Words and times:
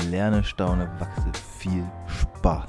Lerne, 0.00 0.42
staune, 0.42 0.88
wachse. 0.98 1.30
Viel 1.58 1.84
Spaß. 2.06 2.64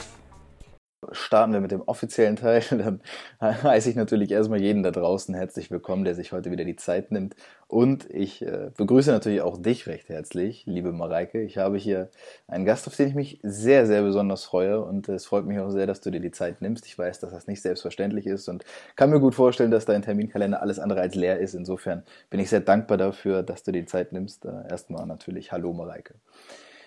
Starten 1.12 1.54
wir 1.54 1.62
mit 1.62 1.72
dem 1.72 1.82
offiziellen 1.82 2.36
Teil. 2.36 2.62
Dann 2.70 3.02
heiße 3.42 3.90
ich 3.90 3.96
natürlich 3.96 4.32
erstmal 4.32 4.62
jeden 4.62 4.84
da 4.84 4.92
draußen 4.92 5.34
herzlich 5.34 5.72
willkommen, 5.72 6.04
der 6.04 6.16
sich 6.16 6.34
heute 6.34 6.52
wieder 6.52 6.66
die 6.66 6.76
Zeit 6.76 7.12
nimmt. 7.12 7.36
Und 7.68 8.10
ich 8.10 8.42
äh, 8.42 8.72
begrüße 8.76 9.10
natürlich 9.10 9.42
auch 9.42 9.58
dich 9.58 9.88
recht 9.88 10.10
herzlich, 10.10 10.66
liebe 10.66 10.92
Mareike. 10.92 11.42
Ich 11.42 11.58
habe 11.58 11.78
hier 11.78 12.10
einen 12.48 12.66
Gast, 12.66 12.88
auf 12.88 12.96
den 12.98 13.08
ich 13.08 13.16
mich 13.16 13.40
sehr, 13.42 13.86
sehr 13.86 14.02
besonders 14.04 14.44
freue. 14.44 14.84
Und 14.84 15.08
es 15.08 15.26
freut 15.26 15.46
mich 15.46 15.60
auch 15.60 15.70
sehr, 15.70 15.88
dass 15.88 16.02
du 16.02 16.12
dir 16.12 16.20
die 16.20 16.32
Zeit 16.32 16.62
nimmst. 16.62 16.86
Ich 16.86 16.98
weiß, 16.98 17.20
dass 17.22 17.32
das 17.32 17.48
nicht 17.48 17.62
selbstverständlich 17.62 18.28
ist 18.28 18.50
und 18.50 18.66
kann 18.98 19.10
mir 19.10 19.22
gut 19.22 19.34
vorstellen, 19.34 19.72
dass 19.72 19.86
dein 19.86 20.02
Terminkalender 20.02 20.62
alles 20.62 20.78
andere 20.78 21.00
als 21.00 21.16
leer 21.16 21.40
ist. 21.40 21.54
Insofern 21.54 22.04
bin 22.30 22.42
ich 22.42 22.50
sehr 22.50 22.62
dankbar 22.62 22.98
dafür, 22.98 23.44
dass 23.44 23.64
du 23.64 23.72
dir 23.72 23.82
die 23.82 23.88
Zeit 23.88 24.12
nimmst. 24.12 24.44
Äh, 24.46 24.52
erstmal 24.70 25.06
natürlich 25.06 25.54
Hallo, 25.54 25.72
Mareike. 25.72 26.16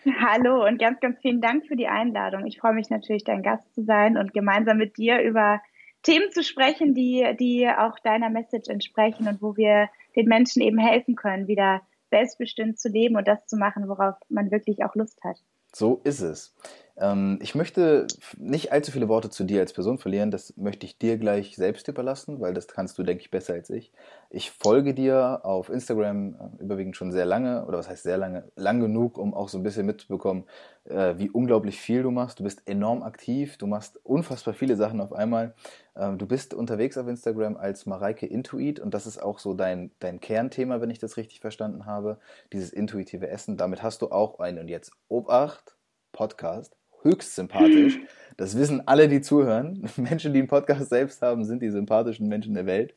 Hallo 0.07 0.65
und 0.65 0.79
ganz, 0.79 1.01
ganz 1.01 1.19
vielen 1.21 1.41
Dank 1.41 1.67
für 1.67 1.75
die 1.75 1.89
Einladung. 1.89 2.47
Ich 2.47 2.61
freue 2.61 2.75
mich 2.75 2.91
natürlich, 2.91 3.25
dein 3.25 3.43
Gast 3.43 3.75
zu 3.75 3.83
sein 3.83 4.17
und 4.17 4.33
gemeinsam 4.33 4.79
mit 4.79 4.97
dir 4.97 5.21
über 5.21 5.61
Themen 6.03 6.31
zu 6.31 6.45
sprechen, 6.45 6.95
die, 6.95 7.27
die 7.41 7.69
auch 7.69 7.99
deiner 7.99 8.31
Message 8.31 8.69
entsprechen 8.69 9.27
und 9.27 9.43
wo 9.43 9.57
wir 9.57 9.89
den 10.15 10.29
Menschen 10.29 10.63
eben 10.63 10.79
helfen 10.79 11.17
können, 11.17 11.49
wieder 11.49 11.83
selbstbestimmt 12.11 12.79
zu 12.79 12.89
leben 12.89 13.17
und 13.17 13.27
das 13.27 13.47
zu 13.47 13.57
machen, 13.57 13.89
worauf 13.89 14.15
man 14.29 14.53
wirklich 14.53 14.85
auch 14.85 14.95
Lust 14.95 15.19
hat. 15.25 15.39
So 15.73 16.01
ist 16.05 16.21
es. 16.21 16.55
Ähm, 16.99 17.39
ich 17.43 17.55
möchte 17.55 18.07
nicht 18.39 18.73
allzu 18.73 18.91
viele 18.91 19.09
Worte 19.09 19.29
zu 19.29 19.45
dir 19.45 19.61
als 19.61 19.75
Person 19.75 19.99
verlieren. 19.99 20.31
Das 20.31 20.57
möchte 20.57 20.87
ich 20.87 20.99
dir 20.99 21.19
gleich 21.19 21.55
selbst 21.57 21.89
überlassen, 21.89 22.41
weil 22.41 22.55
das 22.55 22.69
kannst 22.69 22.97
du, 22.97 23.03
denke 23.03 23.23
ich, 23.23 23.31
besser 23.31 23.55
als 23.55 23.69
ich. 23.69 23.93
Ich 24.31 24.51
folge 24.51 24.95
dir 24.95 25.41
auf 25.45 25.69
Instagram 25.69 26.35
äh, 26.35 26.63
überwiegend 26.63 26.97
schon 26.97 27.13
sehr 27.13 27.27
lange, 27.27 27.67
oder 27.67 27.79
was 27.79 27.89
heißt 27.89 28.03
sehr 28.03 28.17
lange? 28.17 28.51
Lang 28.57 28.81
genug, 28.81 29.19
um 29.19 29.35
auch 29.35 29.49
so 29.51 29.59
ein 29.59 29.63
bisschen 29.63 29.85
mitzubekommen, 29.85 30.45
äh, 30.85 31.15
wie 31.19 31.29
unglaublich 31.29 31.79
viel 31.79 32.03
du 32.03 32.11
machst. 32.11 32.41
Du 32.41 32.45
bist 32.45 32.63
enorm 32.67 33.03
aktiv, 33.03 33.59
du 33.59 33.67
machst 33.67 34.01
unfassbar 34.03 34.55
viele 34.55 34.77
Sachen 34.77 35.01
auf 35.03 35.13
einmal. 35.13 35.55
Ähm, 35.97 36.17
du 36.17 36.27
bist 36.27 36.55
unterwegs 36.55 36.97
auf 36.97 37.09
Instagram 37.09 37.59
als 37.59 37.85
Mareike 37.85 38.27
Intuit 38.27 38.81
und 38.81 38.95
das 38.95 39.07
ist 39.07 39.23
auch 39.23 39.39
so 39.39 39.53
dein, 39.53 39.91
dein 39.99 40.21
Kernthema, 40.21 40.81
wenn 40.81 40.91
ich 40.91 40.99
das 40.99 41.19
richtig 41.19 41.41
verstanden 41.41 41.85
habe. 41.85 42.19
Dieses 42.55 42.73
intuitive 42.73 43.29
Essen. 43.29 43.59
Damit 43.59 43.83
hast 43.83 44.01
du 44.01 44.11
auch 44.11 44.39
einen, 44.39 44.61
und 44.61 44.69
jetzt 44.69 44.93
Obacht, 45.09 45.77
Podcast 46.13 46.76
höchst 47.07 47.35
sympathisch. 47.35 47.99
Das 48.37 48.59
wissen 48.59 48.87
alle, 48.87 49.09
die 49.09 49.21
zuhören. 49.21 49.89
Menschen, 49.97 50.33
die 50.33 50.41
einen 50.41 50.49
Podcast 50.49 50.91
selbst 50.91 51.23
haben, 51.23 51.45
sind 51.45 51.63
die 51.63 51.71
sympathischen 51.71 52.29
Menschen 52.29 52.55
der 52.55 52.67
Welt. 52.67 52.95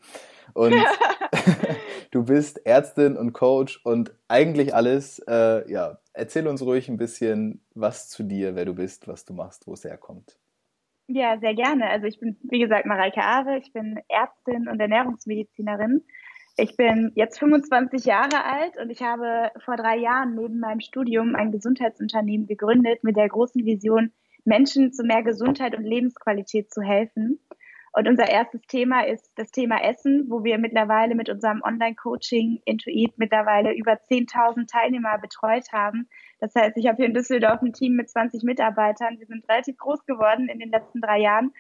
Und 0.53 0.75
du 2.11 2.25
bist 2.25 2.65
Ärztin 2.65 3.15
und 3.17 3.33
Coach 3.33 3.79
und 3.83 4.13
eigentlich 4.27 4.73
alles. 4.75 5.19
Äh, 5.27 5.71
ja, 5.71 5.99
erzähl 6.13 6.47
uns 6.47 6.61
ruhig 6.61 6.89
ein 6.89 6.97
bisschen 6.97 7.61
was 7.75 8.09
zu 8.09 8.23
dir, 8.23 8.55
wer 8.55 8.65
du 8.65 8.73
bist, 8.73 9.07
was 9.07 9.25
du 9.25 9.33
machst, 9.33 9.67
wo 9.67 9.73
es 9.73 9.83
herkommt. 9.83 10.37
Ja, 11.07 11.39
sehr 11.39 11.55
gerne. 11.55 11.89
Also 11.89 12.05
ich 12.05 12.19
bin, 12.19 12.37
wie 12.43 12.59
gesagt, 12.59 12.85
Mareike 12.85 13.21
Aare. 13.21 13.57
Ich 13.57 13.73
bin 13.73 13.99
Ärztin 14.09 14.67
und 14.67 14.79
Ernährungsmedizinerin. 14.79 16.03
Ich 16.61 16.75
bin 16.75 17.13
jetzt 17.15 17.39
25 17.39 18.03
Jahre 18.03 18.43
alt 18.43 18.75
und 18.81 18.89
ich 18.89 19.01
habe 19.01 19.49
vor 19.63 19.77
drei 19.77 19.95
Jahren 19.95 20.35
neben 20.35 20.59
meinem 20.59 20.81
Studium 20.81 21.33
ein 21.33 21.53
Gesundheitsunternehmen 21.53 22.47
gegründet 22.47 23.01
mit 23.01 23.15
der 23.15 23.29
großen 23.29 23.63
Vision, 23.63 24.11
Menschen 24.43 24.91
zu 24.91 25.03
mehr 25.03 25.23
Gesundheit 25.23 25.73
und 25.77 25.85
Lebensqualität 25.85 26.69
zu 26.69 26.81
helfen. 26.81 27.39
Und 27.93 28.09
unser 28.09 28.29
erstes 28.29 28.61
Thema 28.63 29.05
ist 29.07 29.31
das 29.35 29.51
Thema 29.51 29.81
Essen, 29.81 30.25
wo 30.29 30.43
wir 30.43 30.57
mittlerweile 30.57 31.15
mit 31.15 31.29
unserem 31.29 31.61
Online-Coaching 31.63 32.61
Intuit 32.65 33.17
mittlerweile 33.17 33.73
über 33.73 33.93
10.000 33.93 34.67
Teilnehmer 34.69 35.17
betreut 35.17 35.71
haben. 35.71 36.09
Das 36.41 36.53
heißt, 36.55 36.75
ich 36.75 36.87
habe 36.87 36.97
hier 36.97 37.05
in 37.05 37.13
Düsseldorf 37.13 37.61
ein 37.61 37.71
Team 37.71 37.93
mit 37.93 38.09
20 38.09 38.43
Mitarbeitern. 38.43 39.17
Wir 39.17 39.27
sind 39.27 39.47
relativ 39.47 39.77
groß 39.77 40.05
geworden 40.05 40.49
in 40.49 40.59
den 40.59 40.71
letzten 40.71 40.99
drei 40.99 41.19
Jahren. 41.19 41.53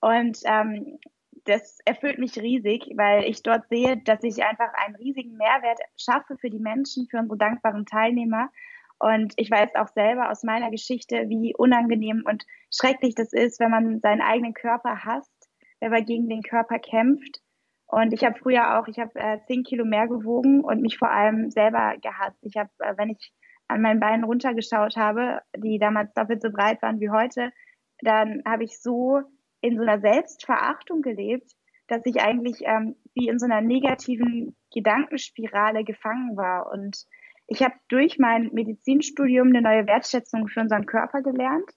Und 0.00 0.40
ähm, 0.44 0.98
das 1.44 1.78
erfüllt 1.84 2.18
mich 2.18 2.38
riesig, 2.38 2.92
weil 2.96 3.24
ich 3.24 3.42
dort 3.42 3.68
sehe, 3.68 3.96
dass 3.96 4.22
ich 4.22 4.44
einfach 4.44 4.72
einen 4.74 4.96
riesigen 4.96 5.36
Mehrwert 5.36 5.80
schaffe 5.96 6.36
für 6.36 6.50
die 6.50 6.60
Menschen, 6.60 7.08
für 7.10 7.18
unsere 7.18 7.38
dankbaren 7.38 7.86
Teilnehmer. 7.86 8.50
Und 8.98 9.34
ich 9.36 9.50
weiß 9.50 9.74
auch 9.74 9.88
selber 9.88 10.30
aus 10.30 10.44
meiner 10.44 10.70
Geschichte, 10.70 11.28
wie 11.28 11.54
unangenehm 11.56 12.22
und 12.24 12.44
schrecklich 12.70 13.16
das 13.16 13.32
ist, 13.32 13.58
wenn 13.58 13.70
man 13.70 14.00
seinen 14.00 14.20
eigenen 14.20 14.54
Körper 14.54 15.04
hasst, 15.04 15.50
wenn 15.80 15.90
man 15.90 16.04
gegen 16.04 16.28
den 16.28 16.42
Körper 16.42 16.78
kämpft. 16.78 17.40
Und 17.86 18.12
ich 18.12 18.24
habe 18.24 18.38
früher 18.38 18.78
auch, 18.78 18.86
ich 18.86 18.98
habe 18.98 19.10
äh, 19.16 19.38
zehn 19.46 19.64
Kilo 19.64 19.84
mehr 19.84 20.06
gewogen 20.06 20.62
und 20.62 20.80
mich 20.80 20.98
vor 20.98 21.10
allem 21.10 21.50
selber 21.50 21.96
gehasst. 22.00 22.38
Ich 22.42 22.56
habe, 22.56 22.70
äh, 22.78 22.94
wenn 22.96 23.10
ich 23.10 23.32
an 23.66 23.82
meinen 23.82 24.00
Beinen 24.00 24.24
runtergeschaut 24.24 24.96
habe, 24.96 25.40
die 25.56 25.78
damals 25.78 26.14
doppelt 26.14 26.40
so 26.40 26.50
breit 26.50 26.80
waren 26.82 27.00
wie 27.00 27.10
heute, 27.10 27.52
dann 28.00 28.42
habe 28.46 28.64
ich 28.64 28.80
so 28.80 29.22
in 29.62 29.76
so 29.76 29.82
einer 29.82 30.00
Selbstverachtung 30.00 31.00
gelebt, 31.00 31.52
dass 31.88 32.04
ich 32.04 32.20
eigentlich 32.20 32.62
ähm, 32.64 32.96
wie 33.14 33.28
in 33.28 33.38
so 33.38 33.46
einer 33.46 33.60
negativen 33.60 34.56
Gedankenspirale 34.72 35.84
gefangen 35.84 36.36
war. 36.36 36.70
Und 36.70 37.06
ich 37.46 37.62
habe 37.62 37.74
durch 37.88 38.18
mein 38.18 38.50
Medizinstudium 38.52 39.48
eine 39.48 39.62
neue 39.62 39.86
Wertschätzung 39.86 40.48
für 40.48 40.60
unseren 40.60 40.86
Körper 40.86 41.22
gelernt, 41.22 41.70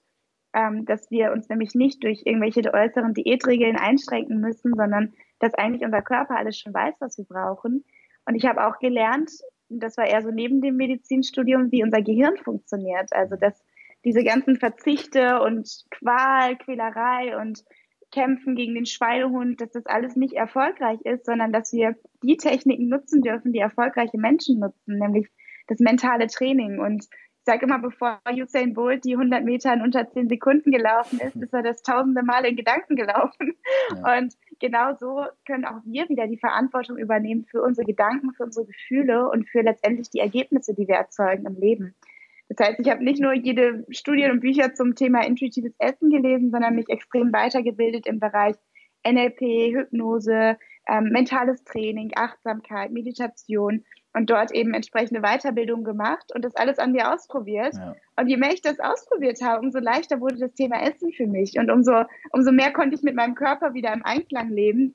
ähm, 0.54 0.84
dass 0.84 1.10
wir 1.10 1.32
uns 1.32 1.48
nämlich 1.48 1.74
nicht 1.74 2.02
durch 2.02 2.22
irgendwelche 2.24 2.62
äußeren 2.72 3.14
Diätregeln 3.14 3.76
einschränken 3.76 4.40
müssen, 4.40 4.74
sondern 4.74 5.12
dass 5.38 5.54
eigentlich 5.54 5.84
unser 5.84 6.02
Körper 6.02 6.36
alles 6.36 6.58
schon 6.58 6.74
weiß, 6.74 6.94
was 6.98 7.18
wir 7.18 7.26
brauchen. 7.26 7.84
Und 8.24 8.34
ich 8.34 8.46
habe 8.46 8.66
auch 8.66 8.78
gelernt, 8.78 9.30
das 9.68 9.96
war 9.96 10.06
eher 10.06 10.22
so 10.22 10.30
neben 10.30 10.60
dem 10.60 10.76
Medizinstudium, 10.76 11.70
wie 11.72 11.84
unser 11.84 12.02
Gehirn 12.02 12.36
funktioniert. 12.38 13.12
Also 13.12 13.36
dass 13.36 13.62
diese 14.06 14.22
ganzen 14.22 14.56
Verzichte 14.56 15.42
und 15.42 15.84
Qual, 15.90 16.56
Quälerei 16.56 17.36
und 17.38 17.64
Kämpfen 18.12 18.54
gegen 18.54 18.74
den 18.74 18.86
Schweinehund, 18.86 19.60
dass 19.60 19.72
das 19.72 19.84
alles 19.86 20.14
nicht 20.14 20.34
erfolgreich 20.34 21.00
ist, 21.02 21.26
sondern 21.26 21.52
dass 21.52 21.72
wir 21.72 21.96
die 22.22 22.36
Techniken 22.36 22.88
nutzen 22.88 23.20
dürfen, 23.20 23.52
die 23.52 23.58
erfolgreiche 23.58 24.16
Menschen 24.16 24.60
nutzen, 24.60 24.98
nämlich 24.98 25.26
das 25.66 25.80
mentale 25.80 26.28
Training. 26.28 26.78
Und 26.78 27.02
ich 27.02 27.44
sage 27.44 27.66
immer, 27.66 27.80
bevor 27.80 28.20
Usain 28.30 28.74
Bolt 28.74 29.04
die 29.04 29.14
100 29.14 29.42
Meter 29.44 29.74
in 29.74 29.82
unter 29.82 30.08
10 30.08 30.28
Sekunden 30.28 30.70
gelaufen 30.70 31.18
ist, 31.18 31.34
ist 31.34 31.52
er 31.52 31.64
das 31.64 31.82
tausende 31.82 32.22
Mal 32.22 32.44
in 32.44 32.54
Gedanken 32.54 32.94
gelaufen. 32.94 33.54
Ja. 33.90 34.18
Und 34.18 34.34
genau 34.60 34.94
so 34.94 35.24
können 35.44 35.64
auch 35.64 35.80
wir 35.84 36.08
wieder 36.08 36.28
die 36.28 36.38
Verantwortung 36.38 36.96
übernehmen 36.96 37.44
für 37.44 37.60
unsere 37.60 37.84
Gedanken, 37.84 38.32
für 38.34 38.44
unsere 38.44 38.66
Gefühle 38.66 39.28
und 39.28 39.48
für 39.48 39.62
letztendlich 39.62 40.10
die 40.10 40.20
Ergebnisse, 40.20 40.74
die 40.74 40.86
wir 40.86 40.94
erzeugen 40.94 41.44
im 41.44 41.56
Leben. 41.56 41.96
Das 42.48 42.66
heißt, 42.66 42.80
ich 42.80 42.88
habe 42.88 43.02
nicht 43.02 43.20
nur 43.20 43.32
jede 43.32 43.84
Studien 43.90 44.30
und 44.30 44.40
Bücher 44.40 44.74
zum 44.74 44.94
Thema 44.94 45.26
intuitives 45.26 45.74
Essen 45.78 46.10
gelesen, 46.10 46.50
sondern 46.50 46.74
mich 46.74 46.88
extrem 46.88 47.32
weitergebildet 47.32 48.06
im 48.06 48.20
Bereich 48.20 48.54
NLP, 49.06 49.74
Hypnose, 49.74 50.56
ähm, 50.88 51.04
mentales 51.10 51.64
Training, 51.64 52.12
Achtsamkeit, 52.14 52.92
Meditation 52.92 53.84
und 54.14 54.30
dort 54.30 54.52
eben 54.52 54.74
entsprechende 54.74 55.20
Weiterbildung 55.20 55.84
gemacht 55.84 56.32
und 56.34 56.44
das 56.44 56.56
alles 56.56 56.78
an 56.78 56.92
mir 56.92 57.12
ausprobiert. 57.12 57.74
Ja. 57.74 57.94
Und 58.16 58.28
je 58.28 58.36
mehr 58.36 58.52
ich 58.52 58.62
das 58.62 58.80
ausprobiert 58.80 59.42
habe, 59.42 59.64
umso 59.64 59.78
leichter 59.78 60.20
wurde 60.20 60.38
das 60.38 60.54
Thema 60.54 60.82
Essen 60.82 61.12
für 61.12 61.26
mich 61.26 61.58
und 61.58 61.70
umso, 61.70 62.04
umso 62.32 62.52
mehr 62.52 62.72
konnte 62.72 62.96
ich 62.96 63.02
mit 63.02 63.14
meinem 63.14 63.34
Körper 63.34 63.74
wieder 63.74 63.92
im 63.92 64.04
Einklang 64.04 64.50
leben, 64.50 64.94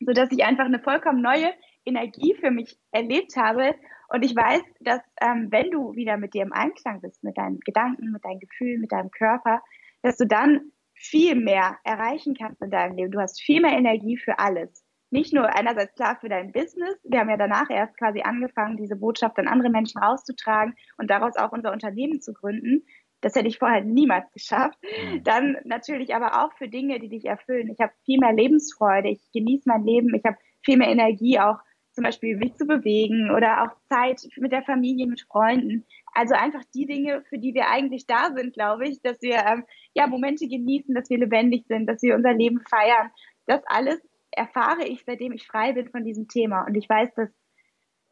sodass 0.00 0.30
ich 0.32 0.44
einfach 0.44 0.66
eine 0.66 0.80
vollkommen 0.80 1.22
neue 1.22 1.50
Energie 1.84 2.34
für 2.34 2.50
mich 2.50 2.78
erlebt 2.92 3.36
habe 3.36 3.74
und 4.08 4.24
ich 4.24 4.34
weiß, 4.34 4.62
dass 4.80 5.00
ähm, 5.20 5.48
wenn 5.50 5.70
du 5.70 5.94
wieder 5.94 6.16
mit 6.16 6.34
dir 6.34 6.42
im 6.42 6.52
Einklang 6.52 7.00
bist, 7.00 7.22
mit 7.22 7.36
deinen 7.36 7.60
Gedanken, 7.60 8.10
mit 8.12 8.24
deinen 8.24 8.40
Gefühlen, 8.40 8.80
mit 8.80 8.92
deinem 8.92 9.10
Körper, 9.10 9.62
dass 10.02 10.16
du 10.16 10.26
dann 10.26 10.72
viel 10.94 11.34
mehr 11.34 11.76
erreichen 11.84 12.34
kannst 12.34 12.60
in 12.62 12.70
deinem 12.70 12.96
Leben. 12.96 13.12
Du 13.12 13.20
hast 13.20 13.40
viel 13.40 13.60
mehr 13.60 13.76
Energie 13.76 14.16
für 14.16 14.38
alles. 14.38 14.84
Nicht 15.10 15.32
nur 15.32 15.54
einerseits 15.54 15.94
klar 15.94 16.18
für 16.20 16.28
dein 16.28 16.52
Business. 16.52 16.98
Wir 17.04 17.20
haben 17.20 17.30
ja 17.30 17.36
danach 17.36 17.70
erst 17.70 17.96
quasi 17.96 18.22
angefangen, 18.22 18.76
diese 18.76 18.96
Botschaft 18.96 19.38
an 19.38 19.48
andere 19.48 19.70
Menschen 19.70 20.02
rauszutragen 20.02 20.74
und 20.98 21.10
daraus 21.10 21.36
auch 21.36 21.52
unser 21.52 21.72
Unternehmen 21.72 22.20
zu 22.20 22.32
gründen. 22.32 22.84
Das 23.20 23.34
hätte 23.34 23.48
ich 23.48 23.58
vorher 23.58 23.82
niemals 23.82 24.30
geschafft. 24.32 24.78
Mhm. 24.82 25.24
Dann 25.24 25.56
natürlich 25.64 26.14
aber 26.14 26.44
auch 26.44 26.52
für 26.56 26.68
Dinge, 26.68 26.98
die 26.98 27.08
dich 27.08 27.24
erfüllen. 27.24 27.70
Ich 27.70 27.80
habe 27.80 27.92
viel 28.04 28.18
mehr 28.18 28.32
Lebensfreude. 28.32 29.08
Ich 29.08 29.30
genieße 29.32 29.68
mein 29.68 29.84
Leben. 29.84 30.14
Ich 30.14 30.24
habe 30.24 30.36
viel 30.62 30.76
mehr 30.76 30.88
Energie 30.88 31.38
auch 31.38 31.58
zum 31.98 32.04
Beispiel 32.04 32.36
mich 32.36 32.54
zu 32.54 32.64
bewegen 32.64 33.32
oder 33.32 33.64
auch 33.64 33.76
Zeit 33.88 34.20
mit 34.36 34.52
der 34.52 34.62
Familie, 34.62 35.08
mit 35.08 35.22
Freunden. 35.22 35.84
Also 36.14 36.36
einfach 36.36 36.62
die 36.72 36.86
Dinge, 36.86 37.24
für 37.28 37.38
die 37.38 37.54
wir 37.54 37.68
eigentlich 37.68 38.06
da 38.06 38.30
sind, 38.36 38.54
glaube 38.54 38.86
ich, 38.86 39.02
dass 39.02 39.20
wir 39.20 39.34
ähm, 39.44 39.64
ja 39.94 40.06
Momente 40.06 40.46
genießen, 40.46 40.94
dass 40.94 41.10
wir 41.10 41.18
lebendig 41.18 41.66
sind, 41.66 41.86
dass 41.86 42.00
wir 42.00 42.14
unser 42.14 42.34
Leben 42.34 42.60
feiern. 42.60 43.10
Das 43.46 43.62
alles 43.66 44.00
erfahre 44.30 44.84
ich, 44.86 45.02
seitdem 45.04 45.32
ich 45.32 45.48
frei 45.48 45.72
bin 45.72 45.88
von 45.88 46.04
diesem 46.04 46.28
Thema. 46.28 46.64
Und 46.66 46.76
ich 46.76 46.88
weiß, 46.88 47.12
dass 47.14 47.30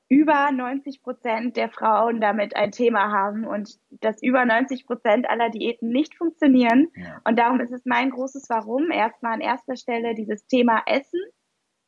über 0.08 0.50
90 0.50 1.00
Prozent 1.00 1.56
der 1.56 1.68
Frauen 1.68 2.20
damit 2.20 2.56
ein 2.56 2.72
Thema 2.72 3.12
haben 3.12 3.46
und 3.46 3.78
dass 4.00 4.20
über 4.20 4.44
90 4.44 4.84
Prozent 4.84 5.30
aller 5.30 5.50
Diäten 5.50 5.90
nicht 5.90 6.16
funktionieren. 6.16 6.88
Ja. 6.96 7.20
Und 7.24 7.38
darum 7.38 7.60
ist 7.60 7.72
es 7.72 7.84
mein 7.84 8.10
großes 8.10 8.46
Warum, 8.48 8.90
erstmal 8.90 9.34
an 9.34 9.40
erster 9.40 9.76
Stelle 9.76 10.16
dieses 10.16 10.44
Thema 10.48 10.82
Essen 10.86 11.20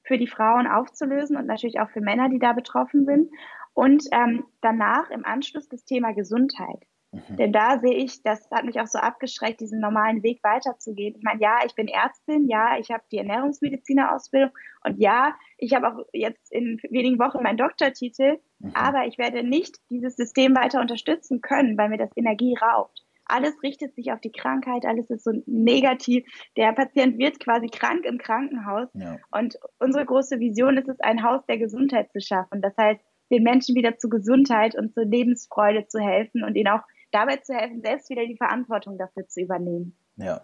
für 0.09 0.19
die 0.19 0.27
Frauen 0.27 0.67
aufzulösen 0.67 1.37
und 1.37 1.47
natürlich 1.47 1.79
auch 1.79 1.91
für 1.91 2.01
Männer, 2.01 2.29
die 2.29 2.41
da 2.41 2.53
betroffen 2.53 3.05
sind. 3.05 3.31
Und 3.75 4.05
ähm, 4.11 4.45
danach 4.61 5.11
im 5.11 5.25
Anschluss 5.25 5.69
das 5.69 5.85
Thema 5.85 6.13
Gesundheit. 6.13 6.83
Mhm. 7.13 7.37
Denn 7.37 7.53
da 7.53 7.79
sehe 7.79 7.95
ich, 7.95 8.23
das 8.23 8.51
hat 8.51 8.65
mich 8.65 8.81
auch 8.81 8.87
so 8.87 8.99
abgeschreckt, 8.99 9.61
diesen 9.61 9.81
normalen 9.81 10.23
Weg 10.23 10.41
weiterzugehen. 10.43 11.15
Ich 11.17 11.23
meine, 11.23 11.41
ja, 11.41 11.59
ich 11.65 11.75
bin 11.75 11.89
Ärztin, 11.89 12.49
ja, 12.49 12.79
ich 12.79 12.91
habe 12.91 13.05
die 13.13 13.19
Ernährungsmedizinerausbildung 13.19 14.51
und 14.85 14.99
ja, 14.99 15.35
ich 15.59 15.75
habe 15.75 15.89
auch 15.89 16.05
jetzt 16.13 16.51
in 16.51 16.81
wenigen 16.91 17.19
Wochen 17.19 17.43
meinen 17.43 17.57
Doktortitel, 17.57 18.39
mhm. 18.59 18.73
aber 18.75 19.07
ich 19.07 19.17
werde 19.17 19.43
nicht 19.43 19.77
dieses 19.91 20.17
System 20.17 20.57
weiter 20.57 20.81
unterstützen 20.81 21.41
können, 21.41 21.79
weil 21.79 21.89
mir 21.89 21.99
das 21.99 22.11
Energie 22.17 22.57
raubt. 22.57 23.05
Alles 23.29 23.55
richtet 23.63 23.95
sich 23.95 24.11
auf 24.13 24.21
die 24.21 24.33
Krankheit, 24.33 24.85
alles 24.85 25.11
ist 25.11 25.25
so 25.25 25.33
negativ. 25.47 26.25
Der 26.57 26.73
Patient 26.73 27.19
wird 27.19 27.41
quasi 27.41 27.69
krank 27.69 28.05
im 28.05 28.19
Krankenhaus. 28.19 28.89
Ja. 28.95 29.19
Und 29.31 29.59
unsere 29.79 30.05
große 30.05 30.41
Vision 30.41 30.77
ist 30.79 30.89
es, 30.89 30.99
ein 31.01 31.23
Haus 31.23 31.45
der 31.47 31.59
Gesundheit 31.59 32.11
zu 32.11 32.21
schaffen. 32.21 32.63
Das 32.63 32.77
heißt, 32.77 33.01
den 33.31 33.43
Menschen 33.43 33.75
wieder 33.75 33.99
zu 33.99 34.09
Gesundheit 34.09 34.75
und 34.75 34.95
zur 34.95 35.05
Lebensfreude 35.05 35.87
zu 35.87 36.01
helfen 36.01 36.43
und 36.43 36.57
ihnen 36.57 36.69
auch 36.69 36.83
dabei 37.13 37.37
zu 37.37 37.55
helfen, 37.55 37.83
selbst 37.83 38.11
wieder 38.11 38.27
die 38.27 38.37
Verantwortung 38.37 38.99
dafür 38.99 39.27
zu 39.29 39.41
übernehmen. 39.41 39.97
Ja. 40.17 40.41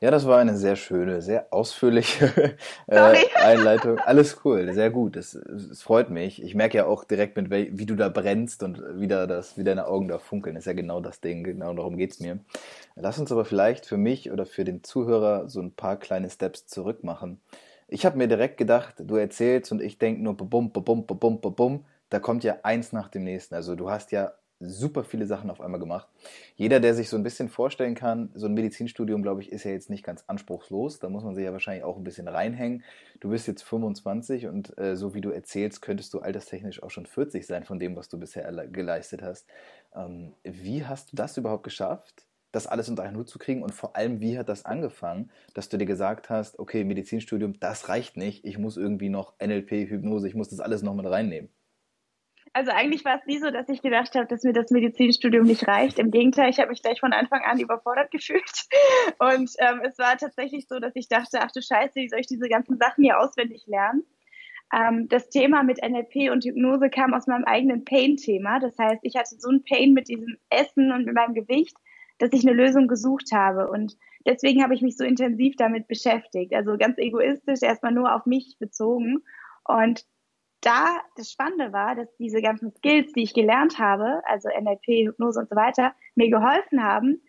Ja, 0.00 0.10
das 0.10 0.26
war 0.26 0.38
eine 0.38 0.56
sehr 0.56 0.76
schöne, 0.76 1.22
sehr 1.22 1.52
ausführliche 1.52 2.56
äh, 2.86 3.16
Einleitung. 3.34 3.98
Alles 3.98 4.40
cool, 4.44 4.72
sehr 4.72 4.90
gut. 4.90 5.16
Es, 5.16 5.34
es 5.34 5.82
freut 5.82 6.10
mich. 6.10 6.42
Ich 6.42 6.54
merke 6.54 6.78
ja 6.78 6.86
auch 6.86 7.04
direkt, 7.04 7.36
mit 7.36 7.50
wie 7.50 7.86
du 7.86 7.96
da 7.96 8.08
brennst 8.08 8.62
und 8.62 8.82
wie, 8.98 9.08
da 9.08 9.26
das, 9.26 9.56
wie 9.56 9.64
deine 9.64 9.86
Augen 9.86 10.08
da 10.08 10.18
funkeln. 10.18 10.54
Das 10.54 10.62
ist 10.62 10.66
ja 10.66 10.72
genau 10.72 11.00
das 11.00 11.20
Ding, 11.20 11.44
genau 11.44 11.72
darum 11.74 11.96
geht 11.96 12.12
es 12.12 12.20
mir. 12.20 12.38
Lass 12.96 13.18
uns 13.18 13.32
aber 13.32 13.44
vielleicht 13.44 13.86
für 13.86 13.96
mich 13.96 14.30
oder 14.30 14.46
für 14.46 14.64
den 14.64 14.84
Zuhörer 14.84 15.48
so 15.48 15.60
ein 15.60 15.72
paar 15.72 15.96
kleine 15.96 16.30
Steps 16.30 16.66
zurück 16.66 17.02
machen. 17.04 17.40
Ich 17.88 18.06
habe 18.06 18.18
mir 18.18 18.28
direkt 18.28 18.56
gedacht, 18.56 18.94
du 18.98 19.16
erzählst 19.16 19.72
und 19.72 19.80
ich 19.80 19.98
denke 19.98 20.22
nur 20.22 20.36
bum, 20.36 20.70
bum, 20.70 20.72
bum, 20.72 21.06
bum, 21.06 21.40
bum, 21.40 21.54
bum. 21.54 21.84
Da 22.10 22.20
kommt 22.20 22.44
ja 22.44 22.56
eins 22.62 22.92
nach 22.92 23.08
dem 23.08 23.24
nächsten. 23.24 23.54
Also 23.54 23.74
du 23.74 23.90
hast 23.90 24.12
ja 24.12 24.32
super 24.68 25.04
viele 25.04 25.26
Sachen 25.26 25.50
auf 25.50 25.60
einmal 25.60 25.80
gemacht. 25.80 26.08
Jeder, 26.56 26.80
der 26.80 26.94
sich 26.94 27.08
so 27.08 27.16
ein 27.16 27.22
bisschen 27.22 27.48
vorstellen 27.48 27.94
kann, 27.94 28.30
so 28.34 28.46
ein 28.46 28.54
Medizinstudium, 28.54 29.22
glaube 29.22 29.40
ich, 29.40 29.52
ist 29.52 29.64
ja 29.64 29.70
jetzt 29.70 29.90
nicht 29.90 30.04
ganz 30.04 30.24
anspruchslos. 30.26 30.98
Da 30.98 31.08
muss 31.08 31.24
man 31.24 31.34
sich 31.34 31.44
ja 31.44 31.52
wahrscheinlich 31.52 31.84
auch 31.84 31.96
ein 31.96 32.04
bisschen 32.04 32.28
reinhängen. 32.28 32.84
Du 33.20 33.30
bist 33.30 33.46
jetzt 33.46 33.62
25 33.62 34.46
und 34.46 34.76
äh, 34.78 34.96
so 34.96 35.14
wie 35.14 35.20
du 35.20 35.30
erzählst, 35.30 35.82
könntest 35.82 36.14
du 36.14 36.20
alterstechnisch 36.20 36.82
auch 36.82 36.90
schon 36.90 37.06
40 37.06 37.46
sein 37.46 37.64
von 37.64 37.78
dem, 37.78 37.96
was 37.96 38.08
du 38.08 38.18
bisher 38.18 38.50
geleistet 38.68 39.22
hast. 39.22 39.46
Ähm, 39.94 40.34
wie 40.42 40.84
hast 40.84 41.12
du 41.12 41.16
das 41.16 41.36
überhaupt 41.36 41.64
geschafft? 41.64 42.26
das 42.52 42.68
alles 42.68 42.88
unter 42.88 43.02
einen 43.02 43.16
Hut 43.16 43.28
zu 43.28 43.40
kriegen 43.40 43.64
und 43.64 43.74
vor 43.74 43.96
allem, 43.96 44.20
wie 44.20 44.38
hat 44.38 44.48
das 44.48 44.64
angefangen, 44.64 45.28
dass 45.54 45.68
du 45.68 45.76
dir 45.76 45.86
gesagt 45.86 46.30
hast, 46.30 46.60
okay, 46.60 46.84
Medizinstudium, 46.84 47.58
das 47.58 47.88
reicht 47.88 48.16
nicht, 48.16 48.44
ich 48.44 48.58
muss 48.58 48.76
irgendwie 48.76 49.08
noch 49.08 49.34
NLP, 49.40 49.90
Hypnose, 49.90 50.28
ich 50.28 50.36
muss 50.36 50.50
das 50.50 50.60
alles 50.60 50.82
noch 50.82 50.94
mit 50.94 51.04
reinnehmen 51.04 51.48
also 52.54 52.70
eigentlich 52.70 53.04
war 53.04 53.18
es 53.18 53.26
nie 53.26 53.38
so, 53.38 53.50
dass 53.50 53.68
ich 53.68 53.82
gedacht 53.82 54.14
habe, 54.14 54.26
dass 54.26 54.44
mir 54.44 54.52
das 54.52 54.70
Medizinstudium 54.70 55.44
nicht 55.44 55.66
reicht. 55.66 55.98
Im 55.98 56.12
Gegenteil, 56.12 56.50
ich 56.50 56.58
habe 56.58 56.70
mich 56.70 56.82
gleich 56.82 57.00
von 57.00 57.12
Anfang 57.12 57.42
an 57.42 57.58
überfordert 57.58 58.12
gefühlt. 58.12 58.42
Und 59.18 59.50
ähm, 59.58 59.80
es 59.82 59.98
war 59.98 60.16
tatsächlich 60.16 60.68
so, 60.68 60.78
dass 60.78 60.94
ich 60.94 61.08
dachte, 61.08 61.40
ach 61.40 61.50
du 61.50 61.60
Scheiße, 61.60 61.96
wie 61.96 62.08
soll 62.08 62.20
ich 62.20 62.28
diese 62.28 62.48
ganzen 62.48 62.78
Sachen 62.78 63.02
hier 63.02 63.18
auswendig 63.18 63.64
lernen? 63.66 64.04
Ähm, 64.72 65.08
das 65.08 65.28
Thema 65.30 65.64
mit 65.64 65.82
NLP 65.82 66.30
und 66.30 66.44
Hypnose 66.44 66.90
kam 66.90 67.12
aus 67.12 67.26
meinem 67.26 67.44
eigenen 67.44 67.84
Pain-Thema. 67.84 68.60
Das 68.60 68.78
heißt, 68.78 69.00
ich 69.02 69.16
hatte 69.16 69.34
so 69.36 69.50
ein 69.50 69.64
Pain 69.64 69.92
mit 69.92 70.08
diesem 70.08 70.36
Essen 70.48 70.92
und 70.92 71.06
mit 71.06 71.14
meinem 71.14 71.34
Gewicht, 71.34 71.76
dass 72.18 72.32
ich 72.32 72.46
eine 72.46 72.56
Lösung 72.56 72.86
gesucht 72.86 73.32
habe. 73.32 73.68
Und 73.68 73.96
deswegen 74.24 74.62
habe 74.62 74.74
ich 74.74 74.80
mich 74.80 74.96
so 74.96 75.04
intensiv 75.04 75.56
damit 75.56 75.88
beschäftigt. 75.88 76.54
Also 76.54 76.78
ganz 76.78 76.98
egoistisch, 76.98 77.62
erstmal 77.62 77.92
nur 77.92 78.14
auf 78.14 78.26
mich 78.26 78.56
bezogen. 78.60 79.24
Und 79.66 80.04
da 80.64 81.00
das 81.16 81.30
Spannende 81.30 81.72
war, 81.72 81.94
dass 81.94 82.08
diese 82.16 82.40
ganzen 82.40 82.72
Skills, 82.72 83.12
die 83.12 83.22
ich 83.22 83.34
gelernt 83.34 83.78
habe, 83.78 84.22
also 84.26 84.48
NLP, 84.48 85.08
Hypnose 85.08 85.40
und 85.40 85.48
so 85.50 85.56
weiter, 85.56 85.94
mir 86.14 86.30
geholfen 86.30 86.82
haben, 86.82 87.20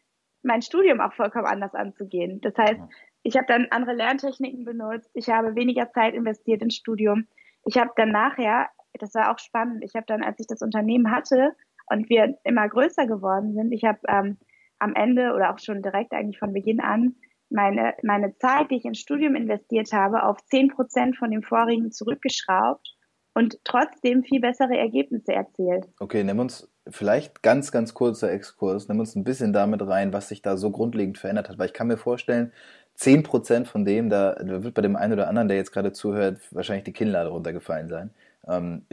mein 0.42 0.62
Studium 0.62 1.02
auch 1.02 1.14
vollkommen 1.14 1.46
anders 1.46 1.74
anzugehen. 1.74 2.40
Das 2.42 2.56
heißt, 2.58 2.80
ich 3.24 3.36
habe 3.36 3.48
dann 3.48 3.68
andere 3.72 3.94
Lerntechniken 3.94 4.64
benutzt, 4.64 5.10
ich 5.14 5.30
habe 5.30 5.56
weniger 5.56 5.92
Zeit 5.92 6.14
investiert 6.14 6.62
ins 6.62 6.76
Studium. 6.76 7.28
Ich 7.66 7.78
habe 7.78 7.92
dann 7.96 8.12
nachher, 8.12 8.70
das 9.00 9.14
war 9.16 9.34
auch 9.34 9.40
spannend, 9.40 9.84
ich 9.84 9.96
habe 9.96 10.06
dann, 10.06 10.24
als 10.24 10.40
ich 10.40 10.48
das 10.48 10.62
Unternehmen 10.62 11.12
hatte 11.12 11.54
und 11.88 12.10
wir 12.10 12.38
immer 12.44 12.70
größer 12.70 13.08
geworden 13.08 13.54
sind, 13.54 13.72
ich 13.72 13.84
habe 13.84 14.00
ähm, 14.08 14.38
am 14.80 14.94
Ende 14.94 15.34
oder 15.34 15.54
auch 15.54 15.60
schon 15.60 15.82
direkt 15.82 16.14
eigentlich 16.14 16.40
von 16.40 16.54
Beginn 16.54 16.80
an 16.80 17.16
meine, 17.50 17.96
meine 18.04 18.38
Zeit, 18.38 18.72
die 18.72 18.76
ich 18.76 18.86
ins 18.86 19.00
Studium 19.00 19.36
investiert 19.36 19.92
habe, 19.94 20.24
auf 20.24 20.44
zehn 20.46 20.70
Prozent 20.70 21.18
von 21.18 21.32
dem 21.32 21.44
vorigen 21.44 21.92
zurückgeschraubt 21.92 22.95
und 23.36 23.60
trotzdem 23.64 24.24
viel 24.24 24.40
bessere 24.40 24.78
Ergebnisse 24.78 25.34
erzielt. 25.34 25.88
Okay, 26.00 26.24
nimm 26.24 26.40
uns 26.40 26.70
vielleicht 26.88 27.44
ganz, 27.44 27.72
ganz 27.72 27.94
kurzer 27.94 28.32
Exkurs, 28.32 28.88
nimm 28.88 29.00
uns 29.00 29.16
ein 29.16 29.24
bisschen 29.24 29.54
damit 29.54 29.86
rein, 29.86 30.14
was 30.14 30.30
sich 30.30 30.42
da 30.42 30.58
so 30.58 30.72
grundlegend 30.72 31.18
verändert 31.18 31.50
hat, 31.50 31.60
weil 31.60 31.68
ich 31.68 31.74
kann 31.74 31.88
mir 31.88 31.98
vorstellen, 31.98 32.52
10% 32.98 33.66
von 33.66 33.84
dem, 33.84 34.10
da, 34.10 34.38
wird 34.40 34.74
bei 34.74 34.82
dem 34.82 34.96
einen 34.96 35.14
oder 35.14 35.28
anderen, 35.28 35.50
der 35.50 35.58
jetzt 35.58 35.74
gerade 35.74 35.92
zuhört, 35.92 36.40
wahrscheinlich 36.52 36.86
die 36.86 36.94
Kinnlade 36.94 37.30
runtergefallen 37.30 37.90
sein. 37.90 38.10
Ähm, 38.48 38.86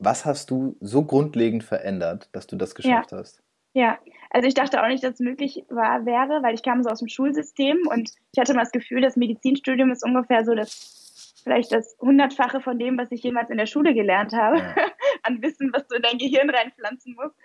was 0.00 0.24
hast 0.24 0.50
du 0.50 0.76
so 0.80 1.04
grundlegend 1.04 1.62
verändert, 1.62 2.28
dass 2.32 2.46
du 2.48 2.56
das 2.56 2.74
geschafft 2.74 3.12
ja. 3.12 3.18
hast? 3.18 3.42
Ja, 3.72 3.98
also 4.30 4.48
ich 4.48 4.54
dachte 4.54 4.82
auch 4.82 4.88
nicht, 4.88 5.04
dass 5.04 5.14
es 5.14 5.20
möglich 5.20 5.64
war, 5.68 6.06
wäre, 6.06 6.42
weil 6.42 6.54
ich 6.54 6.62
kam 6.62 6.82
so 6.82 6.88
aus 6.88 7.00
dem 7.00 7.08
Schulsystem 7.08 7.78
und 7.88 8.10
ich 8.32 8.40
hatte 8.40 8.54
mal 8.54 8.62
das 8.62 8.72
Gefühl, 8.72 9.02
das 9.02 9.16
Medizinstudium 9.16 9.92
ist 9.92 10.02
ungefähr 10.02 10.44
so 10.44 10.54
das 10.54 11.05
vielleicht 11.46 11.70
das 11.70 11.96
Hundertfache 12.00 12.60
von 12.60 12.76
dem, 12.76 12.98
was 12.98 13.12
ich 13.12 13.22
jemals 13.22 13.50
in 13.50 13.56
der 13.56 13.66
Schule 13.66 13.94
gelernt 13.94 14.32
habe, 14.32 14.58
ja. 14.58 14.74
an 15.22 15.40
Wissen, 15.42 15.70
was 15.72 15.86
du 15.86 15.94
in 15.94 16.02
dein 16.02 16.18
Gehirn 16.18 16.50
reinpflanzen 16.50 17.14
musst. 17.14 17.36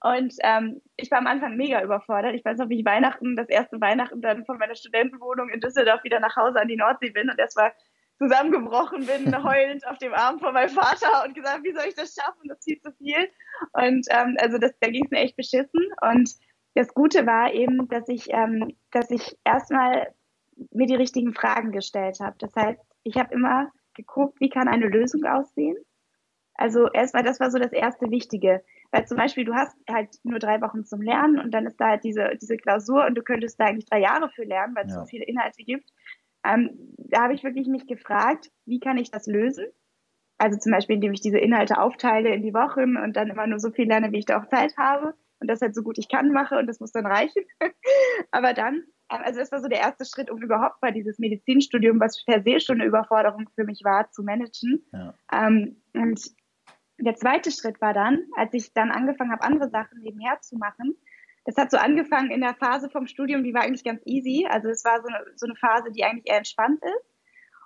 Und 0.00 0.32
ähm, 0.44 0.80
ich 0.96 1.10
war 1.10 1.18
am 1.18 1.26
Anfang 1.26 1.56
mega 1.56 1.82
überfordert. 1.82 2.36
Ich 2.36 2.44
weiß 2.44 2.58
noch, 2.58 2.68
wie 2.68 2.78
ich 2.78 2.86
Weihnachten, 2.86 3.34
das 3.34 3.48
erste 3.48 3.80
Weihnachten 3.80 4.22
dann 4.22 4.44
von 4.44 4.58
meiner 4.58 4.76
Studentenwohnung 4.76 5.48
in 5.48 5.58
Düsseldorf 5.58 6.04
wieder 6.04 6.20
nach 6.20 6.36
Hause 6.36 6.60
an 6.60 6.68
die 6.68 6.76
Nordsee 6.76 7.10
bin 7.10 7.28
und 7.28 7.38
erstmal 7.40 7.72
zusammengebrochen 8.18 9.06
bin, 9.06 9.26
heulend 9.42 9.84
auf 9.88 9.98
dem 9.98 10.14
Arm 10.14 10.38
von 10.38 10.54
meinem 10.54 10.70
Vater 10.70 11.24
und 11.26 11.34
gesagt, 11.34 11.64
wie 11.64 11.72
soll 11.72 11.86
ich 11.88 11.96
das 11.96 12.14
schaffen? 12.14 12.46
Das 12.46 12.58
ist 12.58 12.64
viel 12.64 12.80
zu 12.80 12.92
viel. 12.92 13.28
Und 13.72 14.06
ähm, 14.10 14.36
also 14.40 14.58
das, 14.58 14.70
da 14.78 14.88
ging 14.88 15.04
es 15.04 15.10
mir 15.10 15.18
echt 15.18 15.36
beschissen. 15.36 15.84
Und 16.00 16.30
das 16.76 16.94
Gute 16.94 17.26
war 17.26 17.52
eben, 17.52 17.88
dass 17.88 18.08
ich, 18.08 18.32
ähm, 18.32 18.76
dass 18.92 19.10
ich 19.10 19.36
erstmal 19.42 20.14
mir 20.70 20.86
die 20.86 20.94
richtigen 20.94 21.34
Fragen 21.34 21.72
gestellt 21.72 22.20
habe. 22.20 22.36
Das 22.38 22.54
heißt, 22.54 22.80
ich 23.08 23.16
habe 23.16 23.34
immer 23.34 23.70
geguckt, 23.94 24.40
wie 24.40 24.48
kann 24.48 24.68
eine 24.68 24.86
Lösung 24.86 25.24
aussehen. 25.24 25.76
Also 26.54 26.90
erstmal, 26.90 27.22
das 27.22 27.40
war 27.40 27.50
so 27.50 27.58
das 27.58 27.72
erste 27.72 28.10
Wichtige. 28.10 28.64
Weil 28.90 29.06
zum 29.06 29.16
Beispiel, 29.16 29.44
du 29.44 29.54
hast 29.54 29.76
halt 29.88 30.08
nur 30.24 30.38
drei 30.38 30.60
Wochen 30.60 30.84
zum 30.84 31.02
Lernen 31.02 31.38
und 31.38 31.52
dann 31.52 31.66
ist 31.66 31.76
da 31.76 31.88
halt 31.88 32.04
diese, 32.04 32.30
diese 32.40 32.56
Klausur 32.56 33.06
und 33.06 33.14
du 33.14 33.22
könntest 33.22 33.60
da 33.60 33.66
eigentlich 33.66 33.86
drei 33.86 34.00
Jahre 34.00 34.30
für 34.30 34.44
lernen, 34.44 34.74
weil 34.74 34.86
es 34.86 34.94
ja. 34.94 35.00
so 35.00 35.06
viele 35.06 35.24
Inhalte 35.24 35.62
gibt. 35.62 35.90
Ähm, 36.44 36.94
da 36.96 37.22
habe 37.22 37.34
ich 37.34 37.44
wirklich 37.44 37.68
mich 37.68 37.86
gefragt, 37.86 38.50
wie 38.64 38.80
kann 38.80 38.96
ich 38.96 39.10
das 39.10 39.26
lösen? 39.26 39.66
Also 40.38 40.58
zum 40.58 40.72
Beispiel, 40.72 40.96
indem 40.96 41.12
ich 41.12 41.20
diese 41.20 41.38
Inhalte 41.38 41.78
aufteile 41.78 42.34
in 42.34 42.42
die 42.42 42.54
Wochen 42.54 42.96
und 42.96 43.16
dann 43.16 43.28
immer 43.28 43.46
nur 43.46 43.58
so 43.58 43.70
viel 43.70 43.88
lerne, 43.88 44.12
wie 44.12 44.18
ich 44.18 44.26
da 44.26 44.40
auch 44.40 44.48
Zeit 44.48 44.76
habe 44.76 45.14
und 45.40 45.48
das 45.48 45.60
halt 45.60 45.74
so 45.74 45.82
gut 45.82 45.98
ich 45.98 46.08
kann 46.08 46.32
mache 46.32 46.58
und 46.58 46.66
das 46.66 46.80
muss 46.80 46.92
dann 46.92 47.06
reichen. 47.06 47.44
Aber 48.30 48.54
dann 48.54 48.84
also 49.08 49.40
das 49.40 49.50
war 49.52 49.60
so 49.60 49.68
der 49.68 49.80
erste 49.80 50.04
Schritt, 50.04 50.30
um 50.30 50.42
überhaupt 50.42 50.82
mal 50.82 50.92
dieses 50.92 51.18
Medizinstudium, 51.18 52.00
was 52.00 52.24
per 52.24 52.42
se 52.42 52.60
schon 52.60 52.80
eine 52.80 52.88
Überforderung 52.88 53.48
für 53.54 53.64
mich 53.64 53.82
war, 53.84 54.10
zu 54.10 54.22
managen. 54.22 54.84
Ja. 54.92 55.14
Ähm, 55.32 55.82
und 55.94 56.20
der 56.98 57.14
zweite 57.14 57.50
Schritt 57.50 57.80
war 57.80 57.94
dann, 57.94 58.24
als 58.36 58.52
ich 58.54 58.72
dann 58.72 58.90
angefangen 58.90 59.32
habe, 59.32 59.42
andere 59.42 59.70
Sachen 59.70 60.00
nebenher 60.00 60.40
zu 60.40 60.56
machen. 60.56 60.96
Das 61.44 61.56
hat 61.56 61.70
so 61.70 61.78
angefangen 61.78 62.30
in 62.30 62.40
der 62.40 62.54
Phase 62.54 62.90
vom 62.90 63.06
Studium, 63.06 63.42
die 63.42 63.54
war 63.54 63.62
eigentlich 63.62 63.84
ganz 63.84 64.02
easy. 64.04 64.46
Also 64.50 64.68
es 64.68 64.84
war 64.84 65.00
so 65.00 65.08
eine, 65.08 65.24
so 65.36 65.46
eine 65.46 65.54
Phase, 65.54 65.90
die 65.92 66.04
eigentlich 66.04 66.28
eher 66.28 66.38
entspannt 66.38 66.82
ist. 66.82 67.08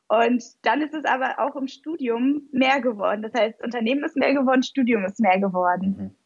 Und 0.08 0.44
dann 0.62 0.82
ist 0.82 0.94
es 0.94 1.04
aber 1.04 1.38
auch 1.38 1.56
im 1.56 1.66
Studium 1.66 2.48
mehr 2.52 2.80
geworden. 2.80 3.22
Das 3.22 3.32
heißt, 3.32 3.62
Unternehmen 3.62 4.04
ist 4.04 4.16
mehr 4.16 4.34
geworden, 4.34 4.62
Studium 4.62 5.04
ist 5.04 5.18
mehr 5.18 5.40
geworden. 5.40 5.96
Mhm. 5.98 6.16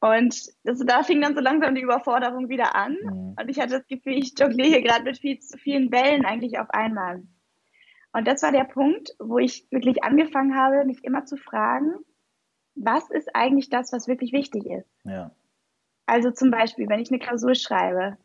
Und 0.00 0.52
das, 0.62 0.78
da 0.78 1.02
fing 1.02 1.20
dann 1.20 1.34
so 1.34 1.40
langsam 1.40 1.74
die 1.74 1.82
Überforderung 1.82 2.48
wieder 2.48 2.76
an. 2.76 2.96
Mhm. 3.02 3.36
Und 3.38 3.48
ich 3.48 3.58
hatte 3.58 3.78
das 3.78 3.86
Gefühl, 3.88 4.14
ich 4.14 4.38
jongliere 4.38 4.68
hier 4.68 4.82
gerade 4.82 5.04
mit 5.04 5.18
viel 5.18 5.38
zu 5.40 5.58
vielen 5.58 5.90
Bällen 5.90 6.24
eigentlich 6.24 6.58
auf 6.58 6.70
einmal. 6.70 7.24
Und 8.12 8.26
das 8.26 8.42
war 8.42 8.52
der 8.52 8.64
Punkt, 8.64 9.10
wo 9.18 9.38
ich 9.38 9.66
wirklich 9.70 10.04
angefangen 10.04 10.56
habe, 10.56 10.84
mich 10.84 11.04
immer 11.04 11.24
zu 11.24 11.36
fragen, 11.36 11.94
was 12.74 13.10
ist 13.10 13.34
eigentlich 13.34 13.70
das, 13.70 13.92
was 13.92 14.06
wirklich 14.06 14.32
wichtig 14.32 14.66
ist? 14.66 14.88
Ja. 15.04 15.32
Also 16.06 16.30
zum 16.30 16.50
Beispiel, 16.50 16.88
wenn 16.88 17.00
ich 17.00 17.10
eine 17.10 17.18
Klausur 17.18 17.54
schreibe, 17.54 18.16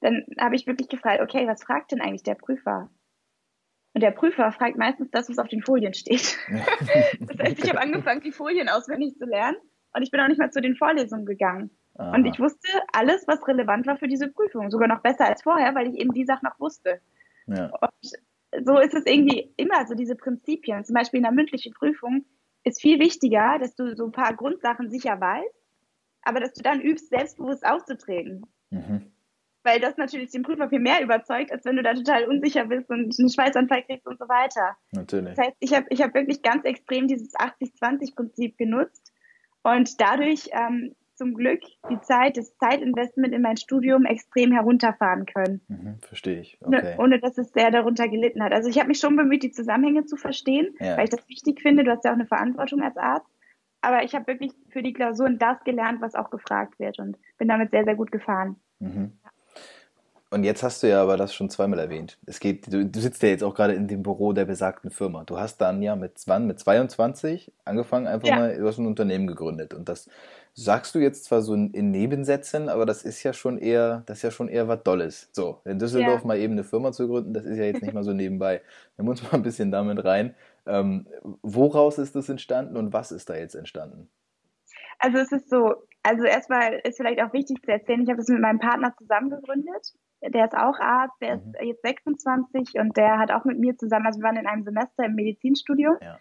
dann 0.00 0.26
habe 0.38 0.56
ich 0.56 0.66
wirklich 0.66 0.88
gefragt, 0.88 1.22
okay, 1.22 1.46
was 1.46 1.62
fragt 1.62 1.92
denn 1.92 2.00
eigentlich 2.00 2.24
der 2.24 2.34
Prüfer? 2.34 2.90
Und 3.94 4.02
der 4.02 4.10
Prüfer 4.10 4.50
fragt 4.52 4.76
meistens 4.76 5.10
das, 5.10 5.28
was 5.28 5.38
auf 5.38 5.48
den 5.48 5.62
Folien 5.62 5.94
steht. 5.94 6.36
das 7.20 7.38
heißt, 7.38 7.64
ich 7.64 7.70
habe 7.70 7.80
angefangen, 7.80 8.22
die 8.22 8.32
Folien 8.32 8.68
auswendig 8.68 9.16
zu 9.16 9.24
lernen 9.24 9.56
und 9.94 10.02
ich 10.02 10.10
bin 10.10 10.20
auch 10.20 10.28
nicht 10.28 10.38
mal 10.38 10.50
zu 10.50 10.60
den 10.60 10.76
Vorlesungen 10.76 11.26
gegangen. 11.26 11.70
Aha. 11.96 12.14
Und 12.14 12.24
ich 12.24 12.38
wusste 12.40 12.68
alles, 12.92 13.26
was 13.26 13.46
relevant 13.46 13.86
war 13.86 13.96
für 13.96 14.08
diese 14.08 14.28
Prüfung. 14.28 14.70
Sogar 14.70 14.88
noch 14.88 15.02
besser 15.02 15.26
als 15.26 15.42
vorher, 15.42 15.74
weil 15.74 15.88
ich 15.88 15.98
eben 15.98 16.12
die 16.12 16.24
Sachen 16.24 16.48
noch 16.48 16.58
wusste. 16.58 17.00
Ja. 17.46 17.70
Und 17.80 18.64
so 18.64 18.78
ist 18.78 18.94
es 18.94 19.06
irgendwie 19.06 19.52
immer 19.56 19.86
so 19.86 19.94
diese 19.94 20.16
Prinzipien. 20.16 20.84
Zum 20.84 20.94
Beispiel 20.94 21.18
in 21.18 21.24
der 21.24 21.32
mündlichen 21.32 21.72
Prüfung 21.74 22.24
ist 22.64 22.80
viel 22.80 22.98
wichtiger, 22.98 23.58
dass 23.58 23.74
du 23.74 23.94
so 23.94 24.06
ein 24.06 24.12
paar 24.12 24.34
Grundsachen 24.34 24.90
sicher 24.90 25.20
weißt, 25.20 25.54
aber 26.22 26.40
dass 26.40 26.52
du 26.52 26.62
dann 26.62 26.80
übst, 26.80 27.10
selbstbewusst 27.10 27.66
aufzutreten. 27.66 28.46
Mhm. 28.70 29.12
Weil 29.64 29.80
das 29.80 29.96
natürlich 29.96 30.30
den 30.30 30.42
Prüfer 30.42 30.68
viel 30.68 30.80
mehr 30.80 31.02
überzeugt, 31.02 31.52
als 31.52 31.64
wenn 31.64 31.76
du 31.76 31.82
da 31.82 31.94
total 31.94 32.24
unsicher 32.24 32.64
bist 32.66 32.90
und 32.90 33.14
einen 33.18 33.30
Schweißanfall 33.30 33.84
kriegst 33.84 34.06
und 34.06 34.18
so 34.18 34.28
weiter. 34.28 34.76
Natürlich. 34.92 35.34
Das 35.34 35.46
heißt, 35.46 35.56
ich 35.60 35.74
habe 35.74 35.86
ich 35.90 36.02
hab 36.02 36.14
wirklich 36.14 36.42
ganz 36.42 36.64
extrem 36.64 37.06
dieses 37.06 37.34
80-20-Prinzip 37.34 38.56
genutzt 38.56 39.11
und 39.62 40.00
dadurch 40.00 40.50
ähm, 40.52 40.94
zum 41.14 41.34
Glück 41.34 41.60
die 41.88 42.00
Zeit, 42.00 42.36
das 42.36 42.56
Zeitinvestment 42.56 43.32
in 43.32 43.42
mein 43.42 43.56
Studium 43.56 44.04
extrem 44.04 44.52
herunterfahren 44.52 45.26
können. 45.26 45.60
Mhm, 45.68 45.98
verstehe 46.00 46.40
ich. 46.40 46.58
Okay. 46.60 46.96
Ohne 46.98 47.20
dass 47.20 47.38
es 47.38 47.52
sehr 47.52 47.70
darunter 47.70 48.08
gelitten 48.08 48.42
hat. 48.42 48.52
Also 48.52 48.68
ich 48.68 48.78
habe 48.78 48.88
mich 48.88 48.98
schon 48.98 49.16
bemüht, 49.16 49.42
die 49.42 49.52
Zusammenhänge 49.52 50.04
zu 50.04 50.16
verstehen, 50.16 50.74
ja. 50.80 50.96
weil 50.96 51.04
ich 51.04 51.10
das 51.10 51.28
wichtig 51.28 51.60
finde. 51.60 51.84
Du 51.84 51.90
hast 51.90 52.04
ja 52.04 52.10
auch 52.10 52.16
eine 52.16 52.26
Verantwortung 52.26 52.82
als 52.82 52.96
Arzt. 52.96 53.30
Aber 53.82 54.04
ich 54.04 54.14
habe 54.14 54.28
wirklich 54.28 54.52
für 54.70 54.82
die 54.82 54.92
Klausuren 54.92 55.38
das 55.38 55.62
gelernt, 55.64 56.00
was 56.00 56.14
auch 56.14 56.30
gefragt 56.30 56.78
wird 56.78 56.98
und 56.98 57.18
bin 57.38 57.48
damit 57.48 57.70
sehr, 57.72 57.84
sehr 57.84 57.96
gut 57.96 58.12
gefahren. 58.12 58.56
Mhm. 58.78 59.12
Und 60.32 60.44
jetzt 60.44 60.62
hast 60.62 60.82
du 60.82 60.88
ja 60.88 61.02
aber 61.02 61.18
das 61.18 61.34
schon 61.34 61.50
zweimal 61.50 61.78
erwähnt. 61.78 62.16
Es 62.24 62.40
geht, 62.40 62.72
du, 62.72 62.86
du, 62.86 63.00
sitzt 63.00 63.22
ja 63.22 63.28
jetzt 63.28 63.44
auch 63.44 63.54
gerade 63.54 63.74
in 63.74 63.86
dem 63.86 64.02
Büro 64.02 64.32
der 64.32 64.46
besagten 64.46 64.90
Firma. 64.90 65.24
Du 65.24 65.38
hast 65.38 65.58
dann 65.58 65.82
ja 65.82 65.94
mit 65.94 66.14
wann? 66.24 66.46
Mit 66.46 66.58
22 66.58 67.52
angefangen, 67.66 68.06
einfach 68.06 68.28
ja. 68.28 68.36
mal, 68.36 68.56
du 68.56 68.66
hast 68.66 68.78
ein 68.78 68.86
Unternehmen 68.86 69.26
gegründet. 69.26 69.74
Und 69.74 69.90
das 69.90 70.08
sagst 70.54 70.94
du 70.94 71.00
jetzt 71.00 71.24
zwar 71.24 71.42
so 71.42 71.52
in 71.52 71.90
Nebensätzen, 71.90 72.70
aber 72.70 72.86
das 72.86 73.02
ist 73.02 73.22
ja 73.22 73.34
schon 73.34 73.58
eher, 73.58 74.04
das 74.06 74.18
ist 74.18 74.22
ja 74.22 74.30
schon 74.30 74.48
eher 74.48 74.68
was 74.68 74.82
Dolles. 74.82 75.28
So, 75.32 75.60
in 75.66 75.78
Düsseldorf 75.78 76.22
ja. 76.22 76.26
mal 76.26 76.38
eben 76.38 76.54
eine 76.54 76.64
Firma 76.64 76.92
zu 76.92 77.08
gründen, 77.08 77.34
das 77.34 77.44
ist 77.44 77.58
ja 77.58 77.64
jetzt 77.64 77.82
nicht 77.82 77.92
mal 77.92 78.02
so 78.02 78.14
nebenbei. 78.14 78.62
Wir 78.96 79.06
uns 79.06 79.22
mal 79.22 79.34
ein 79.34 79.42
bisschen 79.42 79.70
damit 79.70 80.02
rein. 80.02 80.34
Ähm, 80.64 81.08
woraus 81.42 81.98
ist 81.98 82.16
das 82.16 82.30
entstanden 82.30 82.78
und 82.78 82.94
was 82.94 83.12
ist 83.12 83.28
da 83.28 83.36
jetzt 83.36 83.54
entstanden? 83.54 84.08
Also 84.98 85.18
es 85.18 85.30
ist 85.30 85.50
so, 85.50 85.74
also 86.02 86.24
erstmal 86.24 86.80
ist 86.84 86.96
vielleicht 86.96 87.20
auch 87.20 87.34
wichtig 87.34 87.62
zu 87.62 87.70
erzählen, 87.70 88.00
ich 88.02 88.08
habe 88.08 88.16
das 88.16 88.28
mit 88.28 88.40
meinem 88.40 88.60
Partner 88.60 88.94
zusammen 88.96 89.28
gegründet 89.28 89.92
der 90.28 90.46
ist 90.46 90.54
auch 90.54 90.78
Arzt, 90.78 91.20
der 91.20 91.36
mhm. 91.36 91.54
ist 91.54 91.62
jetzt 91.62 91.82
26 91.82 92.78
und 92.78 92.96
der 92.96 93.18
hat 93.18 93.32
auch 93.32 93.44
mit 93.44 93.58
mir 93.58 93.76
zusammen, 93.76 94.06
also 94.06 94.20
wir 94.20 94.24
waren 94.24 94.36
in 94.36 94.46
einem 94.46 94.64
Semester 94.64 95.04
im 95.04 95.14
Medizinstudium. 95.14 95.96
Ja. 96.00 96.18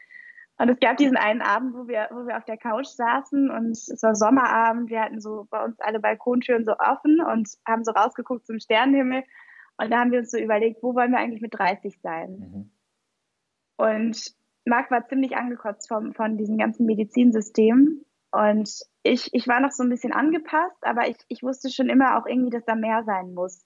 Und 0.58 0.70
es 0.70 0.80
gab 0.80 0.98
diesen 0.98 1.18
einen 1.18 1.42
Abend, 1.42 1.74
wo 1.74 1.88
wir, 1.88 2.08
wo 2.12 2.28
wir 2.28 2.38
auf 2.38 2.46
der 2.46 2.58
Couch 2.58 2.86
saßen 2.86 3.50
und 3.50 3.72
es 3.72 4.04
war 4.04 4.14
Sommerabend. 4.14 4.90
Wir 4.92 5.02
hatten 5.02 5.20
so 5.20 5.48
bei 5.50 5.64
uns 5.64 5.80
alle 5.80 6.00
Balkontüren 6.00 6.66
so 6.66 6.74
offen 6.78 7.20
und 7.20 7.50
haben 7.68 7.84
so 7.84 7.92
rausgeguckt 7.92 8.46
zum 8.46 8.60
Sternenhimmel. 8.60 9.24
Und 9.78 9.90
da 9.90 10.00
haben 10.00 10.12
wir 10.12 10.20
uns 10.20 10.30
so 10.30 10.38
überlegt, 10.38 10.84
wo 10.84 10.94
wollen 10.94 11.12
wir 11.12 11.18
eigentlich 11.18 11.42
mit 11.42 11.58
30 11.58 12.00
sein? 12.02 12.30
Mhm. 12.38 12.72
Und 13.78 14.36
Marc 14.66 14.92
war 14.92 15.08
ziemlich 15.08 15.36
angekotzt 15.36 15.88
vom, 15.88 16.14
von 16.14 16.38
diesem 16.38 16.60
ganzen 16.60 16.86
Medizinsystem. 16.86 18.06
Und 18.32 18.70
ich, 19.02 19.34
ich 19.34 19.48
war 19.48 19.60
noch 19.60 19.72
so 19.72 19.82
ein 19.82 19.90
bisschen 19.90 20.14
angepasst, 20.14 20.78
aber 20.82 21.08
ich, 21.08 21.18
ich 21.28 21.42
wusste 21.42 21.72
schon 21.72 21.90
immer 21.90 22.18
auch 22.18 22.28
irgendwie, 22.28 22.52
dass 22.52 22.66
da 22.66 22.76
mehr 22.76 23.04
sein 23.04 23.34
muss. 23.34 23.66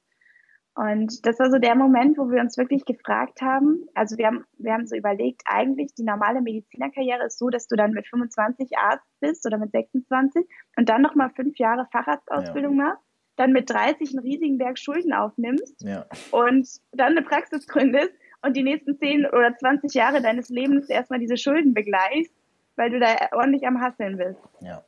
Und 0.75 1.25
das 1.25 1.39
war 1.39 1.49
so 1.49 1.57
der 1.57 1.75
Moment, 1.75 2.17
wo 2.17 2.29
wir 2.29 2.41
uns 2.41 2.57
wirklich 2.57 2.83
gefragt 2.83 3.41
haben, 3.41 3.87
also 3.93 4.17
wir 4.17 4.27
haben, 4.27 4.43
wir 4.57 4.73
haben 4.73 4.85
so 4.85 4.95
überlegt, 4.95 5.41
eigentlich 5.45 5.93
die 5.95 6.03
normale 6.03 6.41
Medizinerkarriere 6.41 7.25
ist 7.25 7.39
so, 7.39 7.49
dass 7.49 7.67
du 7.67 7.77
dann 7.77 7.91
mit 7.91 8.07
25 8.07 8.77
Arzt 8.77 9.07
bist 9.21 9.45
oder 9.45 9.57
mit 9.57 9.71
26 9.71 10.45
und 10.75 10.89
dann 10.89 11.01
nochmal 11.01 11.29
fünf 11.29 11.57
Jahre 11.57 11.87
Facharztausbildung 11.93 12.77
ja. 12.77 12.87
machst, 12.87 13.03
dann 13.37 13.53
mit 13.53 13.69
30 13.69 14.09
einen 14.11 14.19
riesigen 14.19 14.57
Berg 14.57 14.77
Schulden 14.77 15.13
aufnimmst 15.13 15.81
ja. 15.81 16.05
und 16.31 16.67
dann 16.91 17.11
eine 17.17 17.21
Praxis 17.21 17.67
gründest 17.67 18.11
und 18.41 18.57
die 18.57 18.63
nächsten 18.63 18.97
10 18.97 19.27
oder 19.27 19.55
20 19.55 19.93
Jahre 19.93 20.21
deines 20.21 20.49
Lebens 20.49 20.89
erstmal 20.89 21.19
diese 21.19 21.37
Schulden 21.37 21.73
begleichst, 21.73 22.33
weil 22.75 22.89
du 22.89 22.99
da 22.99 23.15
ordentlich 23.31 23.65
am 23.65 23.79
Hasseln 23.79 24.17
bist. 24.17 24.41
Ja. 24.59 24.83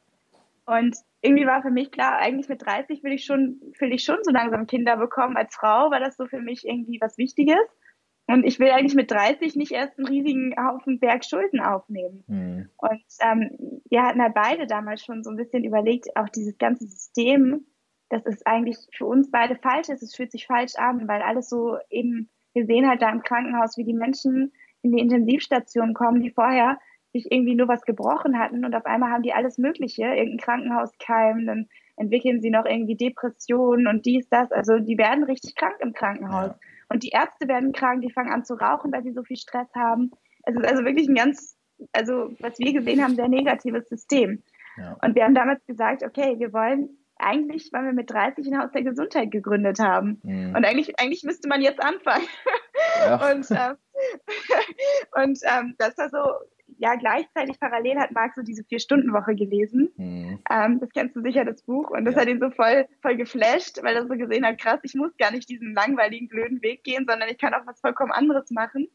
Und 0.67 0.97
irgendwie 1.21 1.47
war 1.47 1.61
für 1.61 1.71
mich 1.71 1.91
klar, 1.91 2.17
eigentlich 2.17 2.49
mit 2.49 2.63
30 2.63 3.01
will 3.03 3.13
ich 3.13 3.23
schon, 3.23 3.61
will 3.79 3.93
ich 3.93 4.03
schon 4.03 4.19
so 4.23 4.31
langsam 4.31 4.67
Kinder 4.67 4.97
bekommen. 4.97 5.37
Als 5.37 5.55
Frau 5.55 5.89
war 5.89 5.99
das 5.99 6.17
so 6.17 6.27
für 6.27 6.41
mich 6.41 6.67
irgendwie 6.67 6.99
was 7.01 7.17
Wichtiges. 7.17 7.57
Und 8.27 8.43
ich 8.43 8.59
will 8.59 8.69
eigentlich 8.71 8.93
mit 8.93 9.09
30 9.09 9.55
nicht 9.55 9.71
erst 9.71 9.97
einen 9.97 10.07
riesigen 10.07 10.53
Haufen 10.57 10.99
Berg 10.99 11.23
Schulden 11.23 11.61
aufnehmen. 11.61 12.25
Mhm. 12.27 12.69
Und 12.77 13.03
ähm, 13.21 13.81
wir 13.89 14.03
hatten 14.03 14.21
halt 14.21 14.33
beide 14.33 14.67
damals 14.67 15.03
schon 15.05 15.23
so 15.23 15.29
ein 15.29 15.37
bisschen 15.37 15.63
überlegt, 15.63 16.07
auch 16.17 16.27
dieses 16.27 16.57
ganze 16.57 16.85
System, 16.85 17.65
das 18.09 18.25
ist 18.25 18.45
eigentlich 18.45 18.77
für 18.93 19.05
uns 19.05 19.31
beide 19.31 19.55
falsch 19.55 19.87
ist. 19.87 20.03
Es 20.03 20.13
fühlt 20.13 20.33
sich 20.33 20.45
falsch 20.45 20.75
an, 20.75 21.07
weil 21.07 21.21
alles 21.21 21.47
so 21.47 21.77
eben, 21.89 22.29
wir 22.53 22.65
sehen 22.65 22.89
halt 22.89 23.01
da 23.01 23.09
im 23.09 23.23
Krankenhaus, 23.23 23.77
wie 23.77 23.85
die 23.85 23.93
Menschen 23.93 24.51
in 24.81 24.91
die 24.91 24.99
Intensivstation 25.01 25.93
kommen, 25.93 26.21
die 26.21 26.31
vorher 26.31 26.77
sich 27.17 27.31
irgendwie 27.31 27.55
nur 27.55 27.67
was 27.67 27.81
gebrochen 27.83 28.39
hatten 28.39 28.65
und 28.65 28.75
auf 28.75 28.85
einmal 28.85 29.11
haben 29.11 29.23
die 29.23 29.33
alles 29.33 29.57
Mögliche, 29.57 30.03
irgendein 30.03 30.37
Krankenhauskeim, 30.37 31.45
dann 31.45 31.67
entwickeln 31.95 32.41
sie 32.41 32.49
noch 32.49 32.65
irgendwie 32.65 32.95
Depressionen 32.95 33.87
und 33.87 34.05
dies, 34.05 34.29
das. 34.29 34.51
Also 34.51 34.79
die 34.79 34.97
werden 34.97 35.23
richtig 35.23 35.55
krank 35.55 35.77
im 35.79 35.93
Krankenhaus. 35.93 36.49
Ja. 36.49 36.59
Und 36.89 37.03
die 37.03 37.09
Ärzte 37.09 37.47
werden 37.47 37.73
krank, 37.73 38.01
die 38.01 38.11
fangen 38.11 38.31
an 38.31 38.45
zu 38.45 38.53
rauchen, 38.53 38.91
weil 38.91 39.03
sie 39.03 39.11
so 39.11 39.23
viel 39.23 39.37
Stress 39.37 39.67
haben. 39.75 40.11
Es 40.43 40.55
ist 40.55 40.65
also 40.65 40.85
wirklich 40.85 41.09
ein 41.09 41.15
ganz, 41.15 41.57
also 41.91 42.31
was 42.39 42.59
wir 42.59 42.71
gesehen 42.71 43.03
haben, 43.03 43.15
sehr 43.15 43.27
negatives 43.27 43.89
System. 43.89 44.43
Ja. 44.77 44.95
Und 45.03 45.15
wir 45.15 45.23
haben 45.23 45.35
damals 45.35 45.65
gesagt, 45.65 46.03
okay, 46.03 46.35
wir 46.37 46.53
wollen 46.53 46.89
eigentlich, 47.17 47.69
weil 47.73 47.85
wir 47.85 47.93
mit 47.93 48.11
30 48.11 48.47
ein 48.47 48.59
Haus 48.59 48.71
der 48.71 48.83
Gesundheit 48.83 49.31
gegründet 49.31 49.79
haben. 49.79 50.21
Mhm. 50.23 50.55
Und 50.55 50.65
eigentlich, 50.65 50.99
eigentlich 50.99 51.23
müsste 51.23 51.47
man 51.49 51.61
jetzt 51.61 51.83
anfangen. 51.83 52.27
Ja. 52.99 53.31
und 53.31 53.49
ähm, 53.51 53.75
und 55.23 55.39
ähm, 55.43 55.75
das 55.77 55.97
war 55.97 56.09
so 56.09 56.19
ja, 56.77 56.95
gleichzeitig 56.95 57.59
parallel 57.59 57.99
hat 57.99 58.11
Marc 58.11 58.35
so 58.35 58.41
diese 58.41 58.63
Vier-Stunden-Woche 58.63 59.35
gelesen. 59.35 59.89
Mhm. 59.97 60.39
Ähm, 60.49 60.79
das 60.79 60.89
kennst 60.91 61.15
du 61.15 61.21
sicher, 61.21 61.45
das 61.45 61.63
Buch. 61.63 61.89
Und 61.89 62.05
das 62.05 62.15
ja. 62.15 62.21
hat 62.21 62.27
ihn 62.27 62.39
so 62.39 62.49
voll, 62.51 62.87
voll 63.01 63.17
geflasht, 63.17 63.81
weil 63.83 63.95
er 63.95 64.07
so 64.07 64.15
gesehen 64.15 64.45
hat, 64.45 64.59
krass, 64.59 64.79
ich 64.83 64.95
muss 64.95 65.15
gar 65.17 65.31
nicht 65.31 65.49
diesen 65.49 65.73
langweiligen, 65.73 66.27
blöden 66.27 66.61
Weg 66.61 66.83
gehen, 66.83 67.05
sondern 67.07 67.29
ich 67.29 67.37
kann 67.37 67.53
auch 67.53 67.65
was 67.65 67.79
vollkommen 67.79 68.11
anderes 68.11 68.51
machen. 68.51 68.87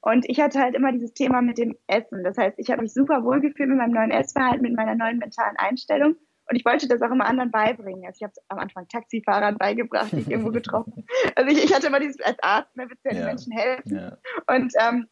Und 0.00 0.28
ich 0.28 0.40
hatte 0.40 0.60
halt 0.60 0.74
immer 0.74 0.92
dieses 0.92 1.14
Thema 1.14 1.40
mit 1.40 1.58
dem 1.58 1.76
Essen. 1.86 2.24
Das 2.24 2.36
heißt, 2.36 2.58
ich 2.58 2.70
habe 2.70 2.82
mich 2.82 2.92
super 2.92 3.24
wohl 3.24 3.40
gefühlt 3.40 3.70
mit 3.70 3.78
meinem 3.78 3.92
neuen 3.92 4.10
Essverhalten, 4.10 4.62
mit 4.62 4.76
meiner 4.76 4.94
neuen 4.94 5.18
mentalen 5.18 5.56
Einstellung. 5.56 6.16
Und 6.46 6.56
ich 6.56 6.64
wollte 6.64 6.88
das 6.88 7.00
auch 7.00 7.10
immer 7.10 7.26
anderen 7.26 7.50
beibringen. 7.50 8.04
Also 8.04 8.18
ich 8.18 8.22
habe 8.22 8.34
am 8.48 8.58
Anfang 8.58 8.86
Taxifahrern 8.88 9.56
beigebracht, 9.56 10.12
die 10.12 10.20
ich 10.20 10.30
irgendwo 10.30 10.50
getroffen. 10.52 11.06
Also 11.34 11.50
ich, 11.50 11.64
ich 11.64 11.74
hatte 11.74 11.86
immer 11.86 12.00
dieses 12.00 12.20
als 12.20 12.36
Arzt, 12.42 12.76
ne, 12.76 12.86
willst 12.88 13.04
du 13.04 13.08
ja, 13.08 13.14
den 13.14 13.24
Menschen 13.24 13.52
helfen. 13.52 13.96
Ja. 13.96 14.18
Und 14.46 14.72
ähm, 14.78 15.08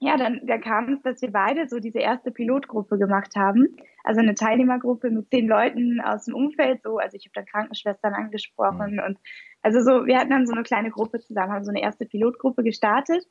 ja, 0.00 0.16
dann, 0.16 0.40
dann 0.44 0.60
kam 0.60 0.92
es, 0.92 1.02
dass 1.02 1.22
wir 1.22 1.30
beide 1.30 1.68
so 1.68 1.78
diese 1.78 2.00
erste 2.00 2.30
Pilotgruppe 2.30 2.98
gemacht 2.98 3.36
haben. 3.36 3.76
Also 4.02 4.20
eine 4.20 4.34
Teilnehmergruppe 4.34 5.10
mit 5.10 5.30
zehn 5.30 5.48
Leuten 5.48 6.00
aus 6.00 6.26
dem 6.26 6.34
Umfeld, 6.34 6.82
so, 6.82 6.98
also 6.98 7.16
ich 7.16 7.24
habe 7.24 7.32
dann 7.34 7.46
Krankenschwestern 7.46 8.12
angesprochen 8.12 8.94
mhm. 8.94 9.02
und 9.06 9.18
also 9.62 9.80
so, 9.80 10.04
wir 10.04 10.18
hatten 10.18 10.30
dann 10.30 10.46
so 10.46 10.52
eine 10.52 10.62
kleine 10.62 10.90
Gruppe 10.90 11.20
zusammen, 11.20 11.52
haben 11.52 11.64
so 11.64 11.70
eine 11.70 11.80
erste 11.80 12.04
Pilotgruppe 12.04 12.62
gestartet 12.62 13.24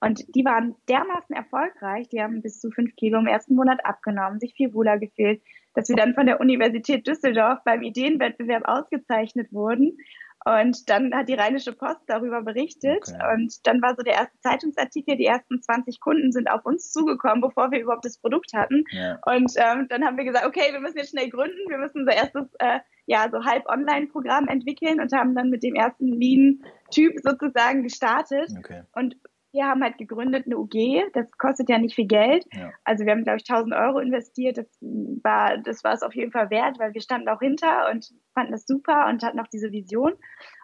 und 0.00 0.22
die 0.34 0.44
waren 0.44 0.76
dermaßen 0.88 1.34
erfolgreich, 1.34 2.08
die 2.10 2.20
haben 2.20 2.42
bis 2.42 2.60
zu 2.60 2.70
fünf 2.70 2.94
Kilo 2.96 3.18
im 3.18 3.26
ersten 3.26 3.54
Monat 3.54 3.84
abgenommen, 3.84 4.38
sich 4.38 4.54
viel 4.54 4.74
wohler 4.74 4.98
gefühlt, 4.98 5.40
dass 5.74 5.88
wir 5.88 5.96
dann 5.96 6.14
von 6.14 6.26
der 6.26 6.40
Universität 6.40 7.06
Düsseldorf 7.06 7.60
beim 7.64 7.82
Ideenwettbewerb 7.82 8.64
ausgezeichnet 8.66 9.52
wurden 9.52 9.96
und 10.44 10.88
dann 10.88 11.14
hat 11.14 11.28
die 11.28 11.34
Rheinische 11.34 11.72
Post 11.72 12.02
darüber 12.06 12.42
berichtet. 12.42 13.02
Okay. 13.08 13.34
Und 13.34 13.66
dann 13.66 13.82
war 13.82 13.94
so 13.96 14.02
der 14.02 14.14
erste 14.14 14.38
Zeitungsartikel, 14.40 15.16
die 15.16 15.26
ersten 15.26 15.60
20 15.60 16.00
Kunden 16.00 16.32
sind 16.32 16.48
auf 16.48 16.64
uns 16.64 16.92
zugekommen, 16.92 17.40
bevor 17.40 17.70
wir 17.70 17.80
überhaupt 17.80 18.04
das 18.04 18.18
Produkt 18.18 18.52
hatten. 18.54 18.84
Ja. 18.90 19.18
Und 19.26 19.52
ähm, 19.56 19.86
dann 19.88 20.04
haben 20.04 20.16
wir 20.16 20.24
gesagt, 20.24 20.46
okay, 20.46 20.72
wir 20.72 20.80
müssen 20.80 20.98
jetzt 20.98 21.10
schnell 21.10 21.28
gründen, 21.28 21.68
wir 21.68 21.78
müssen 21.78 22.00
unser 22.00 22.14
erstes, 22.14 22.48
äh, 22.60 22.80
ja, 23.06 23.28
so 23.30 23.44
halb 23.44 23.66
Online-Programm 23.66 24.48
entwickeln 24.48 25.00
und 25.00 25.12
haben 25.12 25.34
dann 25.34 25.50
mit 25.50 25.62
dem 25.62 25.74
ersten 25.74 26.06
Lean-Typ 26.06 27.14
sozusagen 27.22 27.82
gestartet. 27.82 28.50
Okay. 28.58 28.82
Und 28.94 29.16
wir 29.52 29.64
haben 29.64 29.82
halt 29.82 29.98
gegründet 29.98 30.46
eine 30.46 30.58
UG, 30.58 31.10
das 31.14 31.30
kostet 31.38 31.70
ja 31.70 31.78
nicht 31.78 31.94
viel 31.94 32.06
Geld. 32.06 32.44
Ja. 32.52 32.70
Also 32.84 33.04
wir 33.04 33.12
haben, 33.12 33.24
glaube 33.24 33.38
ich, 33.38 33.50
1000 33.50 33.74
Euro 33.74 33.98
investiert. 33.98 34.58
Das 34.58 34.66
war, 34.80 35.58
das 35.58 35.82
war 35.84 35.94
es 35.94 36.02
auf 36.02 36.14
jeden 36.14 36.32
Fall 36.32 36.50
wert, 36.50 36.78
weil 36.78 36.92
wir 36.94 37.00
standen 37.00 37.28
auch 37.28 37.40
hinter 37.40 37.90
und 37.90 38.10
fanden 38.34 38.52
das 38.52 38.66
super 38.66 39.06
und 39.08 39.22
hatten 39.22 39.40
auch 39.40 39.48
diese 39.48 39.72
Vision. 39.72 40.12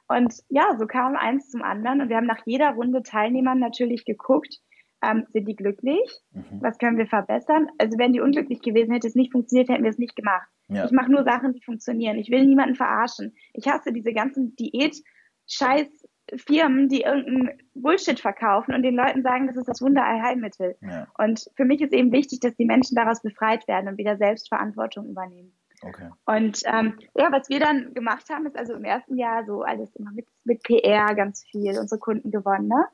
Und 0.07 0.35
ja, 0.49 0.77
so 0.79 0.87
kam 0.87 1.17
eins 1.17 1.51
zum 1.51 1.63
anderen 1.63 2.03
und 2.03 2.09
wir 2.11 2.17
haben 2.17 2.27
nach 2.27 2.43
jeder 2.45 2.73
Runde 2.73 3.03
Teilnehmern 3.03 3.59
natürlich 3.59 4.05
geguckt, 4.05 4.61
ähm, 5.03 5.27
sind 5.33 5.49
die 5.49 5.57
glücklich? 5.57 6.21
Mhm. 6.33 6.61
Was 6.61 6.79
können 6.79 6.99
wir 6.99 7.07
verbessern? 7.07 7.69
Also 7.79 7.99
wären 7.99 8.13
die 8.13 8.21
unglücklich 8.21 8.61
gewesen, 8.61 8.93
hätte 8.93 9.09
es 9.09 9.15
nicht 9.15 9.33
funktioniert, 9.33 9.69
hätten 9.69 9.83
wir 9.83 9.91
es 9.91 9.99
nicht 9.99 10.17
gemacht. 10.17 10.49
Ja. 10.69 10.85
Ich 10.85 10.93
mache 10.93 11.11
nur 11.11 11.25
Sachen, 11.25 11.53
die 11.53 11.63
funktionieren. 11.63 12.19
Ich 12.19 12.31
will 12.31 12.45
niemanden 12.47 12.75
verarschen. 12.75 13.35
Ich 13.53 13.67
hasse 13.67 13.93
diese 13.93 14.13
ganzen 14.13 14.57
Diät-Scheiß- 14.57 16.05
Firmen, 16.37 16.89
die 16.89 17.03
irgendeinen 17.03 17.59
Bullshit 17.75 18.19
verkaufen 18.19 18.75
und 18.75 18.83
den 18.83 18.97
Leuten 18.97 19.23
sagen, 19.23 19.47
das 19.47 19.57
ist 19.57 19.69
das 19.69 19.83
Wunderheilmittel. 19.83 20.77
Ja. 20.81 21.07
Und 21.19 21.51
für 21.57 21.65
mich 21.65 21.81
ist 21.83 21.93
eben 21.93 22.13
wichtig, 22.13 22.41
dass 22.41 22.55
die 22.57 22.65
Menschen 22.65 22.95
daraus 22.95 23.23
befreit 23.23 23.67
werden 23.69 23.89
und 23.89 23.99
wieder 23.99 24.17
Selbstverantwortung 24.17 25.09
übernehmen. 25.09 25.53
Okay. 25.83 26.09
Und 26.25 26.63
ähm, 26.65 26.99
ja, 27.15 27.31
was 27.31 27.49
wir 27.49 27.61
dann 27.61 27.93
gemacht 27.95 28.31
haben, 28.31 28.47
ist 28.47 28.57
also 28.57 28.75
im 28.75 28.85
ersten 28.85 29.17
Jahr 29.17 29.45
so 29.45 29.63
alles 29.63 29.95
immer 29.97 30.13
mit, 30.13 30.27
mit 30.45 30.63
PR 30.63 31.15
ganz 31.15 31.45
viel, 31.45 31.79
unsere 31.79 31.99
Kunden 31.99 32.31
gewonnen. 32.31 32.69
Ne? 32.69 32.87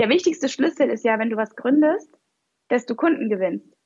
Der 0.00 0.08
wichtigste 0.08 0.48
Schlüssel 0.48 0.88
ist 0.88 1.04
ja, 1.04 1.18
wenn 1.18 1.30
du 1.30 1.36
was 1.36 1.56
gründest, 1.56 2.10
dass 2.68 2.86
du 2.86 2.94
Kunden 2.94 3.28
gewinnst. 3.28 3.77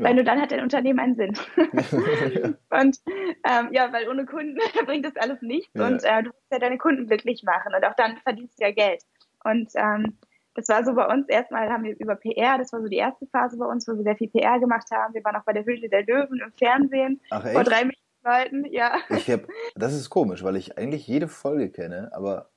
Ja. 0.00 0.06
Weil 0.06 0.14
nur 0.14 0.24
dann 0.24 0.40
hat 0.40 0.50
dein 0.50 0.62
Unternehmen 0.62 0.98
einen 0.98 1.14
Sinn. 1.14 1.34
und 2.70 2.98
ähm, 3.44 3.68
ja, 3.70 3.92
weil 3.92 4.08
ohne 4.08 4.24
Kunden 4.24 4.56
bringt 4.86 5.04
das 5.04 5.16
alles 5.16 5.42
nichts 5.42 5.70
ja. 5.74 5.86
und 5.86 6.02
äh, 6.04 6.22
du 6.22 6.30
musst 6.30 6.50
ja 6.50 6.58
deine 6.58 6.78
Kunden 6.78 7.06
glücklich 7.06 7.42
machen 7.42 7.74
und 7.74 7.84
auch 7.84 7.94
dann 7.96 8.16
verdienst 8.18 8.58
du 8.58 8.64
ja 8.64 8.72
Geld. 8.72 9.02
Und 9.44 9.70
ähm, 9.74 10.16
das 10.54 10.68
war 10.68 10.84
so 10.84 10.94
bei 10.94 11.06
uns, 11.06 11.28
erstmal 11.28 11.68
haben 11.68 11.84
wir 11.84 11.94
über 12.00 12.16
PR, 12.16 12.56
das 12.56 12.72
war 12.72 12.80
so 12.80 12.88
die 12.88 12.96
erste 12.96 13.26
Phase 13.26 13.58
bei 13.58 13.66
uns, 13.66 13.86
wo 13.86 13.94
wir 13.94 14.02
sehr 14.02 14.16
viel 14.16 14.30
PR 14.30 14.58
gemacht 14.58 14.90
haben. 14.90 15.12
Wir 15.12 15.22
waren 15.22 15.36
auch 15.36 15.44
bei 15.44 15.52
der 15.52 15.66
Höhle 15.66 15.90
der 15.90 16.04
Löwen 16.04 16.40
im 16.40 16.52
Fernsehen 16.52 17.20
Ach, 17.30 17.44
echt? 17.44 17.54
vor 17.54 17.64
drei 17.64 17.84
Millionen 17.84 17.94
Leuten, 18.24 18.64
ja. 18.72 18.98
Ich 19.10 19.30
hab, 19.30 19.42
das 19.74 19.92
ist 19.92 20.08
komisch, 20.08 20.42
weil 20.42 20.56
ich 20.56 20.78
eigentlich 20.78 21.06
jede 21.06 21.28
Folge 21.28 21.70
kenne, 21.70 22.10
aber 22.12 22.50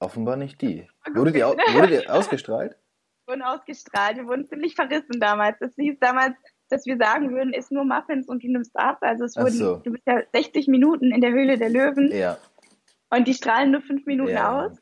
offenbar 0.00 0.36
nicht 0.36 0.60
die. 0.60 0.86
Wurde 1.14 1.32
die, 1.32 1.40
wurde 1.40 1.88
die 1.88 2.08
ausgestrahlt? 2.08 2.76
wurden 3.28 3.42
ausgestrahlt. 3.42 4.16
Wir 4.16 4.26
wurden 4.26 4.48
ziemlich 4.48 4.74
verrissen 4.74 5.20
damals. 5.20 5.60
Es 5.60 5.74
hieß 5.76 5.98
damals, 6.00 6.34
dass 6.72 6.86
wir 6.86 6.96
sagen 6.96 7.32
würden, 7.32 7.52
ist 7.52 7.72
nur 7.72 7.84
Muffins 7.84 8.28
und 8.28 8.42
du 8.42 8.48
nimmst 8.48 8.76
ab. 8.76 8.98
Also 9.00 9.24
es 9.24 9.36
wurden, 9.36 9.52
so. 9.52 9.76
du 9.76 9.92
bist 9.92 10.06
ja 10.06 10.22
60 10.32 10.68
Minuten 10.68 11.12
in 11.12 11.20
der 11.20 11.30
Höhle 11.30 11.58
der 11.58 11.70
Löwen. 11.70 12.10
Ja. 12.12 12.38
Und 13.10 13.26
die 13.26 13.34
strahlen 13.34 13.70
nur 13.70 13.80
fünf 13.80 14.06
Minuten 14.06 14.32
ja. 14.32 14.66
aus. 14.66 14.72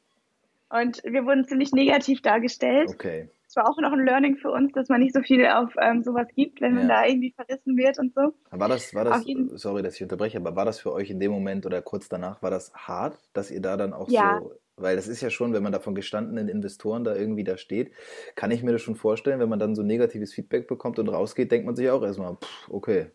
Und 0.69 1.02
wir 1.05 1.25
wurden 1.25 1.47
ziemlich 1.47 1.73
negativ 1.73 2.23
dargestellt. 2.23 2.90
Okay. 2.90 3.28
Es 3.49 3.55
war 3.55 3.69
auch 3.69 3.78
noch 3.78 3.93
ein 3.93 4.05
Learning 4.05 4.37
für 4.37 4.50
uns, 4.50 4.73
dass 4.73 4.88
man 4.88 5.00
nicht 5.00 5.14
so 5.14 5.23
viel 5.23 5.47
auf 5.47 5.73
ähm, 5.81 6.02
sowas 6.02 6.26
gibt, 6.35 6.61
wenn 6.61 6.73
ja. 6.73 6.78
man 6.81 6.88
da 6.88 7.07
irgendwie 7.07 7.31
verrissen 7.31 7.76
wird 7.76 7.99
und 7.99 8.12
so. 8.12 8.35
War 8.50 8.69
das, 8.69 8.93
war 8.93 9.05
das, 9.05 9.25
sorry, 9.55 9.83
dass 9.83 9.95
ich 9.95 10.02
unterbreche, 10.02 10.38
aber 10.38 10.57
war 10.57 10.64
das 10.64 10.81
für 10.81 10.93
euch 10.93 11.11
in 11.11 11.21
dem 11.21 11.31
Moment 11.31 11.64
oder 11.64 11.81
kurz 11.81 12.09
danach, 12.09 12.43
war 12.43 12.50
das 12.50 12.75
hart, 12.75 13.16
dass 13.33 13.52
ihr 13.52 13.61
da 13.61 13.76
dann 13.76 13.93
auch 13.93 14.09
so 14.09 14.59
weil 14.76 14.97
das 14.97 15.09
ist 15.09 15.21
ja 15.21 15.30
schon, 15.30 15.52
wenn 15.52 15.62
man 15.62 15.73
da 15.73 15.80
von 15.80 15.95
gestandenen 15.95 16.49
Investoren 16.49 17.04
da 17.04 17.14
irgendwie 17.14 17.45
da 17.45 17.56
steht, 17.56 17.92
kann 18.35 18.50
ich 18.50 18.62
mir 18.62 18.73
das 18.73 18.83
schon 18.83 18.97
vorstellen, 18.97 19.40
wenn 19.40 19.49
man 19.49 19.59
dann 19.59 19.75
so 19.75 19.83
negatives 19.83 20.35
Feedback 20.35 20.68
bekommt 20.68 20.99
und 20.99 21.09
rausgeht, 21.09 21.50
denkt 21.50 21.66
man 21.66 21.76
sich 21.76 21.90
auch 21.90 22.02
erstmal, 22.02 22.37
pff, 22.37 22.68
okay. 22.68 23.11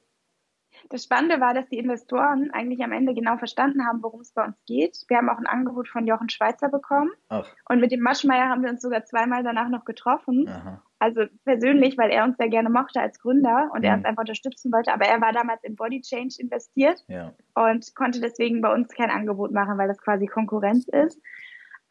Das 0.89 1.03
Spannende 1.03 1.39
war, 1.39 1.53
dass 1.53 1.67
die 1.69 1.77
Investoren 1.77 2.49
eigentlich 2.51 2.83
am 2.83 2.91
Ende 2.91 3.13
genau 3.13 3.37
verstanden 3.37 3.85
haben, 3.85 4.01
worum 4.01 4.21
es 4.21 4.31
bei 4.31 4.43
uns 4.43 4.55
geht. 4.65 5.05
Wir 5.07 5.17
haben 5.17 5.29
auch 5.29 5.37
ein 5.37 5.45
Angebot 5.45 5.87
von 5.87 6.07
Jochen 6.07 6.29
Schweizer 6.29 6.69
bekommen. 6.69 7.11
Ach. 7.29 7.47
Und 7.69 7.79
mit 7.79 7.91
dem 7.91 8.01
Maschmeier 8.01 8.49
haben 8.49 8.63
wir 8.63 8.69
uns 8.69 8.81
sogar 8.81 9.05
zweimal 9.05 9.43
danach 9.43 9.69
noch 9.69 9.85
getroffen. 9.85 10.47
Aha. 10.47 10.81
Also 10.99 11.23
persönlich, 11.45 11.97
weil 11.97 12.11
er 12.11 12.23
uns 12.23 12.37
sehr 12.37 12.49
gerne 12.49 12.69
mochte 12.69 13.01
als 13.01 13.19
Gründer 13.19 13.69
und 13.73 13.79
mhm. 13.79 13.85
er 13.85 13.93
uns 13.95 14.05
einfach 14.05 14.21
unterstützen 14.21 14.71
wollte. 14.71 14.93
Aber 14.93 15.05
er 15.05 15.19
war 15.19 15.33
damals 15.33 15.63
in 15.63 15.75
Body 15.75 16.01
Change 16.01 16.35
investiert 16.39 17.03
ja. 17.07 17.33
und 17.55 17.95
konnte 17.95 18.21
deswegen 18.21 18.61
bei 18.61 18.73
uns 18.73 18.89
kein 18.89 19.09
Angebot 19.09 19.51
machen, 19.51 19.77
weil 19.77 19.87
das 19.87 19.99
quasi 19.99 20.27
Konkurrenz 20.27 20.87
ist. 20.87 21.19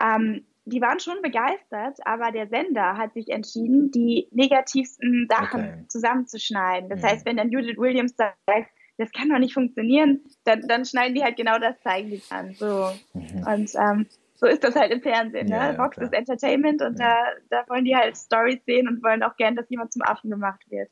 Ähm, 0.00 0.46
die 0.66 0.80
waren 0.80 1.00
schon 1.00 1.20
begeistert, 1.22 1.98
aber 2.04 2.30
der 2.30 2.46
Sender 2.48 2.96
hat 2.96 3.14
sich 3.14 3.28
entschieden, 3.28 3.90
die 3.90 4.28
negativsten 4.30 5.26
Sachen 5.28 5.60
okay. 5.60 5.84
zusammenzuschneiden. 5.88 6.88
Das 6.88 7.02
ja. 7.02 7.08
heißt, 7.08 7.26
wenn 7.26 7.36
dann 7.36 7.50
Judith 7.50 7.78
Williams 7.78 8.14
sagt, 8.16 8.70
das 8.98 9.10
kann 9.12 9.30
doch 9.30 9.38
nicht 9.38 9.54
funktionieren, 9.54 10.20
dann, 10.44 10.60
dann 10.68 10.84
schneiden 10.84 11.14
die 11.14 11.22
halt 11.24 11.36
genau 11.36 11.58
das, 11.58 11.80
zeigen 11.80 12.10
die 12.10 12.22
an. 12.30 12.54
So. 12.54 12.90
Mhm. 13.14 13.46
Und 13.46 13.70
ähm, 13.74 14.06
so 14.34 14.46
ist 14.46 14.62
das 14.62 14.76
halt 14.76 14.92
im 14.92 15.02
Fernsehen. 15.02 15.48
Ne? 15.48 15.56
Ja, 15.56 15.78
Vox 15.78 15.96
ist 15.98 16.12
Entertainment 16.12 16.82
und 16.82 16.98
ja. 16.98 17.16
da, 17.48 17.62
da 17.62 17.68
wollen 17.68 17.84
die 17.84 17.96
halt 17.96 18.16
Stories 18.16 18.64
sehen 18.66 18.88
und 18.88 19.02
wollen 19.02 19.22
auch 19.22 19.36
gern, 19.36 19.56
dass 19.56 19.68
jemand 19.70 19.92
zum 19.92 20.02
Affen 20.02 20.30
gemacht 20.30 20.62
wird. 20.70 20.90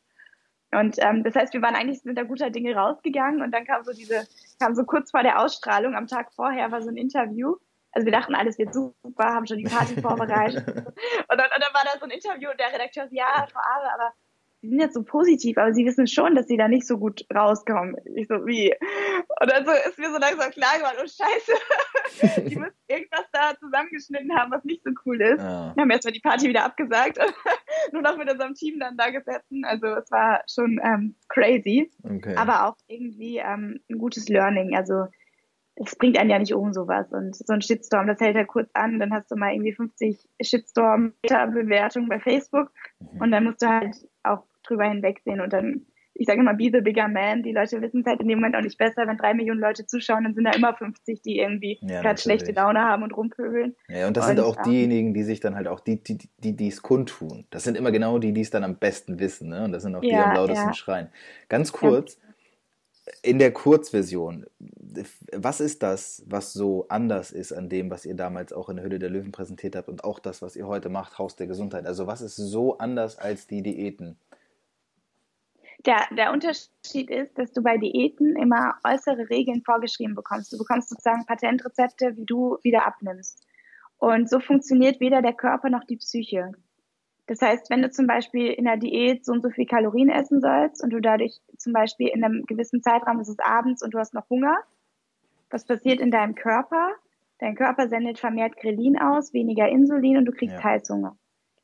Und 0.71 0.97
ähm, 0.99 1.23
das 1.25 1.35
heißt, 1.35 1.55
wir 1.55 1.63
waren 1.63 1.75
eigentlich 1.75 2.05
mit 2.05 2.17
der 2.17 2.27
guter 2.27 2.51
Dinge 2.51 2.75
rausgegangen 2.75 3.41
und 3.41 3.53
dann 3.53 3.65
kam 3.65 3.85
so 3.85 3.93
diese, 3.93 4.27
kam 4.61 4.75
so 4.75 4.85
kurz 4.85 5.11
vor 5.11 5.23
der 5.23 5.41
Ausstrahlung, 5.41 5.95
am 5.95 6.07
Tag 6.07 6.33
vorher 6.35 6.71
war 6.71 6.83
so 6.83 6.91
ein 6.91 6.97
Interview 6.97 7.57
also 7.93 8.05
wir 8.05 8.13
dachten, 8.13 8.35
alles 8.35 8.59
wird 8.59 8.75
super, 8.75 9.25
haben 9.25 9.47
schon 9.47 9.59
die 9.59 9.65
Party 9.65 9.95
vorbereitet. 10.01 10.67
und, 10.67 10.77
dann, 10.77 10.89
und 11.29 11.63
dann 11.63 11.75
war 11.75 11.85
da 11.85 11.99
so 11.99 12.05
ein 12.05 12.11
Interview 12.11 12.51
und 12.51 12.61
der 12.61 12.73
Redakteur 12.73 13.09
so, 13.09 13.15
ja, 13.15 13.47
Frau 13.51 13.61
Abe, 13.61 13.93
aber 13.93 14.13
Sie 14.61 14.71
sind 14.71 14.81
jetzt 14.81 14.95
so 14.95 15.05
positiv, 15.05 15.57
aber 15.57 15.73
Sie 15.73 15.87
wissen 15.87 16.09
schon, 16.09 16.35
dass 16.35 16.49
Sie 16.49 16.57
da 16.57 16.67
nicht 16.67 16.85
so 16.85 16.99
gut 16.99 17.25
rauskommen. 17.33 17.95
Ich 18.17 18.27
so, 18.27 18.45
wie? 18.45 18.75
Und 19.41 19.51
dann 19.51 19.65
so 19.65 19.71
ist 19.71 19.99
mir 19.99 20.11
so 20.11 20.19
langsam 20.19 20.51
klar 20.51 20.79
geworden, 20.79 20.97
oh 21.01 21.07
scheiße, 21.07 22.41
die 22.49 22.57
müssen 22.57 22.75
irgendwas 22.89 23.25
da 23.33 23.55
zusammengeschnitten 23.61 24.37
haben, 24.37 24.51
was 24.51 24.65
nicht 24.65 24.83
so 24.83 24.91
cool 25.07 25.21
ist. 25.21 25.39
Ja. 25.41 25.73
Wir 25.77 25.83
haben 25.83 25.91
erstmal 25.91 26.13
die 26.13 26.21
Party 26.21 26.49
wieder 26.49 26.65
abgesagt 26.65 27.19
und 27.19 27.33
nur 27.93 28.03
noch 28.03 28.17
mit 28.17 28.31
unserem 28.31 28.55
Team 28.55 28.81
dann 28.81 28.97
da 28.97 29.11
gesessen. 29.11 29.65
Also 29.65 29.87
es 29.87 30.11
war 30.11 30.43
schon 30.53 30.81
ähm, 30.83 31.15
crazy, 31.29 31.93
okay. 32.03 32.35
aber 32.35 32.67
auch 32.67 32.77
irgendwie 32.89 33.37
ähm, 33.37 33.81
ein 33.89 33.99
gutes 33.99 34.29
Learning. 34.29 34.77
Also 34.77 35.07
es 35.85 35.97
bringt 35.97 36.19
einen 36.19 36.31
ja 36.31 36.39
nicht 36.39 36.55
um 36.55 36.73
sowas. 36.73 37.07
Und 37.13 37.37
so 37.37 37.53
ein 37.53 37.63
Shitstorm, 37.63 38.07
das 38.07 38.21
hält 38.21 38.37
ja 38.37 38.45
kurz 38.45 38.71
an, 38.75 38.99
dann 38.99 39.13
hast 39.13 39.31
du 39.31 39.37
mal 39.37 39.53
irgendwie 39.53 39.73
50 39.73 40.19
Shitstorm-Bewertungen 40.41 42.09
bei 42.09 42.21
Facebook 42.21 42.71
mhm. 43.01 43.21
und 43.21 43.31
dann 43.31 43.45
musst 43.45 43.63
du 43.63 43.69
halt 43.69 43.97
auch 44.23 44.43
drüber 44.67 44.85
hinwegsehen 44.85 45.41
und 45.41 45.53
dann, 45.53 45.87
ich 46.15 46.27
sage 46.27 46.41
immer, 46.41 46.55
be 46.55 46.71
the 46.73 46.81
bigger 46.81 47.07
man. 47.07 47.45
Die 47.45 47.53
Leute 47.53 47.81
wissen 47.81 48.01
es 48.01 48.07
halt 48.07 48.21
in 48.21 48.29
dem 48.29 48.39
Moment 48.39 48.57
auch 48.57 48.61
nicht 48.61 48.77
besser. 48.77 49.07
Wenn 49.07 49.17
drei 49.17 49.35
Millionen 49.35 49.61
Leute 49.61 49.87
zuschauen, 49.87 50.25
dann 50.25 50.35
sind 50.35 50.45
da 50.45 50.51
immer 50.51 50.75
50, 50.75 51.23
die 51.23 51.39
irgendwie 51.39 51.79
ja, 51.81 52.03
gerade 52.03 52.21
schlechte 52.21 52.51
Laune 52.51 52.81
haben 52.81 53.05
und 53.05 53.17
rumpöbeln. 53.17 53.77
Ja, 53.89 54.09
und 54.09 54.17
das 54.17 54.25
und, 54.25 54.37
sind 54.37 54.45
auch 54.45 54.57
ähm, 54.57 54.63
diejenigen, 54.65 55.15
die 55.15 55.23
sich 55.23 55.39
dann 55.39 55.55
halt 55.55 55.69
auch, 55.69 55.79
die, 55.79 56.03
die, 56.03 56.19
die, 56.39 56.57
die 56.57 56.69
es 56.69 56.83
kundtun. 56.83 57.47
Das 57.51 57.63
sind 57.63 57.77
immer 57.77 57.93
genau 57.93 58.19
die, 58.19 58.33
die 58.33 58.41
es 58.41 58.51
dann 58.51 58.65
am 58.65 58.77
besten 58.77 59.21
wissen, 59.21 59.49
ne? 59.49 59.65
Und 59.65 59.73
das 59.73 59.85
sind 59.85 59.95
auch 59.95 60.01
die, 60.01 60.09
ja, 60.09 60.25
die 60.25 60.31
am 60.31 60.35
lautesten 60.35 60.75
schreien. 60.75 61.09
Ganz 61.49 61.71
kurz, 61.71 62.19
in 63.23 63.39
der 63.39 63.53
Kurzversion, 63.53 64.47
was 65.33 65.61
ist 65.61 65.83
das, 65.83 66.23
was 66.27 66.53
so 66.53 66.87
anders 66.89 67.31
ist 67.31 67.53
an 67.53 67.69
dem, 67.69 67.91
was 67.91 68.05
ihr 68.05 68.15
damals 68.15 68.53
auch 68.53 68.69
in 68.69 68.77
der 68.77 68.85
Hülle 68.85 68.99
der 68.99 69.11
Löwen 69.11 69.33
präsentiert 69.33 69.77
habt 69.77 69.89
und 69.89 70.05
auch 70.05 70.19
das, 70.19 70.43
was 70.43 70.57
ihr 70.57 70.67
heute 70.67 70.89
macht, 70.89 71.19
Haus 71.19 71.37
der 71.37 71.47
Gesundheit? 71.47 71.87
Also 71.87 72.07
was 72.07 72.21
ist 72.21 72.37
so 72.37 72.79
anders 72.79 73.19
als 73.19 73.47
die 73.47 73.63
Diäten? 73.63 74.19
Der, 75.87 76.07
der 76.11 76.33
Unterschied 76.33 77.09
ist, 77.09 77.39
dass 77.39 77.53
du 77.53 77.63
bei 77.63 77.77
Diäten 77.79 78.37
immer 78.37 78.75
äußere 78.85 79.31
Regeln 79.31 79.63
vorgeschrieben 79.63 80.17
bekommst. 80.17 80.53
Du 80.53 80.59
bekommst 80.59 80.89
sozusagen 80.89 81.25
Patentrezepte, 81.25 82.17
wie 82.17 82.27
du 82.27 82.59
wieder 82.63 82.85
abnimmst. 82.87 83.47
Und 83.99 84.29
so 84.29 84.41
funktioniert 84.41 85.01
weder 85.01 85.23
der 85.23 85.35
Körper 85.35 85.71
noch 85.71 85.85
die 85.85 85.97
Psyche. 85.97 86.53
Das 87.29 87.43
heißt, 87.43 87.69
wenn 87.69 87.83
du 87.83 87.91
zum 87.91 88.07
Beispiel 88.07 88.47
in 88.47 88.65
der 88.65 88.79
Diät 88.79 89.25
so 89.25 89.33
und 89.33 89.43
so 89.43 89.51
viel 89.51 89.67
Kalorien 89.67 90.09
essen 90.09 90.41
sollst 90.41 90.83
und 90.83 90.91
du 90.91 91.01
dadurch 91.01 91.39
zum 91.59 91.75
Beispiel 91.75 92.09
in 92.09 92.25
einem 92.25 92.45
gewissen 92.47 92.83
Zeitraum, 92.83 93.21
ist 93.21 93.29
es 93.29 93.39
abends 93.39 93.83
und 93.83 93.93
du 93.93 93.99
hast 93.99 94.15
noch 94.15 94.29
Hunger, 94.31 94.57
was 95.51 95.67
passiert 95.67 96.01
in 96.01 96.11
deinem 96.11 96.35
Körper? 96.35 96.91
Dein 97.39 97.55
Körper 97.55 97.89
sendet 97.89 98.19
vermehrt 98.19 98.57
Grelin 98.57 98.99
aus, 98.99 99.35
weniger 99.35 99.69
Insulin 99.69 100.17
und 100.17 100.25
du 100.25 100.33
kriegst 100.33 100.57
ja. 100.57 100.65
Heißhunger. 100.65 101.17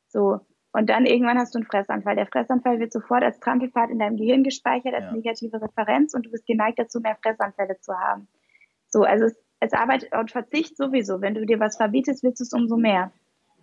So. 0.07 0.39
Und 0.71 0.89
dann 0.89 1.07
irgendwann 1.07 1.39
hast 1.39 1.55
du 1.55 1.59
einen 1.59 1.65
Fressanfall. 1.65 2.15
Der 2.15 2.27
Fressanfall 2.27 2.79
wird 2.79 2.93
sofort 2.93 3.23
als 3.23 3.39
Trampelfahrt 3.39 3.89
in 3.89 3.97
deinem 3.97 4.17
Gehirn 4.17 4.43
gespeichert, 4.43 4.93
als 4.93 5.05
ja. 5.05 5.13
negative 5.13 5.59
Referenz 5.59 6.13
und 6.13 6.27
du 6.27 6.29
bist 6.29 6.45
geneigt 6.45 6.77
dazu, 6.77 6.99
mehr 6.99 7.17
Fressanfälle 7.23 7.79
zu 7.79 7.93
haben. 7.93 8.27
So, 8.87 9.01
also 9.01 9.25
es, 9.25 9.35
es 9.61 9.73
arbeitet 9.73 10.13
und 10.13 10.31
Verzicht 10.31 10.77
sowieso. 10.77 11.21
Wenn 11.21 11.33
du 11.33 11.45
dir 11.45 11.59
was 11.59 11.77
verbietest, 11.77 12.23
willst 12.23 12.39
du 12.39 12.43
es 12.43 12.53
umso 12.53 12.77
mehr. 12.77 13.11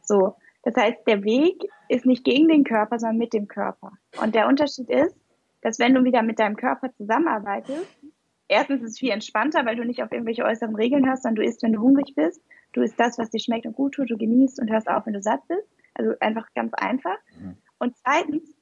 So. 0.02 0.34
Das 0.62 0.76
heißt, 0.76 0.98
der 1.06 1.24
Weg 1.24 1.62
ist 1.88 2.06
nicht 2.06 2.24
gegen 2.24 2.48
den 2.48 2.64
Körper, 2.64 2.98
sondern 2.98 3.18
mit 3.18 3.32
dem 3.32 3.48
Körper. 3.48 3.92
Und 4.20 4.34
der 4.34 4.46
Unterschied 4.46 4.88
ist, 4.88 5.16
dass 5.60 5.78
wenn 5.78 5.94
du 5.94 6.04
wieder 6.04 6.22
mit 6.22 6.38
deinem 6.38 6.56
Körper 6.56 6.92
zusammenarbeitest, 6.92 7.86
erstens 8.48 8.82
ist 8.82 8.90
es 8.90 8.98
viel 8.98 9.10
entspannter, 9.10 9.64
weil 9.64 9.76
du 9.76 9.84
nicht 9.84 10.02
auf 10.02 10.12
irgendwelche 10.12 10.44
äußeren 10.44 10.74
Regeln 10.74 11.08
hast, 11.08 11.22
sondern 11.22 11.36
du 11.36 11.48
isst, 11.48 11.62
wenn 11.62 11.72
du 11.72 11.80
hungrig 11.80 12.14
bist. 12.14 12.42
Du 12.72 12.82
isst 12.82 12.98
das, 12.98 13.18
was 13.18 13.30
dir 13.30 13.40
schmeckt 13.40 13.66
und 13.66 13.74
gut 13.74 13.94
tut, 13.94 14.10
du 14.10 14.16
genießt 14.16 14.60
und 14.60 14.70
hörst 14.70 14.88
auf, 14.88 15.06
wenn 15.06 15.14
du 15.14 15.22
satt 15.22 15.46
bist. 15.48 15.68
Also 15.94 16.12
einfach 16.20 16.46
ganz 16.54 16.72
einfach. 16.74 17.18
Mhm. 17.38 17.56
Und 17.78 17.96
zweitens, 17.96 18.56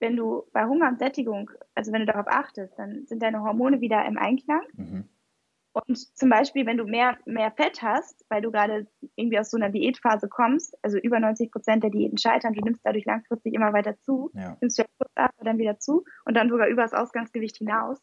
wenn 0.00 0.16
du 0.16 0.44
bei 0.52 0.64
Hunger 0.64 0.88
und 0.88 0.98
Sättigung, 0.98 1.50
also 1.74 1.92
wenn 1.92 2.00
du 2.00 2.06
darauf 2.06 2.26
achtest, 2.28 2.78
dann 2.78 3.06
sind 3.06 3.22
deine 3.22 3.42
Hormone 3.42 3.80
wieder 3.80 4.04
im 4.06 4.18
Einklang. 4.18 4.62
Mhm. 4.74 5.04
Und 5.86 5.98
zum 6.16 6.30
Beispiel, 6.30 6.66
wenn 6.66 6.76
du 6.76 6.84
mehr, 6.84 7.18
mehr 7.24 7.50
Fett 7.52 7.82
hast, 7.82 8.24
weil 8.28 8.42
du 8.42 8.50
gerade 8.50 8.86
irgendwie 9.16 9.38
aus 9.38 9.50
so 9.50 9.56
einer 9.56 9.70
Diätphase 9.70 10.28
kommst, 10.28 10.76
also 10.82 10.98
über 10.98 11.20
90 11.20 11.50
Prozent 11.50 11.82
der 11.82 11.90
Diäten 11.90 12.18
scheitern, 12.18 12.54
du 12.54 12.60
nimmst 12.60 12.80
dadurch 12.84 13.04
langfristig 13.04 13.54
immer 13.54 13.72
weiter 13.72 13.98
zu, 14.00 14.30
ja. 14.34 14.56
nimmst 14.60 14.78
du 14.78 14.82
ja 14.82 14.88
kurz 14.98 15.12
ab 15.14 15.32
und 15.38 15.46
dann 15.46 15.58
wieder 15.58 15.78
zu 15.78 16.04
und 16.24 16.34
dann 16.34 16.48
sogar 16.48 16.68
über 16.68 16.82
das 16.82 16.94
Ausgangsgewicht 16.94 17.56
hinaus. 17.58 18.00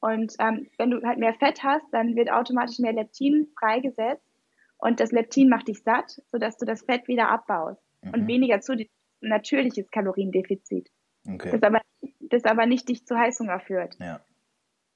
Und 0.00 0.34
ähm, 0.38 0.68
wenn 0.78 0.90
du 0.90 1.02
halt 1.02 1.18
mehr 1.18 1.34
Fett 1.34 1.62
hast, 1.62 1.86
dann 1.92 2.14
wird 2.16 2.30
automatisch 2.30 2.78
mehr 2.78 2.92
Leptin 2.92 3.48
freigesetzt 3.58 4.26
und 4.78 5.00
das 5.00 5.10
Leptin 5.10 5.48
macht 5.48 5.68
dich 5.68 5.82
satt, 5.82 6.20
sodass 6.30 6.58
du 6.58 6.66
das 6.66 6.82
Fett 6.82 7.08
wieder 7.08 7.28
abbaust 7.30 7.82
mhm. 8.02 8.10
und 8.12 8.26
weniger 8.26 8.60
zu 8.60 8.76
natürliches 9.20 9.90
Kaloriendefizit. 9.90 10.90
Okay. 11.28 11.50
Das 11.50 11.62
aber, 11.62 11.80
das 12.20 12.44
aber 12.44 12.66
nicht 12.66 12.88
dich 12.88 13.06
zu 13.06 13.16
Heißhunger 13.16 13.60
führt. 13.60 13.96
Ja. 13.98 14.20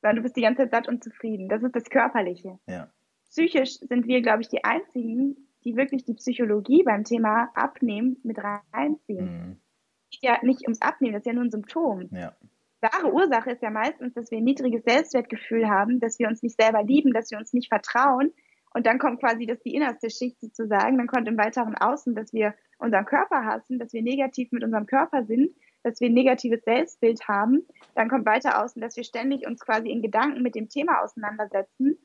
Sondern 0.00 0.16
du 0.16 0.22
bist 0.22 0.36
die 0.36 0.42
ganze 0.42 0.62
Zeit 0.62 0.70
satt 0.70 0.88
und 0.88 1.04
zufrieden. 1.04 1.48
Das 1.48 1.62
ist 1.62 1.74
das 1.74 1.84
Körperliche. 1.84 2.58
Ja. 2.66 2.88
Psychisch 3.28 3.78
sind 3.78 4.06
wir, 4.06 4.22
glaube 4.22 4.42
ich, 4.42 4.48
die 4.48 4.64
einzigen, 4.64 5.36
die 5.64 5.76
wirklich 5.76 6.04
die 6.04 6.14
Psychologie 6.14 6.82
beim 6.82 7.04
Thema 7.04 7.50
Abnehmen 7.54 8.16
mit 8.22 8.38
reinziehen. 8.72 9.24
Mhm. 9.24 9.56
Ja, 10.22 10.38
nicht 10.42 10.62
ums 10.62 10.82
Abnehmen, 10.82 11.12
das 11.12 11.20
ist 11.20 11.26
ja 11.26 11.32
nur 11.32 11.44
ein 11.44 11.50
Symptom. 11.50 12.08
Ja. 12.10 12.34
Wahre 12.80 13.12
Ursache 13.12 13.50
ist 13.50 13.62
ja 13.62 13.70
meistens, 13.70 14.14
dass 14.14 14.30
wir 14.30 14.38
ein 14.38 14.44
niedriges 14.44 14.82
Selbstwertgefühl 14.84 15.68
haben, 15.68 16.00
dass 16.00 16.18
wir 16.18 16.28
uns 16.28 16.42
nicht 16.42 16.60
selber 16.60 16.82
lieben, 16.82 17.12
dass 17.12 17.30
wir 17.30 17.38
uns 17.38 17.52
nicht 17.52 17.68
vertrauen. 17.68 18.32
Und 18.72 18.86
dann 18.86 18.98
kommt 18.98 19.20
quasi 19.20 19.46
das 19.46 19.60
die 19.60 19.74
innerste 19.74 20.10
Schicht 20.10 20.40
sozusagen. 20.40 20.96
Dann 20.96 21.06
kommt 21.06 21.28
im 21.28 21.36
weiteren 21.36 21.74
Außen, 21.74 22.14
dass 22.14 22.32
wir 22.32 22.54
unseren 22.78 23.04
Körper 23.04 23.44
hassen, 23.44 23.78
dass 23.78 23.92
wir 23.92 24.02
negativ 24.02 24.50
mit 24.52 24.64
unserem 24.64 24.86
Körper 24.86 25.24
sind, 25.24 25.50
dass 25.82 26.00
wir 26.00 26.08
ein 26.08 26.14
negatives 26.14 26.62
Selbstbild 26.64 27.26
haben. 27.28 27.66
Dann 27.94 28.08
kommt 28.08 28.26
weiter 28.26 28.62
außen, 28.62 28.80
dass 28.80 28.96
wir 28.96 29.04
ständig 29.04 29.46
uns 29.46 29.60
quasi 29.60 29.90
in 29.90 30.02
Gedanken 30.02 30.42
mit 30.42 30.54
dem 30.54 30.68
Thema 30.68 31.02
auseinandersetzen 31.02 31.98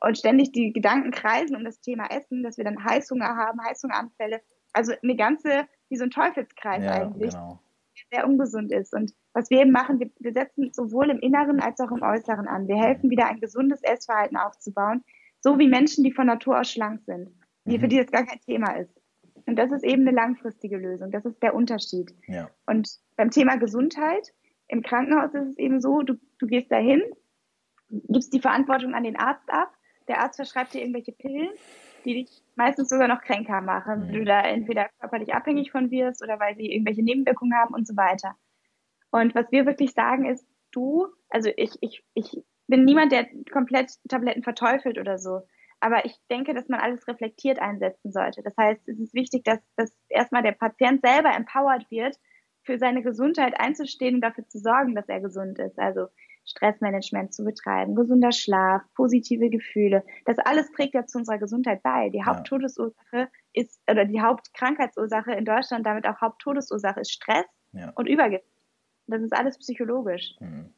und 0.00 0.18
ständig 0.18 0.52
die 0.52 0.72
Gedanken 0.72 1.10
kreisen 1.10 1.56
um 1.56 1.64
das 1.64 1.80
Thema 1.80 2.06
Essen, 2.10 2.42
dass 2.42 2.56
wir 2.58 2.64
dann 2.64 2.84
Heißhunger 2.84 3.36
haben, 3.36 3.62
Heißhungeranfälle. 3.64 4.40
Also 4.72 4.92
eine 5.02 5.16
ganze, 5.16 5.66
wie 5.88 5.96
so 5.96 6.04
ein 6.04 6.10
Teufelskreis 6.10 6.84
Ja, 6.84 6.92
eigentlich, 6.92 7.32
genau. 7.32 7.60
der 8.10 8.18
sehr 8.18 8.26
ungesund 8.28 8.72
ist. 8.72 8.94
Und 8.94 9.12
was 9.32 9.50
wir 9.50 9.60
eben 9.60 9.70
machen, 9.70 10.00
wir, 10.00 10.10
wir 10.18 10.32
setzen 10.32 10.70
sowohl 10.72 11.10
im 11.10 11.18
Inneren 11.20 11.60
als 11.60 11.78
auch 11.80 11.90
im 11.92 12.02
Äußeren 12.02 12.48
an. 12.48 12.68
Wir 12.68 12.76
helfen 12.76 13.10
wieder 13.10 13.26
ein 13.26 13.40
gesundes 13.40 13.82
Essverhalten 13.82 14.36
aufzubauen, 14.36 15.04
so 15.40 15.58
wie 15.58 15.68
Menschen, 15.68 16.04
die 16.04 16.12
von 16.12 16.26
Natur 16.26 16.60
aus 16.60 16.70
schlank 16.70 17.02
sind, 17.06 17.28
die, 17.64 17.76
Mhm. 17.76 17.80
für 17.80 17.88
die 17.88 17.98
das 17.98 18.10
gar 18.10 18.24
kein 18.24 18.40
Thema 18.40 18.72
ist. 18.76 19.01
Und 19.46 19.56
das 19.56 19.72
ist 19.72 19.84
eben 19.84 20.06
eine 20.06 20.16
langfristige 20.16 20.76
Lösung. 20.76 21.10
Das 21.10 21.24
ist 21.24 21.42
der 21.42 21.54
Unterschied. 21.54 22.14
Ja. 22.26 22.50
Und 22.66 22.88
beim 23.16 23.30
Thema 23.30 23.56
Gesundheit, 23.56 24.32
im 24.68 24.82
Krankenhaus 24.82 25.34
ist 25.34 25.48
es 25.50 25.58
eben 25.58 25.80
so, 25.80 26.02
du, 26.02 26.14
du 26.38 26.46
gehst 26.46 26.70
dahin, 26.70 27.02
gibst 27.88 28.32
die 28.32 28.40
Verantwortung 28.40 28.94
an 28.94 29.04
den 29.04 29.16
Arzt 29.16 29.50
ab, 29.50 29.72
der 30.08 30.20
Arzt 30.20 30.36
verschreibt 30.36 30.74
dir 30.74 30.80
irgendwelche 30.80 31.12
Pillen, 31.12 31.50
die 32.04 32.14
dich 32.14 32.42
meistens 32.56 32.88
sogar 32.88 33.08
noch 33.08 33.22
kränker 33.22 33.60
machen, 33.60 34.00
Mhm. 34.00 34.08
weil 34.08 34.18
du 34.18 34.24
da 34.24 34.40
entweder 34.42 34.88
körperlich 35.00 35.34
abhängig 35.34 35.70
von 35.70 35.90
wirst 35.90 36.22
oder 36.22 36.40
weil 36.40 36.56
sie 36.56 36.72
irgendwelche 36.72 37.02
Nebenwirkungen 37.02 37.54
haben 37.54 37.74
und 37.74 37.86
so 37.86 37.96
weiter. 37.96 38.36
Und 39.10 39.34
was 39.34 39.50
wir 39.52 39.66
wirklich 39.66 39.92
sagen 39.92 40.24
ist, 40.24 40.46
du, 40.70 41.06
also 41.28 41.50
ich, 41.56 41.72
ich, 41.80 42.02
ich 42.14 42.42
bin 42.66 42.84
niemand, 42.84 43.12
der 43.12 43.26
komplett 43.52 43.92
Tabletten 44.08 44.42
verteufelt 44.42 44.98
oder 44.98 45.18
so. 45.18 45.42
Aber 45.82 46.04
ich 46.04 46.16
denke, 46.30 46.54
dass 46.54 46.68
man 46.68 46.78
alles 46.78 47.08
reflektiert 47.08 47.58
einsetzen 47.58 48.12
sollte. 48.12 48.40
Das 48.42 48.56
heißt, 48.56 48.88
es 48.88 49.00
ist 49.00 49.14
wichtig, 49.14 49.42
dass, 49.42 49.58
dass 49.76 49.92
erstmal 50.08 50.42
der 50.42 50.52
Patient 50.52 51.00
selber 51.04 51.34
empowered 51.34 51.90
wird, 51.90 52.16
für 52.62 52.78
seine 52.78 53.02
Gesundheit 53.02 53.58
einzustehen 53.58 54.14
und 54.14 54.20
dafür 54.20 54.46
zu 54.46 54.60
sorgen, 54.60 54.94
dass 54.94 55.08
er 55.08 55.20
gesund 55.20 55.58
ist. 55.58 55.76
Also 55.80 56.06
Stressmanagement 56.44 57.34
zu 57.34 57.44
betreiben, 57.44 57.96
gesunder 57.96 58.30
Schlaf, 58.30 58.82
positive 58.94 59.50
Gefühle. 59.50 60.04
Das 60.24 60.38
alles 60.38 60.70
trägt 60.70 60.94
ja 60.94 61.04
zu 61.04 61.18
unserer 61.18 61.38
Gesundheit 61.38 61.82
bei. 61.82 62.10
Die 62.10 62.18
Ja. 62.18 62.26
Haupttodesursache 62.26 63.28
ist, 63.52 63.80
oder 63.90 64.04
die 64.04 64.20
Hauptkrankheitsursache 64.20 65.32
in 65.32 65.44
Deutschland, 65.44 65.84
damit 65.84 66.06
auch 66.06 66.20
Haupttodesursache 66.20 67.00
ist 67.00 67.10
Stress 67.10 67.46
Ja. 67.72 67.90
und 67.96 68.08
Übergewicht. 68.08 68.44
Das 69.08 69.20
ist 69.20 69.32
alles 69.32 69.58
psychologisch. 69.58 70.36
Mhm. 70.38 70.72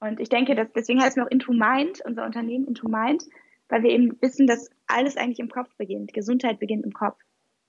Und 0.00 0.20
ich 0.20 0.28
denke, 0.28 0.54
dass 0.54 0.72
deswegen 0.72 1.02
heißt 1.02 1.16
es 1.18 1.24
auch 1.24 1.30
Into 1.30 1.52
Mind, 1.52 2.00
unser 2.04 2.24
Unternehmen 2.24 2.68
Into 2.68 2.88
Mind, 2.88 3.24
weil 3.68 3.82
wir 3.82 3.90
eben 3.90 4.20
wissen, 4.20 4.46
dass 4.46 4.70
alles 4.86 5.16
eigentlich 5.16 5.40
im 5.40 5.50
Kopf 5.50 5.74
beginnt. 5.76 6.12
Gesundheit 6.12 6.58
beginnt 6.58 6.84
im 6.84 6.92
Kopf. 6.92 7.18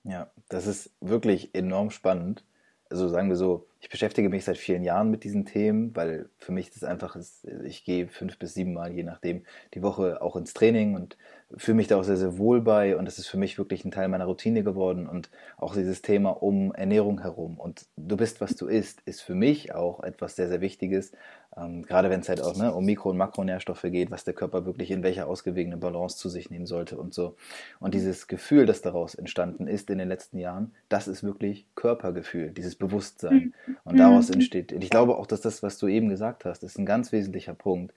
Ja, 0.04 0.30
das 0.48 0.66
ist 0.66 0.92
wirklich 1.00 1.54
enorm 1.54 1.90
spannend. 1.90 2.44
Also 2.88 3.08
sagen 3.08 3.28
wir 3.28 3.36
so, 3.36 3.66
ich 3.80 3.88
beschäftige 3.88 4.28
mich 4.28 4.44
seit 4.44 4.58
vielen 4.58 4.84
Jahren 4.84 5.10
mit 5.10 5.24
diesen 5.24 5.46
Themen, 5.46 5.96
weil 5.96 6.28
für 6.36 6.52
mich 6.52 6.70
das 6.70 6.84
einfach 6.84 7.16
ist, 7.16 7.46
ich 7.64 7.84
gehe 7.84 8.08
fünf 8.08 8.38
bis 8.38 8.52
sieben 8.54 8.74
Mal, 8.74 8.92
je 8.92 9.02
nachdem, 9.02 9.44
die 9.74 9.82
Woche 9.82 10.20
auch 10.20 10.36
ins 10.36 10.52
Training 10.52 10.94
und 10.94 11.16
fühle 11.56 11.76
mich 11.76 11.88
da 11.88 11.96
auch 11.96 12.04
sehr, 12.04 12.16
sehr 12.16 12.38
wohl 12.38 12.60
bei 12.60 12.96
und 12.96 13.06
das 13.06 13.18
ist 13.18 13.26
für 13.26 13.38
mich 13.38 13.58
wirklich 13.58 13.84
ein 13.84 13.90
Teil 13.90 14.08
meiner 14.08 14.26
Routine 14.26 14.62
geworden 14.62 15.08
und 15.08 15.30
auch 15.56 15.74
dieses 15.74 16.02
Thema 16.02 16.30
um 16.30 16.72
Ernährung 16.74 17.22
herum 17.22 17.58
und 17.58 17.86
du 17.96 18.16
bist, 18.16 18.40
was 18.40 18.54
du 18.54 18.66
isst, 18.66 19.00
ist 19.06 19.22
für 19.22 19.34
mich 19.34 19.74
auch 19.74 20.02
etwas 20.02 20.36
sehr, 20.36 20.48
sehr 20.48 20.60
Wichtiges, 20.60 21.12
ähm, 21.56 21.82
gerade 21.82 22.10
wenn 22.10 22.20
es 22.20 22.28
halt 22.28 22.40
auch 22.40 22.56
ne, 22.56 22.72
um 22.72 22.84
Mikro- 22.84 23.10
und 23.10 23.16
Makronährstoffe 23.16 23.82
geht, 23.82 24.10
was 24.10 24.24
der 24.24 24.34
Körper 24.34 24.64
wirklich 24.66 24.90
in 24.90 25.02
welcher 25.02 25.26
ausgewogenen 25.26 25.80
Balance 25.80 26.16
zu 26.16 26.28
sich 26.28 26.50
nehmen 26.50 26.66
sollte 26.66 26.96
und 26.96 27.12
so. 27.12 27.36
Und 27.80 27.94
dieses 27.94 28.28
Gefühl, 28.28 28.66
das 28.66 28.82
daraus 28.82 29.14
entstanden 29.16 29.66
ist 29.66 29.90
in 29.90 29.98
den 29.98 30.08
letzten 30.08 30.38
Jahren, 30.38 30.72
das 30.88 31.08
ist 31.08 31.24
wirklich 31.24 31.66
Körpergefühl, 31.74 32.50
dieses 32.50 32.76
Bewusstsein. 32.76 33.54
Und 33.84 34.00
daraus 34.00 34.28
Mhm. 34.28 34.34
entsteht, 34.34 34.72
und 34.72 34.82
ich 34.84 34.90
glaube 34.90 35.16
auch, 35.16 35.26
dass 35.26 35.40
das, 35.40 35.62
was 35.62 35.78
du 35.78 35.88
eben 35.88 36.08
gesagt 36.08 36.44
hast, 36.44 36.62
ist 36.62 36.78
ein 36.78 36.86
ganz 36.86 37.12
wesentlicher 37.12 37.54
Punkt. 37.54 37.94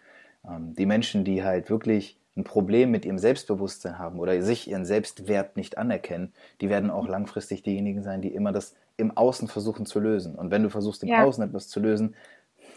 Ähm, 0.48 0.74
die 0.76 0.86
Menschen, 0.86 1.24
die 1.24 1.44
halt 1.44 1.70
wirklich 1.70 2.18
ein 2.36 2.44
Problem 2.44 2.90
mit 2.92 3.06
ihrem 3.06 3.20
Selbstbewusstsein 3.20 4.00
haben 4.00 4.20
oder 4.20 4.42
sich 4.42 4.68
ihren 4.70 4.86
Selbstwert 4.86 5.56
nicht 5.56 5.78
anerkennen, 5.78 6.34
die 6.62 6.70
werden 6.70 6.90
auch 6.90 7.08
langfristig 7.08 7.62
diejenigen 7.64 8.02
sein, 8.02 8.22
die 8.22 8.34
immer 8.34 8.52
das 8.52 8.76
im 8.98 9.16
Außen 9.16 9.48
versuchen 9.48 9.86
zu 9.86 10.00
lösen. 10.00 10.36
Und 10.36 10.52
wenn 10.52 10.64
du 10.64 10.70
versuchst, 10.70 11.04
im 11.04 11.10
Ja. 11.10 11.18
Außen 11.20 11.44
etwas 11.44 11.68
zu 11.68 11.80
lösen, 11.80 12.16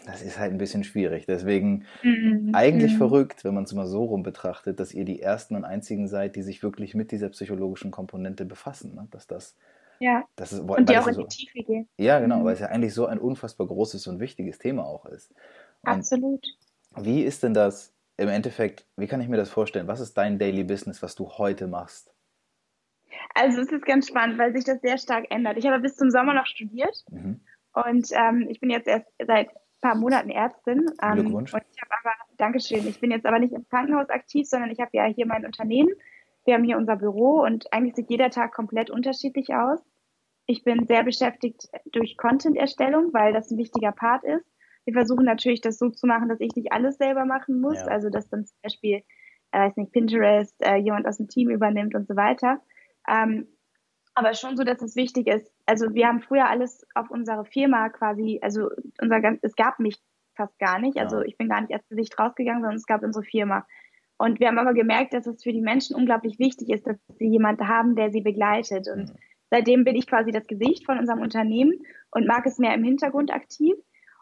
das 0.05 0.21
ist 0.21 0.39
halt 0.39 0.51
ein 0.53 0.57
bisschen 0.57 0.83
schwierig. 0.83 1.25
Deswegen 1.27 1.85
Mhm. 2.03 2.49
eigentlich 2.53 2.93
Mhm. 2.93 2.97
verrückt, 2.97 3.43
wenn 3.43 3.53
man 3.53 3.65
es 3.65 3.73
mal 3.73 3.87
so 3.87 4.05
rum 4.05 4.23
betrachtet, 4.23 4.79
dass 4.79 4.93
ihr 4.93 5.05
die 5.05 5.21
ersten 5.21 5.55
und 5.55 5.65
einzigen 5.65 6.07
seid, 6.07 6.35
die 6.35 6.43
sich 6.43 6.63
wirklich 6.63 6.95
mit 6.95 7.11
dieser 7.11 7.29
psychologischen 7.29 7.91
Komponente 7.91 8.45
befassen. 8.45 8.95
Ne? 8.95 9.07
Dass 9.11 9.27
das, 9.27 9.55
Ja, 9.99 10.23
das 10.35 10.53
ist, 10.53 10.59
und 10.61 10.89
die 10.89 10.97
auch 10.97 11.07
in 11.07 11.13
so, 11.13 11.23
die 11.23 11.27
Tiefe 11.45 11.59
gehen. 11.63 11.89
ja, 11.97 12.19
genau, 12.19 12.39
Mhm. 12.39 12.45
weil 12.45 12.53
es 12.53 12.59
ja 12.59 12.67
eigentlich 12.67 12.93
so 12.93 13.05
ein 13.05 13.19
unfassbar 13.19 13.67
großes 13.67 14.07
und 14.07 14.19
wichtiges 14.19 14.57
Thema 14.59 14.85
auch 14.85 15.05
ist. 15.05 15.31
Und 15.81 15.89
Absolut. 15.91 16.45
wie 16.95 17.23
ist 17.23 17.43
denn 17.43 17.53
das 17.53 17.93
im 18.17 18.29
Endeffekt, 18.29 18.85
wie 18.95 19.07
kann 19.07 19.21
ich 19.21 19.27
mir 19.27 19.37
das 19.37 19.49
vorstellen? 19.49 19.87
Was 19.87 19.99
ist 19.99 20.17
dein 20.17 20.39
Daily 20.39 20.63
Business, 20.63 21.01
was 21.03 21.15
du 21.15 21.29
heute 21.29 21.67
machst? 21.67 22.13
Also 23.35 23.61
es 23.61 23.71
ist 23.71 23.85
ganz 23.85 24.07
spannend, 24.07 24.37
weil 24.37 24.53
sich 24.53 24.63
das 24.65 24.81
sehr 24.81 24.97
stark 24.97 25.25
ändert. 25.31 25.57
Ich 25.57 25.65
habe 25.67 25.79
bis 25.79 25.95
zum 25.95 26.09
Sommer 26.11 26.33
noch 26.33 26.45
studiert 26.45 27.03
Mhm. 27.11 27.39
und 27.73 28.07
ähm, 28.11 28.47
ich 28.49 28.59
bin 28.59 28.69
jetzt 28.69 28.87
erst 28.87 29.05
seit 29.25 29.49
ein 29.49 29.55
paar 29.81 29.95
Monaten 29.95 30.29
Ärztin. 30.29 30.85
Ähm, 31.01 31.13
Glückwunsch. 31.13 31.53
Und 31.53 31.61
ich 31.73 31.81
habe 31.81 31.91
aber, 32.03 32.13
Dankeschön, 32.37 32.87
ich 32.87 32.99
bin 32.99 33.11
jetzt 33.11 33.25
aber 33.25 33.39
nicht 33.39 33.53
im 33.53 33.67
Krankenhaus 33.69 34.09
aktiv, 34.09 34.47
sondern 34.47 34.71
ich 34.71 34.79
habe 34.79 34.89
ja 34.93 35.05
hier 35.05 35.25
mein 35.27 35.45
Unternehmen. 35.45 35.89
Wir 36.47 36.53
haben 36.53 36.63
hier 36.63 36.77
unser 36.77 36.95
Büro 36.95 37.41
und 37.41 37.71
eigentlich 37.73 37.95
sieht 37.95 38.09
jeder 38.09 38.29
Tag 38.29 38.53
komplett 38.53 38.89
unterschiedlich 38.89 39.53
aus. 39.53 39.81
Ich 40.45 40.63
bin 40.63 40.87
sehr 40.87 41.03
beschäftigt 41.03 41.67
durch 41.91 42.15
Content-Erstellung, 42.15 43.11
weil 43.11 43.33
das 43.33 43.51
ein 43.51 43.57
wichtiger 43.57 43.91
Part 43.91 44.23
ist. 44.23 44.45
Wir 44.85 44.93
versuchen 44.93 45.25
natürlich, 45.25 45.59
das 45.59 45.77
so 45.77 45.89
zu 45.89 46.07
machen, 46.07 46.29
dass 46.29 46.39
ich 46.39 46.55
nicht 46.55 46.71
alles 46.71 46.95
selber 46.95 47.25
machen 47.25 47.59
muss. 47.59 47.75
Ja. 47.75 47.87
Also, 47.87 48.09
dass 48.09 48.29
dann 48.29 48.45
zum 48.45 48.57
Beispiel, 48.63 49.03
äh, 49.51 49.59
weiß 49.59 49.75
nicht, 49.75 49.91
Pinterest, 49.91 50.55
äh, 50.65 50.77
jemand 50.77 51.05
aus 51.05 51.17
dem 51.17 51.27
Team 51.27 51.49
übernimmt 51.49 51.95
und 51.95 52.07
so 52.07 52.15
weiter. 52.15 52.61
Ähm, 53.09 53.49
aber 54.15 54.33
schon 54.33 54.55
so, 54.55 54.63
dass 54.63 54.81
es 54.81 54.95
wichtig 54.95 55.27
ist. 55.27 55.51
Also, 55.65 55.93
wir 55.93 56.07
haben 56.07 56.21
früher 56.21 56.47
alles 56.47 56.87
auf 56.95 57.11
unsere 57.11 57.43
Firma 57.43 57.89
quasi, 57.89 58.39
also 58.41 58.69
unser 59.01 59.19
ganz, 59.19 59.39
es 59.41 59.57
gab 59.57 59.79
mich 59.79 59.97
fast 60.33 60.57
gar 60.59 60.79
nicht. 60.79 60.97
Also, 60.97 61.17
Ja. 61.17 61.23
ich 61.23 61.37
bin 61.37 61.49
gar 61.49 61.59
nicht 61.59 61.73
als 61.73 61.85
Gesicht 61.89 62.17
rausgegangen, 62.17 62.61
sondern 62.61 62.77
es 62.77 62.85
gab 62.85 63.03
unsere 63.03 63.25
Firma. 63.25 63.67
Und 64.17 64.39
wir 64.39 64.47
haben 64.47 64.57
aber 64.57 64.73
gemerkt, 64.73 65.13
dass 65.13 65.27
es 65.27 65.43
für 65.43 65.53
die 65.53 65.61
Menschen 65.61 65.95
unglaublich 65.95 66.39
wichtig 66.39 66.69
ist, 66.69 66.87
dass 66.87 66.97
sie 67.19 67.27
jemanden 67.27 67.67
haben, 67.67 67.95
der 67.95 68.11
sie 68.11 68.21
begleitet. 68.21 68.87
Und 68.87 69.09
Mhm. 69.09 69.17
seitdem 69.51 69.83
bin 69.83 69.95
ich 69.95 70.07
quasi 70.07 70.31
das 70.31 70.47
Gesicht 70.47 70.85
von 70.85 70.97
unserem 70.97 71.21
Unternehmen 71.21 71.73
und 72.11 72.25
mag 72.25 72.45
es 72.45 72.57
mehr 72.57 72.73
im 72.73 72.83
Hintergrund 72.83 73.31
aktiv. 73.31 73.75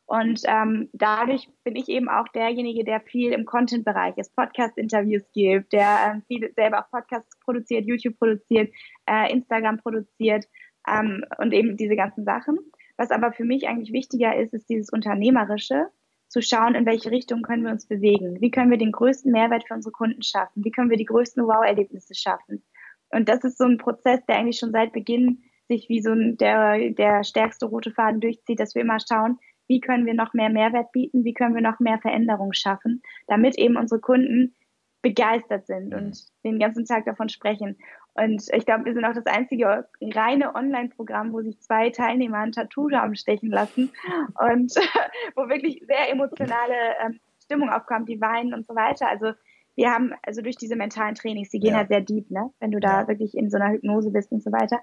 Und 0.08 0.42
ähm, 0.46 0.90
dadurch 0.94 1.50
bin 1.64 1.76
ich 1.76 1.90
eben 1.90 2.10
auch 2.10 2.28
derjenige, 2.28 2.84
der 2.84 3.00
viel 3.02 3.32
im 3.32 3.46
Content-Bereich 3.46 4.18
ist, 4.18 4.36
Podcast-Interviews 4.36 5.24
gibt, 5.34 5.74
der 5.74 5.98
ähm, 6.14 6.22
viel 6.28 6.54
selber 6.56 6.82
auch 6.82 6.92
Podcasts 6.92 7.40
produziert, 7.40 7.86
YouTube 7.86 8.20
produziert, 8.20 8.72
äh, 9.10 9.32
Instagram 9.32 9.78
produziert 9.80 10.46
ähm, 10.88 11.24
und 11.40 11.54
eben 11.54 11.76
diese 11.76 11.96
ganzen 11.96 12.24
Sachen. 12.24 12.60
Was 12.98 13.10
aber 13.10 13.32
für 13.32 13.46
mich 13.46 13.68
eigentlich 13.68 13.94
wichtiger 13.94 14.36
ist, 14.38 14.54
ist 14.54 14.70
dieses 14.70 14.90
Unternehmerische, 14.92 15.88
zu 16.36 16.42
schauen, 16.42 16.76
in 16.76 16.86
welche 16.86 17.12
Richtung 17.12 17.44
können 17.44 17.64
wir 17.64 17.72
uns 17.72 17.86
bewegen. 17.86 18.42
Wie 18.42 18.52
können 18.52 18.70
wir 18.70 18.78
den 18.78 18.92
größten 18.92 19.32
Mehrwert 19.32 19.66
für 19.66 19.74
unsere 19.74 19.94
Kunden 19.94 20.22
schaffen? 20.22 20.66
Wie 20.66 20.72
können 20.72 20.90
wir 20.90 20.98
die 20.98 21.06
größten 21.06 21.42
Wow-Erlebnisse 21.46 22.14
schaffen? 22.14 22.62
Und 23.10 23.30
das 23.30 23.46
ist 23.46 23.58
so 23.58 23.64
ein 23.64 23.78
Prozess, 23.78 24.20
der 24.26 24.36
eigentlich 24.36 24.60
schon 24.60 24.74
seit 24.74 24.92
Beginn 24.92 25.44
sich 25.70 25.88
wie 25.88 26.02
so 26.02 26.12
ein, 26.12 26.36
der, 26.36 26.90
der 26.90 27.24
stärkste 27.24 27.68
rote 27.68 27.92
Faden 27.92 28.20
durchzieht, 28.20 28.60
dass 28.60 28.76
wir 28.76 28.82
immer 28.82 28.98
schauen, 29.00 29.40
wie 29.68 29.80
können 29.80 30.06
wir 30.06 30.14
noch 30.14 30.34
mehr 30.34 30.50
Mehrwert 30.50 30.92
bieten, 30.92 31.24
wie 31.24 31.34
können 31.34 31.56
wir 31.56 31.62
noch 31.62 31.80
mehr 31.80 32.00
Veränderung 32.00 32.52
schaffen, 32.52 33.02
damit 33.28 33.58
eben 33.58 33.78
unsere 33.78 34.02
Kunden 34.02 34.54
begeistert 35.02 35.68
sind 35.68 35.92
Mhm. 35.92 35.98
und 35.98 36.18
den 36.44 36.60
ganzen 36.60 36.84
Tag 36.84 37.06
davon 37.06 37.30
sprechen. 37.30 37.78
Und 38.18 38.46
ich 38.54 38.66
glaube, 38.66 38.86
wir 38.86 38.94
sind 38.94 39.04
auch 39.04 39.14
das 39.14 39.26
einzige 39.26 39.88
reine 40.02 40.56
Online-Programm, 40.56 41.34
wo 41.34 41.42
sich 41.42 41.60
zwei 41.60 41.90
Teilnehmer 41.90 42.40
ein 42.40 42.54
Tattoo 42.54 42.90
haben 42.92 43.16
stechen 43.16 43.50
lassen 43.50 43.92
und 44.40 44.74
wo 45.36 45.50
wirklich 45.50 45.84
sehr 45.86 46.10
emotionale 46.10 46.76
ähm, 47.06 47.20
Stimmung 47.44 47.70
aufkommt, 47.70 48.08
die 48.08 48.22
weinen 48.22 48.54
und 48.54 48.66
so 48.66 48.74
weiter. 48.74 49.10
Also 49.10 49.34
wir 49.76 49.92
haben, 49.92 50.14
also 50.24 50.42
durch 50.42 50.56
diese 50.56 50.78
mentalen 50.78 51.16
Trainings, 51.16 51.50
die 51.50 51.60
gehen 51.60 51.72
Ja. 51.72 51.80
halt 51.80 51.90
sehr 51.90 52.00
deep, 52.02 52.32
ne? 52.32 52.52
Wenn 52.60 52.72
du 52.72 52.80
da 52.80 53.08
wirklich 53.10 53.36
in 53.36 53.50
so 53.50 53.58
einer 53.58 53.74
Hypnose 53.74 54.12
bist 54.12 54.32
und 54.32 54.42
so 54.42 54.52
weiter. 54.52 54.80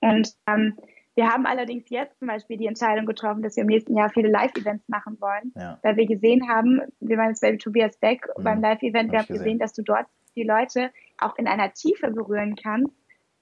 Und 0.00 0.34
ähm, 0.46 0.76
Wir 1.16 1.28
haben 1.28 1.44
allerdings 1.44 1.90
jetzt 1.90 2.18
zum 2.18 2.28
Beispiel 2.28 2.56
die 2.56 2.66
Entscheidung 2.66 3.04
getroffen, 3.04 3.42
dass 3.42 3.56
wir 3.56 3.62
im 3.62 3.68
nächsten 3.68 3.96
Jahr 3.96 4.10
viele 4.10 4.28
Live-Events 4.30 4.88
machen 4.88 5.20
wollen, 5.20 5.52
ja. 5.56 5.78
weil 5.82 5.96
wir 5.96 6.06
gesehen 6.06 6.48
haben, 6.48 6.80
wir 7.00 7.18
waren 7.18 7.28
jetzt 7.28 7.40
bei 7.40 7.54
Tobias 7.56 7.96
Beck 7.98 8.26
mhm. 8.38 8.44
beim 8.44 8.60
Live-Event, 8.60 9.10
wir 9.12 9.18
haben 9.18 9.26
gesehen, 9.34 9.58
dass 9.58 9.72
du 9.72 9.82
dort 9.82 10.06
die 10.36 10.44
Leute 10.44 10.90
auch 11.20 11.36
in 11.36 11.46
einer 11.46 11.72
Tiefe 11.72 12.10
berühren 12.10 12.56
kannst, 12.56 12.92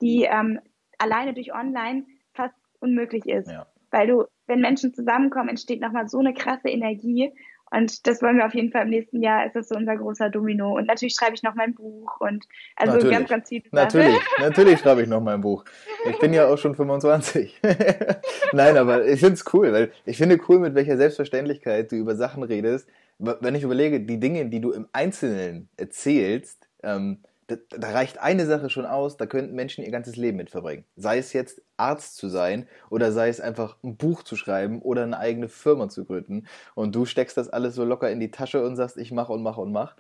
die 0.01 0.25
ähm, 0.25 0.61
alleine 0.99 1.35
durch 1.35 1.55
Online 1.55 2.05
fast 2.33 2.55
unmöglich 2.81 3.27
ist. 3.27 3.51
Ja. 3.51 3.67
Weil 3.91 4.07
du, 4.07 4.25
wenn 4.47 4.61
Menschen 4.61 4.95
zusammenkommen, 4.95 5.49
entsteht 5.49 5.81
nochmal 5.81 6.09
so 6.09 6.19
eine 6.19 6.35
krasse 6.35 6.69
Energie 6.69 7.33
und 7.71 8.07
das 8.07 8.23
wollen 8.23 8.39
wir 8.39 8.47
auf 8.47 8.55
jeden 8.55 8.73
Fall 8.73 8.85
im 8.85 8.91
nächsten 8.91 9.23
Jahr. 9.23 9.47
Ist 9.47 9.55
das 9.55 9.69
so 9.69 9.75
unser 9.75 9.97
großer 9.97 10.31
Domino. 10.31 10.77
Und 10.77 10.87
natürlich 10.87 11.15
schreibe 11.15 11.35
ich 11.35 11.43
noch 11.43 11.55
mein 11.55 11.75
Buch 11.75 12.21
und 12.21 12.47
also 12.77 12.95
natürlich. 12.95 13.17
ganz, 13.17 13.29
ganz 13.29 13.49
viele 13.49 13.65
Natürlich, 13.73 14.21
natürlich 14.39 14.81
schreibe 14.81 15.03
ich 15.03 15.09
noch 15.09 15.21
mein 15.21 15.41
Buch. 15.41 15.65
Ich 16.09 16.19
bin 16.19 16.33
ja 16.33 16.49
auch 16.49 16.57
schon 16.57 16.75
25. 16.75 17.61
Nein, 18.53 18.77
aber 18.77 19.07
ich 19.07 19.21
finde 19.21 19.35
es 19.35 19.45
cool, 19.53 19.73
weil 19.73 19.93
ich 20.07 20.17
finde 20.17 20.41
cool, 20.49 20.59
mit 20.61 20.75
welcher 20.75 20.97
Selbstverständlichkeit 20.97 21.93
du 21.93 21.97
über 21.97 22.17
Sachen 22.17 22.43
redest. 22.43 22.89
Wenn 23.19 23.55
ich 23.55 23.65
überlege, 23.65 24.01
die 24.01 24.21
Dinge, 24.21 24.47
die 24.47 24.61
du 24.61 24.71
im 24.71 24.87
Einzelnen 24.93 25.69
erzählst, 25.77 26.69
ähm, 26.83 27.19
da, 27.49 27.57
da, 27.71 27.91
reicht 27.91 28.19
eine 28.19 28.45
Sache 28.45 28.69
schon 28.69 28.85
aus, 28.85 29.17
da 29.17 29.25
könnten 29.25 29.55
Menschen 29.55 29.83
ihr 29.83 29.91
ganzes 29.91 30.17
Leben 30.17 30.37
mit 30.37 30.51
verbringen. 30.51 30.85
Sei 30.97 31.17
es 31.17 31.33
jetzt 31.33 31.63
Arzt 31.79 32.17
zu 32.17 32.29
sein 32.29 32.69
oder 32.91 33.11
sei 33.11 33.31
es 33.31 33.41
einfach 33.41 33.77
ein 33.83 33.97
Buch 33.97 34.23
zu 34.23 34.37
schreiben 34.37 34.83
oder 34.83 35.03
eine 35.03 35.19
eigene 35.19 35.49
Firma 35.49 35.89
zu 35.89 36.05
gründen. 36.05 36.47
Und 36.75 36.95
du 36.95 37.07
steckst 37.07 37.39
das 37.39 37.49
alles 37.49 37.75
so 37.75 37.85
locker 37.85 38.11
in 38.11 38.21
die 38.21 38.31
Tasche 38.31 38.63
und 38.63 38.77
sagst, 38.77 38.99
ich 38.99 39.13
mach 39.13 39.31
und 39.31 39.43
mach 39.43 39.57
und 39.57 39.73
mach. 39.73 39.97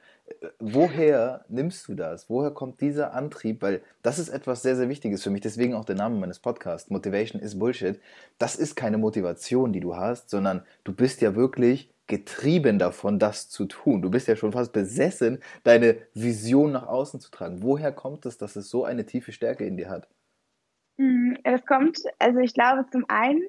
Woher 0.58 1.46
nimmst 1.48 1.88
du 1.88 1.94
das? 1.94 2.28
Woher 2.28 2.50
kommt 2.50 2.82
dieser 2.82 3.14
Antrieb? 3.14 3.62
Weil 3.62 3.80
das 4.02 4.18
ist 4.18 4.28
etwas 4.28 4.60
sehr, 4.60 4.76
sehr 4.76 4.90
Wichtiges 4.90 5.22
für 5.22 5.30
mich. 5.30 5.40
Deswegen 5.40 5.72
auch 5.72 5.86
der 5.86 5.96
Name 5.96 6.18
meines 6.18 6.40
Podcasts. 6.40 6.90
Motivation 6.90 7.40
is 7.40 7.58
Bullshit. 7.58 7.98
Das 8.36 8.56
ist 8.56 8.76
keine 8.76 8.98
Motivation, 8.98 9.72
die 9.72 9.80
du 9.80 9.96
hast, 9.96 10.28
sondern 10.28 10.64
du 10.84 10.92
bist 10.92 11.22
ja 11.22 11.34
wirklich 11.34 11.90
getrieben 12.08 12.78
davon, 12.78 13.18
das 13.18 13.48
zu 13.48 13.66
tun. 13.66 14.02
Du 14.02 14.10
bist 14.10 14.26
ja 14.26 14.34
schon 14.34 14.52
fast 14.52 14.72
besessen, 14.72 15.38
deine 15.62 15.98
Vision 16.14 16.72
nach 16.72 16.86
außen 16.86 17.20
zu 17.20 17.30
tragen. 17.30 17.62
Woher 17.62 17.92
kommt 17.92 18.26
es, 18.26 18.38
dass 18.38 18.56
es 18.56 18.68
so 18.68 18.84
eine 18.84 19.06
tiefe 19.06 19.30
Stärke 19.30 19.64
in 19.64 19.76
dir 19.76 19.88
hat? 19.88 20.08
Hm, 20.98 21.36
es 21.44 21.64
kommt, 21.64 22.00
also 22.18 22.40
ich 22.40 22.54
glaube, 22.54 22.86
zum 22.90 23.04
einen 23.08 23.42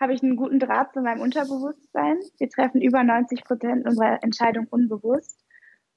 habe 0.00 0.12
ich 0.12 0.22
einen 0.22 0.36
guten 0.36 0.60
Draht 0.60 0.92
zu 0.92 1.00
meinem 1.00 1.20
Unterbewusstsein. 1.20 2.20
Wir 2.38 2.48
treffen 2.48 2.80
über 2.80 3.02
90 3.02 3.42
Prozent 3.42 3.86
unserer 3.86 4.22
Entscheidungen 4.22 4.68
unbewusst. 4.68 5.44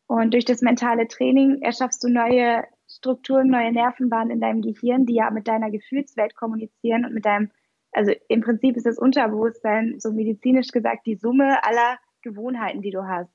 Und 0.07 0.33
durch 0.33 0.45
das 0.45 0.61
mentale 0.61 1.07
Training 1.07 1.61
erschaffst 1.61 2.03
du 2.03 2.09
neue 2.09 2.63
Strukturen, 2.89 3.49
neue 3.49 3.71
Nervenbahnen 3.71 4.31
in 4.31 4.41
deinem 4.41 4.61
Gehirn, 4.61 5.05
die 5.05 5.13
ja 5.13 5.29
mit 5.29 5.47
deiner 5.47 5.71
Gefühlswelt 5.71 6.35
kommunizieren 6.35 7.05
und 7.05 7.13
mit 7.13 7.25
deinem 7.25 7.51
also 7.91 8.13
im 8.27 8.41
Prinzip 8.41 8.77
ist 8.77 8.85
das 8.85 8.97
Unterbewusstsein, 8.97 9.99
so 9.99 10.11
medizinisch 10.11 10.69
gesagt, 10.69 11.05
die 11.05 11.15
Summe 11.15 11.63
aller 11.63 11.97
Gewohnheiten, 12.21 12.81
die 12.81 12.91
du 12.91 13.07
hast. 13.07 13.33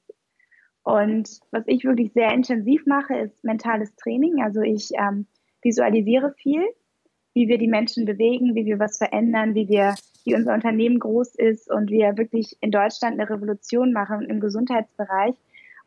Und 0.82 1.28
was 1.50 1.64
ich 1.66 1.84
wirklich 1.84 2.12
sehr 2.12 2.32
intensiv 2.32 2.86
mache, 2.86 3.16
ist 3.16 3.44
mentales 3.44 3.94
Training. 3.96 4.42
Also 4.42 4.60
ich 4.60 4.90
ähm, 4.94 5.26
visualisiere 5.62 6.32
viel, 6.38 6.62
wie 7.34 7.48
wir 7.48 7.58
die 7.58 7.68
Menschen 7.68 8.04
bewegen, 8.04 8.54
wie 8.54 8.66
wir 8.66 8.78
was 8.78 8.98
verändern, 8.98 9.54
wie 9.54 9.68
wir, 9.68 9.94
wie 10.24 10.34
unser 10.34 10.54
Unternehmen 10.54 11.00
groß 11.00 11.34
ist 11.34 11.70
und 11.70 11.90
wir 11.90 12.16
wirklich 12.16 12.56
in 12.60 12.70
Deutschland 12.70 13.18
eine 13.18 13.28
Revolution 13.28 13.92
machen 13.92 14.22
im 14.30 14.40
Gesundheitsbereich. 14.40 15.34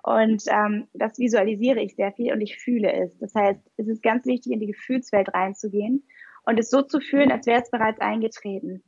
Und 0.03 0.43
ähm, 0.47 0.88
das 0.93 1.17
visualisiere 1.17 1.82
ich 1.82 1.95
sehr 1.95 2.12
viel 2.12 2.34
und 2.34 2.41
ich 2.41 2.58
fühle 2.58 2.91
es. 2.91 3.17
Das 3.19 3.34
heißt, 3.34 3.60
es 3.77 3.88
ist 3.88 4.03
ganz 4.03 4.25
wichtig, 4.25 4.51
in 4.51 4.60
die 4.60 4.67
Gefühlswelt 4.67 5.34
reinzugehen 5.34 6.03
und 6.49 6.59
es 6.59 6.71
so 6.71 6.81
zu 6.81 6.99
fühlen, 6.99 7.31
als 7.31 7.45
wäre 7.45 7.62
es 7.62 7.69
bereits 7.69 8.01
eingetreten. 8.01 8.83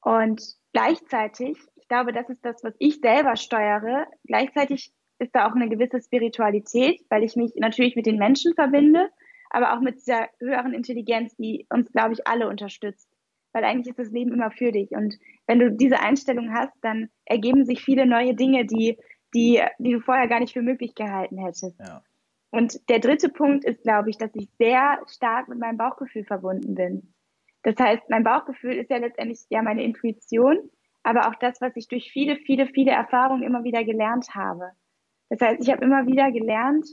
Und 0.00 0.42
gleichzeitig, 0.72 1.58
ich 1.76 1.86
glaube, 1.86 2.12
das 2.12 2.30
ist 2.30 2.42
das, 2.42 2.64
was 2.64 2.74
ich 2.78 3.00
selber 3.00 3.36
steuere, 3.36 4.06
gleichzeitig 4.26 4.90
ist 5.18 5.34
da 5.34 5.46
auch 5.46 5.54
eine 5.54 5.68
gewisse 5.68 6.00
Spiritualität, 6.00 7.02
weil 7.10 7.24
ich 7.24 7.36
mich 7.36 7.52
natürlich 7.56 7.94
mit 7.94 8.06
den 8.06 8.16
Menschen 8.16 8.54
verbinde, 8.54 9.10
aber 9.50 9.74
auch 9.74 9.80
mit 9.80 9.96
dieser 9.96 10.28
höheren 10.40 10.72
Intelligenz, 10.72 11.36
die 11.36 11.66
uns, 11.68 11.92
glaube 11.92 12.14
ich, 12.14 12.26
alle 12.26 12.48
unterstützt. 12.48 13.10
Weil 13.52 13.64
eigentlich 13.64 13.88
ist 13.88 13.98
das 13.98 14.10
Leben 14.10 14.32
immer 14.32 14.50
für 14.50 14.72
dich. 14.72 14.92
Und 14.92 15.14
wenn 15.46 15.58
du 15.58 15.70
diese 15.70 16.00
Einstellung 16.00 16.54
hast, 16.54 16.72
dann 16.80 17.10
ergeben 17.26 17.66
sich 17.66 17.82
viele 17.82 18.06
neue 18.06 18.34
Dinge, 18.34 18.64
die, 18.64 18.98
die, 19.34 19.62
die 19.78 19.92
du 19.92 20.00
vorher 20.00 20.28
gar 20.28 20.40
nicht 20.40 20.54
für 20.54 20.62
möglich 20.62 20.94
gehalten 20.94 21.36
hättest. 21.38 21.78
Ja. 21.80 22.02
Und 22.50 22.88
der 22.88 22.98
dritte 22.98 23.28
Punkt 23.28 23.64
ist, 23.64 23.82
glaube 23.82 24.10
ich, 24.10 24.16
dass 24.16 24.34
ich 24.34 24.48
sehr 24.58 25.00
stark 25.06 25.48
mit 25.48 25.58
meinem 25.58 25.76
Bauchgefühl 25.76 26.24
verbunden 26.24 26.74
bin. 26.74 27.14
Das 27.62 27.76
heißt, 27.78 28.08
mein 28.08 28.24
Bauchgefühl 28.24 28.74
ist 28.74 28.90
ja 28.90 28.96
letztendlich 28.96 29.40
ja 29.50 29.62
meine 29.62 29.82
Intuition, 29.82 30.70
aber 31.02 31.28
auch 31.28 31.34
das, 31.34 31.60
was 31.60 31.76
ich 31.76 31.88
durch 31.88 32.10
viele, 32.10 32.36
viele, 32.36 32.66
viele 32.66 32.92
Erfahrungen 32.92 33.42
immer 33.42 33.64
wieder 33.64 33.84
gelernt 33.84 34.34
habe. 34.34 34.70
Das 35.28 35.40
heißt, 35.40 35.60
ich 35.60 35.70
habe 35.70 35.84
immer 35.84 36.06
wieder 36.06 36.32
gelernt, 36.32 36.86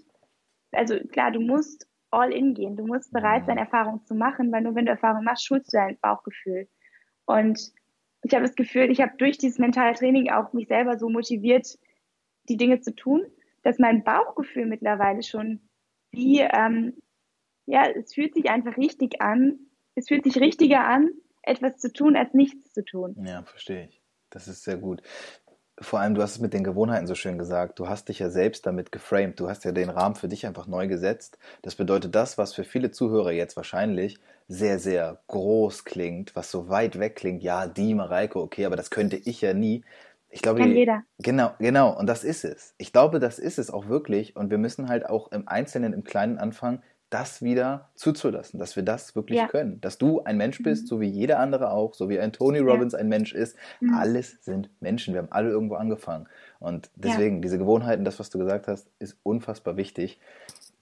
also 0.71 0.99
klar, 1.11 1.31
du 1.31 1.39
musst 1.39 1.87
all 2.11 2.33
in 2.33 2.53
gehen, 2.53 2.75
du 2.75 2.85
musst 2.85 3.13
bereit 3.13 3.45
sein, 3.45 3.57
Erfahrungen 3.57 4.03
zu 4.03 4.15
machen, 4.15 4.51
weil 4.51 4.61
nur 4.61 4.75
wenn 4.75 4.85
du 4.85 4.91
Erfahrungen 4.91 5.23
machst, 5.23 5.45
schulst 5.45 5.73
du 5.73 5.77
dein 5.77 5.97
Bauchgefühl. 5.99 6.67
Und 7.25 7.71
ich 8.23 8.33
habe 8.33 8.45
das 8.45 8.55
Gefühl, 8.55 8.91
ich 8.91 9.01
habe 9.01 9.13
durch 9.17 9.37
dieses 9.37 9.59
mentale 9.59 9.95
Training 9.95 10.29
auch 10.31 10.51
mich 10.51 10.67
selber 10.67 10.97
so 10.97 11.09
motiviert, 11.09 11.77
die 12.49 12.57
Dinge 12.57 12.81
zu 12.81 12.93
tun 12.93 13.25
dass 13.65 13.79
mein 13.79 14.03
Bauchgefühl 14.03 14.67
mittlerweile 14.67 15.23
schon 15.23 15.59
wie, 16.11 16.39
ähm, 16.39 16.93
ja, 17.65 17.89
es 17.89 18.13
fühlt 18.13 18.35
sich 18.35 18.49
einfach 18.49 18.77
richtig 18.77 19.21
an. 19.21 19.57
Es 19.95 20.07
fühlt 20.07 20.23
sich 20.23 20.37
richtiger 20.37 20.85
an, 20.85 21.09
etwas 21.41 21.77
zu 21.77 21.91
tun, 21.91 22.15
als 22.15 22.33
nichts 22.35 22.71
zu 22.73 22.85
tun. 22.85 23.15
Ja, 23.25 23.41
verstehe 23.43 23.87
ich. 23.87 24.03
Das 24.29 24.47
ist 24.47 24.63
sehr 24.63 24.77
gut. 24.77 25.01
Vor 25.81 25.99
allem, 25.99 26.13
du 26.13 26.21
hast 26.21 26.33
es 26.33 26.39
mit 26.39 26.53
den 26.53 26.63
Gewohnheiten 26.63 27.07
so 27.07 27.15
schön 27.15 27.39
gesagt. 27.39 27.79
Du 27.79 27.89
hast 27.89 28.07
dich 28.07 28.19
ja 28.19 28.29
selbst 28.29 28.67
damit 28.67 28.91
geframed. 28.91 29.39
Du 29.39 29.49
hast 29.49 29.65
ja 29.65 29.71
den 29.71 29.89
Rahmen 29.89 30.15
für 30.15 30.27
dich 30.27 30.45
einfach 30.45 30.67
neu 30.67 30.87
gesetzt. 30.87 31.39
Das 31.63 31.75
bedeutet, 31.75 32.13
das, 32.13 32.37
was 32.37 32.53
für 32.53 32.63
viele 32.63 32.91
Zuhörer 32.91 33.31
jetzt 33.31 33.57
wahrscheinlich 33.57 34.19
sehr, 34.47 34.77
sehr 34.77 35.23
groß 35.27 35.85
klingt, 35.85 36.35
was 36.35 36.51
so 36.51 36.69
weit 36.69 36.99
weg 36.99 37.15
klingt, 37.15 37.41
ja, 37.41 37.65
die 37.65 37.95
Mareike, 37.95 38.39
okay, 38.39 38.65
aber 38.65 38.75
das 38.75 38.91
könnte 38.91 39.15
ich 39.15 39.41
ja 39.41 39.55
nie, 39.55 39.83
ich 40.35 40.41
glaube, 40.41 40.59
Kann 40.59 40.73
jeder. 40.73 41.03
Genau, 41.19 41.51
genau. 41.59 41.97
Und 41.97 42.07
das 42.07 42.25
ist 42.25 42.43
es. 42.43 42.75
Ich 42.77 42.91
glaube, 42.91 43.19
das 43.19 43.39
ist 43.39 43.57
es 43.57 43.71
auch 43.71 43.87
wirklich. 43.87 44.35
Und 44.35 44.51
wir 44.51 44.57
müssen 44.57 44.89
halt 44.89 45.09
auch 45.09 45.31
im 45.31 45.47
Einzelnen, 45.47 45.93
im 45.93 46.03
Kleinen 46.03 46.37
anfangen, 46.39 46.83
das 47.09 47.41
wieder 47.41 47.91
zuzulassen, 47.95 48.59
dass 48.59 48.75
wir 48.75 48.83
das 48.83 49.15
wirklich 49.15 49.37
ja. 49.37 49.47
können. 49.47 49.79
Dass 49.79 49.97
du 49.97 50.23
ein 50.23 50.35
Mensch 50.35 50.61
bist, 50.61 50.83
mhm. 50.83 50.87
so 50.87 50.99
wie 50.99 51.07
jeder 51.07 51.39
andere 51.39 51.71
auch, 51.71 51.93
so 51.93 52.09
wie 52.09 52.19
ein 52.19 52.33
Tony 52.33 52.59
Robbins 52.59 52.91
ja. 52.91 52.99
ein 52.99 53.07
Mensch 53.07 53.33
ist. 53.33 53.55
Mhm. 53.79 53.93
Alles 53.93 54.43
sind 54.43 54.69
Menschen. 54.81 55.13
Wir 55.13 55.21
haben 55.21 55.31
alle 55.31 55.51
irgendwo 55.51 55.75
angefangen. 55.75 56.27
Und 56.59 56.89
deswegen, 56.95 57.35
ja. 57.37 57.41
diese 57.41 57.57
Gewohnheiten, 57.57 58.03
das, 58.03 58.19
was 58.19 58.29
du 58.29 58.37
gesagt 58.37 58.67
hast, 58.67 58.89
ist 58.99 59.17
unfassbar 59.23 59.77
wichtig. 59.77 60.19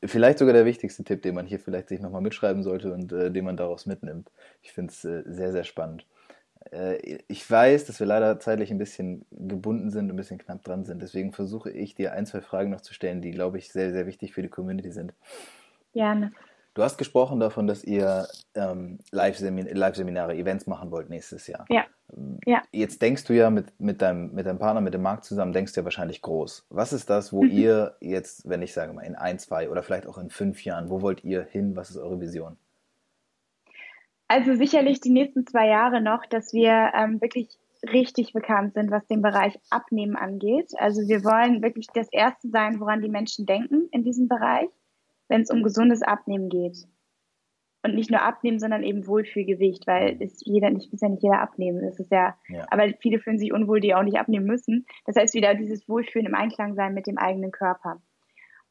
Vielleicht 0.03 0.39
sogar 0.39 0.53
der 0.53 0.65
wichtigste 0.65 1.03
Tipp, 1.03 1.21
den 1.21 1.35
man 1.35 1.45
hier 1.45 1.59
vielleicht 1.59 1.89
sich 1.89 2.01
nochmal 2.01 2.21
mitschreiben 2.21 2.63
sollte 2.63 2.91
und 2.91 3.13
äh, 3.13 3.29
den 3.29 3.45
man 3.45 3.55
daraus 3.55 3.85
mitnimmt. 3.85 4.31
Ich 4.63 4.73
finde 4.73 4.91
es 4.91 5.05
äh, 5.05 5.21
sehr, 5.27 5.51
sehr 5.51 5.63
spannend. 5.63 6.07
Äh, 6.71 7.19
ich 7.27 7.49
weiß, 7.49 7.85
dass 7.85 7.99
wir 7.99 8.07
leider 8.07 8.39
zeitlich 8.39 8.71
ein 8.71 8.77
bisschen 8.77 9.25
gebunden 9.31 9.89
sind, 9.89 10.09
ein 10.09 10.15
bisschen 10.15 10.37
knapp 10.37 10.63
dran 10.63 10.85
sind. 10.85 11.01
Deswegen 11.01 11.31
versuche 11.31 11.71
ich 11.71 11.95
dir 11.95 12.13
ein, 12.13 12.25
zwei 12.25 12.41
Fragen 12.41 12.69
noch 12.69 12.81
zu 12.81 12.93
stellen, 12.93 13.21
die, 13.21 13.31
glaube 13.31 13.57
ich, 13.57 13.71
sehr, 13.71 13.91
sehr 13.91 14.05
wichtig 14.05 14.33
für 14.33 14.41
die 14.41 14.49
Community 14.49 14.91
sind. 14.91 15.13
Gerne. 15.93 16.31
Du 16.73 16.81
hast 16.81 16.97
gesprochen 16.97 17.39
davon, 17.39 17.67
dass 17.67 17.83
ihr 17.83 18.27
ähm, 18.55 18.97
Live-Seminare, 19.11 20.35
Events 20.35 20.65
machen 20.65 20.89
wollt 20.89 21.07
nächstes 21.07 21.45
Jahr. 21.45 21.65
Ja. 21.69 21.85
ja. 22.47 22.63
Jetzt 22.71 22.99
denkst 22.99 23.25
du 23.25 23.33
ja 23.33 23.51
mit, 23.51 23.79
mit, 23.79 24.01
deinem, 24.01 24.33
mit 24.33 24.47
deinem 24.47 24.57
Partner, 24.57 24.81
mit 24.81 24.95
dem 24.95 25.03
Markt 25.03 25.23
zusammen, 25.23 25.53
denkst 25.53 25.73
du 25.73 25.81
ja 25.81 25.85
wahrscheinlich 25.85 26.23
groß. 26.23 26.65
Was 26.71 26.91
ist 26.91 27.11
das, 27.11 27.31
wo 27.31 27.43
mhm. 27.43 27.51
ihr 27.51 27.95
jetzt, 28.01 28.49
wenn 28.49 28.63
ich 28.63 28.73
sage 28.73 28.91
mal, 28.91 29.03
in 29.03 29.13
ein, 29.13 29.37
zwei 29.37 29.69
oder 29.69 29.83
vielleicht 29.83 30.07
auch 30.07 30.17
in 30.17 30.31
fünf 30.31 30.65
Jahren, 30.65 30.89
wo 30.89 31.03
wollt 31.03 31.23
ihr 31.23 31.43
hin? 31.43 31.75
Was 31.75 31.91
ist 31.91 31.97
eure 31.97 32.19
Vision? 32.19 32.57
Also 34.33 34.55
sicherlich 34.55 34.99
die 34.99 35.11
nächsten 35.11 35.45
zwei 35.45 35.67
Jahre 35.67 36.01
noch, 36.01 36.25
dass 36.25 36.53
wir 36.53 36.91
ähm, 36.95 37.21
wirklich 37.21 37.49
richtig 37.83 38.33
bekannt 38.33 38.73
sind, 38.73 38.89
was 38.89 39.05
den 39.05 39.21
Bereich 39.21 39.59
Abnehmen 39.69 40.15
angeht. 40.15 40.71
Also 40.79 41.07
wir 41.07 41.23
wollen 41.23 41.61
wirklich 41.61 41.85
das 41.93 42.11
Erste 42.11 42.49
sein, 42.49 42.79
woran 42.79 43.03
die 43.03 43.09
Menschen 43.09 43.45
denken 43.45 43.89
in 43.91 44.03
diesem 44.03 44.27
Bereich, 44.27 44.69
wenn 45.27 45.41
es 45.41 45.51
um 45.51 45.61
gesundes 45.61 46.01
Abnehmen 46.01 46.49
geht. 46.49 46.79
Und 47.83 47.93
nicht 47.93 48.09
nur 48.09 48.23
Abnehmen, 48.23 48.57
sondern 48.57 48.81
eben 48.81 49.05
Wohlfühlgewicht, 49.05 49.85
weil 49.85 50.19
es 50.19 50.41
jeder 50.43 50.71
nicht, 50.71 50.91
muss 50.91 51.01
ja 51.01 51.09
nicht 51.09 51.21
jeder 51.21 51.39
abnehmen. 51.39 51.83
Das 51.83 51.99
ist 51.99 52.11
ja, 52.11 52.35
ja, 52.47 52.65
aber 52.71 52.91
viele 53.01 53.19
fühlen 53.19 53.37
sich 53.37 53.53
unwohl, 53.53 53.81
die 53.81 53.93
auch 53.93 54.01
nicht 54.01 54.17
abnehmen 54.17 54.47
müssen. 54.47 54.87
Das 55.05 55.15
heißt 55.15 55.35
wieder 55.35 55.53
dieses 55.53 55.87
Wohlfühlen 55.87 56.25
im 56.25 56.33
Einklang 56.33 56.73
sein 56.73 56.95
mit 56.95 57.05
dem 57.05 57.19
eigenen 57.19 57.51
Körper. 57.51 58.01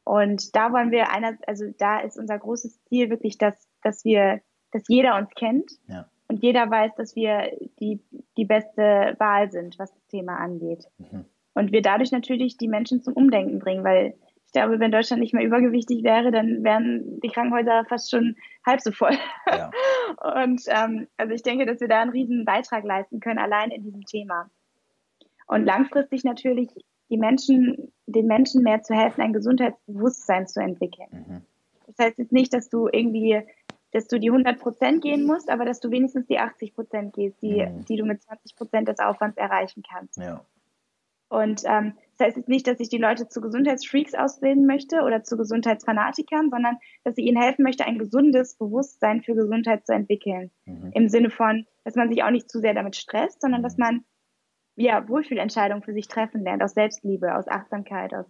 Und 0.03 0.57
da 0.57 0.72
wollen 0.72 0.90
wir 0.90 1.12
einer, 1.12 1.38
also 1.46 1.66
da 1.79 2.01
ist 2.01 2.18
unser 2.18 2.37
großes 2.37 2.83
Ziel 2.87 3.11
wirklich, 3.11 3.38
dass, 3.38 3.55
dass 3.81 4.05
wir 4.05 4.40
dass 4.72 4.82
jeder 4.88 5.16
uns 5.16 5.30
kennt 5.35 5.70
ja. 5.87 6.06
und 6.28 6.42
jeder 6.42 6.68
weiß, 6.70 6.94
dass 6.96 7.14
wir 7.14 7.50
die, 7.80 8.00
die 8.37 8.44
beste 8.44 9.14
Wahl 9.18 9.50
sind, 9.50 9.78
was 9.78 9.92
das 9.92 10.06
Thema 10.08 10.37
angeht. 10.37 10.87
Mhm. 10.98 11.24
Und 11.54 11.72
wir 11.72 11.82
dadurch 11.82 12.12
natürlich 12.12 12.56
die 12.56 12.68
Menschen 12.68 13.02
zum 13.02 13.14
Umdenken 13.14 13.58
bringen, 13.58 13.85
weil 13.85 14.14
Ich 14.46 14.52
glaube, 14.52 14.80
wenn 14.80 14.92
Deutschland 14.92 15.22
nicht 15.22 15.35
mehr 15.35 15.44
übergewichtig 15.44 16.02
wäre, 16.02 16.30
dann 16.30 16.62
wären 16.64 17.20
die 17.20 17.28
Krankenhäuser 17.28 17.85
fast 17.88 18.11
schon 18.11 18.37
halb 18.66 18.80
so 18.80 18.92
voll. 18.92 19.16
Ja. 19.46 19.70
Und 20.42 20.62
ähm, 20.68 21.08
also 21.16 21.32
ich 21.32 21.42
denke, 21.42 21.66
dass 21.66 21.80
wir 21.80 21.88
da 21.88 22.00
einen 22.00 22.11
riesen 22.11 22.44
Beitrag 22.44 22.85
leisten 22.85 23.20
können, 23.20 23.38
allein 23.38 23.70
in 23.70 23.82
diesem 23.82 24.04
Thema. 24.04 24.50
Und 25.46 25.64
langfristig 25.64 26.24
natürlich 26.24 26.68
die 27.11 27.18
Menschen, 27.18 27.92
den 28.06 28.26
Menschen 28.26 28.62
mehr 28.62 28.82
zu 28.82 28.94
helfen, 28.94 29.20
ein 29.20 29.35
Gesundheitsbewusstsein 29.35 30.46
zu 30.46 30.61
entwickeln. 30.61 31.08
Mhm. 31.11 31.42
Das 31.87 32.06
heißt 32.06 32.18
jetzt 32.18 32.32
nicht, 32.32 32.54
dass 32.54 32.70
du 32.70 32.88
irgendwie, 32.90 33.42
dass 33.92 34.09
du 34.09 34.18
die 34.18 34.31
100 34.31 34.59
Prozent 34.59 35.02
gehen 35.02 35.24
musst, 35.24 35.50
aber 35.50 35.64
dass 35.64 35.81
du 35.81 35.90
wenigstens 35.90 36.26
die 36.26 36.38
80 36.38 36.74
Prozent 36.74 37.14
gehst, 37.14 37.40
die, 37.42 37.64
mhm. 37.64 37.85
die 37.85 37.96
du 37.96 38.05
mit 38.05 38.22
20 38.22 38.57
Prozent 38.57 38.88
des 38.88 38.98
Aufwands 38.98 39.37
erreichen 39.37 39.83
kannst. 39.88 40.18
Ja. 40.18 40.44
Und 41.28 41.62
ähm, 41.64 41.94
das 42.18 42.26
heißt 42.26 42.37
jetzt 42.37 42.48
nicht, 42.48 42.66
dass 42.66 42.78
ich 42.78 42.90
die 42.90 42.98
Leute 42.98 43.26
zu 43.26 43.40
Gesundheitsfreaks 43.40 44.14
ausbilden 44.14 44.66
möchte 44.66 45.00
oder 45.00 45.22
zu 45.22 45.38
Gesundheitsfanatikern, 45.38 46.50
sondern 46.50 46.76
dass 47.05 47.16
ich 47.16 47.24
ihnen 47.24 47.40
helfen 47.40 47.62
möchte, 47.62 47.87
ein 47.87 47.98
gesundes 47.98 48.55
Bewusstsein 48.57 49.22
für 49.22 49.35
Gesundheit 49.35 49.87
zu 49.87 49.94
entwickeln. 49.94 50.50
Mhm. 50.66 50.90
Im 50.92 51.09
Sinne 51.09 51.31
von, 51.31 51.66
dass 51.85 51.94
man 51.94 52.11
sich 52.11 52.22
auch 52.22 52.31
nicht 52.31 52.50
zu 52.50 52.61
sehr 52.61 52.74
damit 52.74 52.96
stresst, 52.96 53.40
sondern 53.40 53.62
mhm. 53.62 53.64
dass 53.64 53.78
man 53.78 54.05
ja, 54.76 55.09
Wohlfühlentscheidungen 55.09 55.83
für 55.83 55.92
sich 55.92 56.09
treffen 56.09 56.42
lernt, 56.42 56.62
aus 56.62 56.74
Selbstliebe, 56.74 57.35
aus 57.35 57.48
Achtsamkeit, 57.48 58.14
aus, 58.14 58.26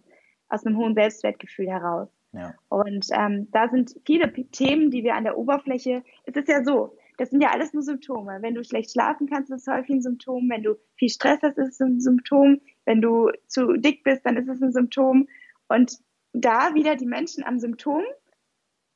aus 0.49 0.65
einem 0.65 0.77
hohen 0.77 0.93
Selbstwertgefühl 0.93 1.69
heraus. 1.69 2.09
Ja. 2.33 2.55
Und 2.69 3.07
ähm, 3.11 3.47
da 3.51 3.69
sind 3.69 3.95
viele 4.05 4.31
Themen, 4.51 4.91
die 4.91 5.03
wir 5.03 5.15
an 5.15 5.23
der 5.23 5.37
Oberfläche, 5.37 6.03
es 6.25 6.35
ist 6.35 6.47
ja 6.47 6.63
so, 6.63 6.97
das 7.17 7.29
sind 7.29 7.41
ja 7.41 7.51
alles 7.51 7.73
nur 7.73 7.83
Symptome. 7.83 8.39
Wenn 8.41 8.55
du 8.55 8.63
schlecht 8.63 8.91
schlafen 8.91 9.29
kannst, 9.29 9.51
ist 9.51 9.67
es 9.67 9.73
häufig 9.73 9.95
ein 9.95 10.01
Symptom. 10.01 10.49
Wenn 10.49 10.63
du 10.63 10.75
viel 10.95 11.09
Stress 11.09 11.39
hast, 11.43 11.57
ist 11.57 11.73
es 11.73 11.79
ein 11.79 12.01
Symptom. 12.01 12.59
Wenn 12.85 13.01
du 13.01 13.29
zu 13.47 13.77
dick 13.77 14.03
bist, 14.03 14.25
dann 14.25 14.35
ist 14.35 14.49
es 14.49 14.61
ein 14.61 14.71
Symptom. 14.71 15.27
Und 15.67 15.99
da 16.33 16.73
wieder 16.73 16.95
die 16.95 17.05
Menschen 17.05 17.43
am 17.43 17.59
Symptom 17.59 18.01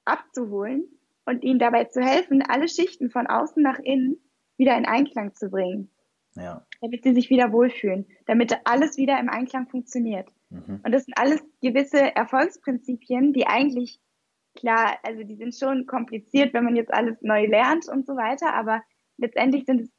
abzuholen 0.05 0.85
und 1.25 1.43
ihnen 1.43 1.59
dabei 1.59 1.85
zu 1.85 2.01
helfen, 2.01 2.41
alle 2.41 2.67
Schichten 2.67 3.11
von 3.11 3.27
außen 3.27 3.61
nach 3.61 3.79
innen 3.79 4.17
wieder 4.57 4.75
in 4.75 4.85
Einklang 4.85 5.35
zu 5.35 5.49
bringen. 5.49 5.91
Ja. 6.35 6.65
Damit 6.81 7.03
sie 7.03 7.13
sich 7.13 7.29
wieder 7.29 7.51
wohlfühlen, 7.51 8.07
damit 8.25 8.57
alles 8.63 8.97
wieder 8.97 9.19
im 9.19 9.29
Einklang 9.29 9.67
funktioniert. 9.67 10.27
Mhm. 10.49 10.81
Und 10.83 10.91
das 10.91 11.05
sind 11.05 11.17
alles 11.17 11.43
gewisse 11.61 12.15
Erfolgsprinzipien, 12.15 13.33
die 13.33 13.47
eigentlich, 13.47 13.99
klar, 14.55 14.97
also 15.03 15.23
die 15.23 15.35
sind 15.35 15.55
schon 15.55 15.85
kompliziert, 15.85 16.53
wenn 16.53 16.63
man 16.63 16.75
jetzt 16.75 16.93
alles 16.93 17.21
neu 17.21 17.45
lernt 17.45 17.87
und 17.87 18.05
so 18.05 18.15
weiter, 18.15 18.53
aber 18.53 18.81
letztendlich 19.17 19.65
sind 19.65 19.81
es, 19.81 19.89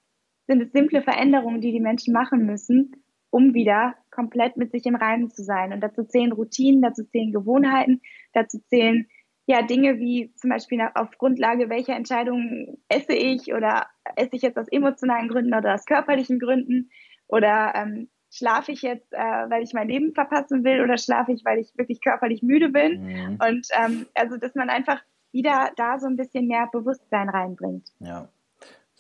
sind 0.46 0.62
es 0.62 0.72
simple 0.72 1.02
Veränderungen, 1.02 1.60
die 1.60 1.72
die 1.72 1.80
Menschen 1.80 2.12
machen 2.12 2.46
müssen, 2.46 3.04
um 3.30 3.54
wieder 3.54 3.94
komplett 4.10 4.56
mit 4.56 4.72
sich 4.72 4.86
im 4.86 4.94
Reinen 4.94 5.30
zu 5.30 5.42
sein. 5.42 5.72
Und 5.72 5.80
dazu 5.80 6.04
zählen 6.04 6.32
Routinen, 6.32 6.80
dazu 6.80 7.04
zählen 7.04 7.32
Gewohnheiten, 7.32 8.00
dazu 8.32 8.58
zählen 8.68 9.06
ja 9.46 9.62
Dinge 9.62 9.98
wie 9.98 10.32
zum 10.34 10.50
Beispiel 10.50 10.80
auf 10.94 11.16
Grundlage 11.18 11.70
welcher 11.70 11.96
Entscheidungen 11.96 12.82
esse 12.88 13.14
ich 13.14 13.52
oder 13.54 13.86
esse 14.14 14.36
ich 14.36 14.42
jetzt 14.42 14.58
aus 14.58 14.68
emotionalen 14.68 15.28
Gründen 15.28 15.54
oder 15.54 15.74
aus 15.74 15.86
körperlichen 15.86 16.38
Gründen 16.38 16.90
oder 17.28 17.72
ähm, 17.74 18.10
schlafe 18.30 18.72
ich 18.72 18.82
jetzt, 18.82 19.12
äh, 19.12 19.18
weil 19.18 19.62
ich 19.62 19.72
mein 19.72 19.88
Leben 19.88 20.12
verpassen 20.12 20.64
will 20.64 20.82
oder 20.82 20.98
schlafe 20.98 21.32
ich, 21.32 21.44
weil 21.44 21.58
ich 21.58 21.76
wirklich 21.76 22.00
körperlich 22.00 22.42
müde 22.42 22.68
bin 22.68 23.02
mhm. 23.02 23.38
und 23.46 23.66
ähm, 23.72 24.06
also 24.14 24.36
dass 24.36 24.54
man 24.54 24.70
einfach 24.70 25.00
wieder 25.32 25.70
da 25.76 25.98
so 25.98 26.06
ein 26.06 26.16
bisschen 26.16 26.46
mehr 26.46 26.68
Bewusstsein 26.72 27.28
reinbringt. 27.28 27.88
Ja. 28.00 28.28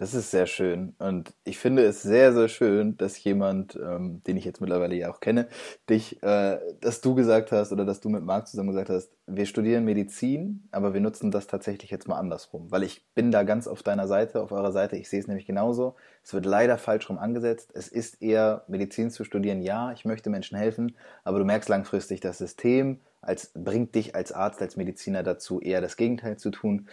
Das 0.00 0.14
ist 0.14 0.30
sehr 0.30 0.46
schön. 0.46 0.94
Und 1.00 1.34
ich 1.42 1.58
finde 1.58 1.84
es 1.84 2.02
sehr, 2.02 2.32
sehr 2.32 2.46
schön, 2.46 2.96
dass 2.98 3.22
jemand, 3.24 3.74
ähm, 3.74 4.22
den 4.28 4.36
ich 4.36 4.44
jetzt 4.44 4.60
mittlerweile 4.60 4.94
ja 4.94 5.10
auch 5.10 5.18
kenne, 5.18 5.48
dich, 5.90 6.22
äh, 6.22 6.60
dass 6.80 7.00
du 7.00 7.16
gesagt 7.16 7.50
hast 7.50 7.72
oder 7.72 7.84
dass 7.84 7.98
du 7.98 8.08
mit 8.08 8.22
Marc 8.22 8.46
zusammen 8.46 8.68
gesagt 8.68 8.90
hast, 8.90 9.10
wir 9.26 9.44
studieren 9.44 9.84
Medizin, 9.84 10.68
aber 10.70 10.94
wir 10.94 11.00
nutzen 11.00 11.32
das 11.32 11.48
tatsächlich 11.48 11.90
jetzt 11.90 12.06
mal 12.06 12.16
andersrum. 12.16 12.70
Weil 12.70 12.84
ich 12.84 13.04
bin 13.16 13.32
da 13.32 13.42
ganz 13.42 13.66
auf 13.66 13.82
deiner 13.82 14.06
Seite, 14.06 14.40
auf 14.40 14.52
eurer 14.52 14.70
Seite. 14.70 14.96
Ich 14.96 15.08
sehe 15.08 15.18
es 15.18 15.26
nämlich 15.26 15.46
genauso. 15.46 15.96
Es 16.22 16.32
wird 16.32 16.46
leider 16.46 16.78
falsch 16.78 17.10
rum 17.10 17.18
angesetzt. 17.18 17.72
Es 17.74 17.88
ist 17.88 18.22
eher 18.22 18.62
Medizin 18.68 19.10
zu 19.10 19.24
studieren. 19.24 19.62
Ja, 19.62 19.90
ich 19.90 20.04
möchte 20.04 20.30
Menschen 20.30 20.56
helfen, 20.56 20.94
aber 21.24 21.40
du 21.40 21.44
merkst 21.44 21.68
langfristig, 21.68 22.20
das 22.20 22.38
System 22.38 23.00
als, 23.20 23.50
bringt 23.52 23.96
dich 23.96 24.14
als 24.14 24.30
Arzt, 24.30 24.62
als 24.62 24.76
Mediziner 24.76 25.24
dazu, 25.24 25.60
eher 25.60 25.80
das 25.80 25.96
Gegenteil 25.96 26.36
zu 26.36 26.50
tun. 26.50 26.88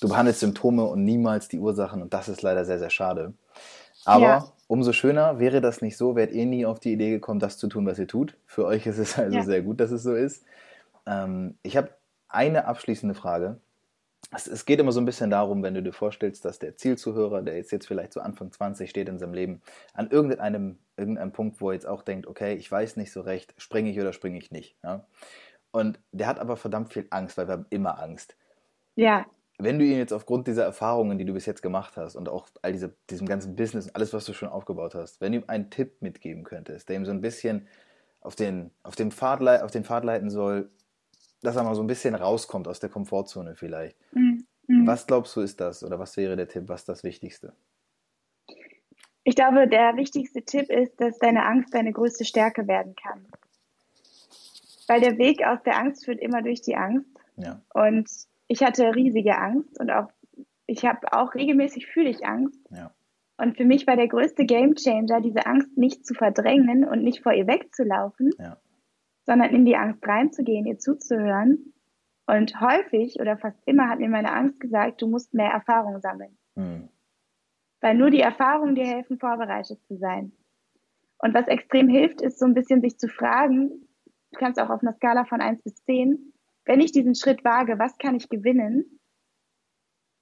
Du 0.00 0.08
behandelst 0.08 0.40
Symptome 0.40 0.84
und 0.84 1.04
niemals 1.04 1.48
die 1.48 1.58
Ursachen 1.58 2.02
und 2.02 2.14
das 2.14 2.28
ist 2.28 2.42
leider 2.42 2.64
sehr, 2.64 2.78
sehr 2.78 2.90
schade. 2.90 3.34
Aber 4.04 4.24
ja. 4.24 4.52
umso 4.68 4.92
schöner 4.92 5.38
wäre 5.38 5.60
das 5.60 5.82
nicht 5.82 5.96
so, 5.96 6.16
wärt 6.16 6.32
ihr 6.32 6.46
nie 6.46 6.64
auf 6.64 6.80
die 6.80 6.92
Idee 6.92 7.10
gekommen, 7.10 7.40
das 7.40 7.58
zu 7.58 7.68
tun, 7.68 7.86
was 7.86 7.98
ihr 7.98 8.06
tut. 8.06 8.36
Für 8.46 8.64
euch 8.64 8.86
ist 8.86 8.98
es 8.98 9.18
also 9.18 9.36
ja. 9.36 9.44
sehr 9.44 9.62
gut, 9.62 9.80
dass 9.80 9.90
es 9.90 10.02
so 10.02 10.14
ist. 10.14 10.44
Ähm, 11.06 11.58
ich 11.62 11.76
habe 11.76 11.90
eine 12.28 12.66
abschließende 12.66 13.14
Frage. 13.14 13.60
Es, 14.34 14.46
es, 14.46 14.66
geht 14.66 14.78
immer 14.80 14.92
so 14.92 15.00
ein 15.00 15.06
bisschen 15.06 15.30
darum, 15.30 15.62
wenn 15.62 15.74
du 15.74 15.82
dir 15.82 15.92
vorstellst, 15.92 16.44
dass 16.44 16.58
der 16.58 16.76
Zielzuhörer, 16.76 17.42
der 17.42 17.56
jetzt, 17.56 17.70
jetzt 17.70 17.86
vielleicht 17.86 18.12
so 18.12 18.20
Anfang 18.20 18.52
20 18.52 18.90
steht 18.90 19.08
in 19.08 19.18
seinem 19.18 19.32
Leben, 19.32 19.62
an 19.94 20.10
irgendeinem, 20.10 20.78
irgendeinem 20.96 21.32
Punkt, 21.32 21.60
wo 21.60 21.70
er 21.70 21.74
jetzt 21.74 21.86
auch 21.86 22.02
denkt, 22.02 22.26
okay, 22.26 22.54
ich 22.54 22.70
weiß 22.70 22.96
nicht 22.96 23.12
so 23.12 23.20
recht, 23.20 23.54
springe 23.56 23.90
ich 23.90 23.98
oder 23.98 24.12
springe 24.12 24.38
ich 24.38 24.50
nicht. 24.50 24.76
Ja? 24.82 25.06
Und 25.70 26.00
der 26.12 26.26
hat 26.26 26.40
aber 26.40 26.56
verdammt 26.56 26.92
viel 26.92 27.06
Angst, 27.10 27.38
weil 27.38 27.48
wir 27.48 27.52
haben 27.52 27.66
immer 27.70 28.02
Angst. 28.02 28.36
Ja. 28.96 29.24
Wenn 29.58 29.78
du 29.78 29.84
ihn 29.84 29.98
jetzt 29.98 30.12
aufgrund 30.12 30.46
dieser 30.46 30.64
Erfahrungen, 30.64 31.18
die 31.18 31.24
du 31.24 31.32
bis 31.32 31.46
jetzt 31.46 31.62
gemacht 31.62 31.96
hast 31.96 32.14
und 32.14 32.28
auch 32.28 32.48
all 32.62 32.72
diese, 32.72 32.94
diesem 33.10 33.26
ganzen 33.26 33.56
Business 33.56 33.86
und 33.86 33.96
alles, 33.96 34.12
was 34.12 34.24
du 34.24 34.32
schon 34.32 34.48
aufgebaut 34.48 34.94
hast, 34.94 35.20
wenn 35.20 35.32
du 35.32 35.38
ihm 35.38 35.44
einen 35.48 35.70
Tipp 35.70 36.00
mitgeben 36.00 36.44
könntest, 36.44 36.88
der 36.88 36.96
ihm 36.96 37.04
so 37.04 37.10
ein 37.10 37.20
bisschen 37.20 37.66
auf 38.20 38.36
den, 38.36 38.70
auf 38.84 38.94
den, 38.94 39.10
Pfad, 39.10 39.42
auf 39.62 39.70
den 39.72 39.84
Pfad 39.84 40.04
leiten 40.04 40.30
soll, 40.30 40.70
dass 41.42 41.56
er 41.56 41.64
mal 41.64 41.74
so 41.74 41.82
ein 41.82 41.88
bisschen 41.88 42.14
rauskommt 42.14 42.68
aus 42.68 42.78
der 42.78 42.90
Komfortzone 42.90 43.56
vielleicht. 43.56 43.96
Mhm. 44.12 44.46
Was 44.86 45.06
glaubst 45.06 45.34
du 45.34 45.40
ist 45.40 45.60
das 45.60 45.82
oder 45.82 45.98
was 45.98 46.16
wäre 46.16 46.36
der 46.36 46.46
Tipp, 46.46 46.64
was 46.68 46.84
das 46.84 47.02
Wichtigste? 47.02 47.52
Ich 49.24 49.34
glaube, 49.34 49.66
der 49.68 49.96
wichtigste 49.96 50.42
Tipp 50.42 50.70
ist, 50.70 51.00
dass 51.00 51.18
deine 51.18 51.44
Angst 51.44 51.74
deine 51.74 51.92
größte 51.92 52.24
Stärke 52.24 52.66
werden 52.66 52.94
kann. 52.94 53.26
Weil 54.86 55.00
der 55.00 55.18
Weg 55.18 55.44
aus 55.44 55.62
der 55.64 55.76
Angst 55.76 56.04
führt 56.04 56.20
immer 56.20 56.42
durch 56.42 56.62
die 56.62 56.76
Angst. 56.76 57.10
Ja. 57.36 57.60
Und 57.74 58.08
ich 58.48 58.62
hatte 58.62 58.94
riesige 58.94 59.38
Angst 59.38 59.78
und 59.78 59.90
auch, 59.90 60.10
ich 60.66 60.84
habe 60.84 61.12
auch 61.12 61.34
regelmäßig 61.34 61.86
fühle 61.86 62.08
ich 62.08 62.26
Angst. 62.26 62.60
Ja. 62.70 62.92
Und 63.36 63.56
für 63.56 63.64
mich 63.64 63.86
war 63.86 63.96
der 63.96 64.08
größte 64.08 64.44
Gamechanger, 64.44 65.20
diese 65.20 65.46
Angst 65.46 65.76
nicht 65.76 66.04
zu 66.04 66.14
verdrängen 66.14 66.84
und 66.84 67.04
nicht 67.04 67.22
vor 67.22 67.32
ihr 67.32 67.46
wegzulaufen, 67.46 68.32
ja. 68.38 68.56
sondern 69.26 69.54
in 69.54 69.64
die 69.64 69.76
Angst 69.76 70.06
reinzugehen, 70.06 70.66
ihr 70.66 70.78
zuzuhören. 70.78 71.72
Und 72.26 72.60
häufig 72.60 73.20
oder 73.20 73.38
fast 73.38 73.58
immer 73.64 73.88
hat 73.88 74.00
mir 74.00 74.08
meine 74.08 74.32
Angst 74.32 74.58
gesagt, 74.60 75.00
du 75.00 75.06
musst 75.06 75.34
mehr 75.34 75.50
Erfahrung 75.50 76.00
sammeln. 76.00 76.36
Mhm. 76.56 76.88
Weil 77.80 77.94
nur 77.94 78.10
die 78.10 78.20
Erfahrungen 78.20 78.74
dir 78.74 78.86
helfen, 78.86 79.18
vorbereitet 79.18 79.78
zu 79.86 79.96
sein. 79.96 80.32
Und 81.18 81.32
was 81.34 81.46
extrem 81.46 81.88
hilft, 81.88 82.20
ist 82.20 82.38
so 82.38 82.46
ein 82.46 82.54
bisschen 82.54 82.80
sich 82.80 82.98
zu 82.98 83.08
fragen, 83.08 83.88
du 84.32 84.38
kannst 84.38 84.60
auch 84.60 84.70
auf 84.70 84.82
einer 84.82 84.94
Skala 84.94 85.24
von 85.24 85.40
1 85.40 85.62
bis 85.62 85.82
10, 85.84 86.32
wenn 86.68 86.80
ich 86.80 86.92
diesen 86.92 87.14
Schritt 87.14 87.44
wage, 87.44 87.78
was 87.78 87.96
kann 87.98 88.14
ich 88.14 88.28
gewinnen? 88.28 89.00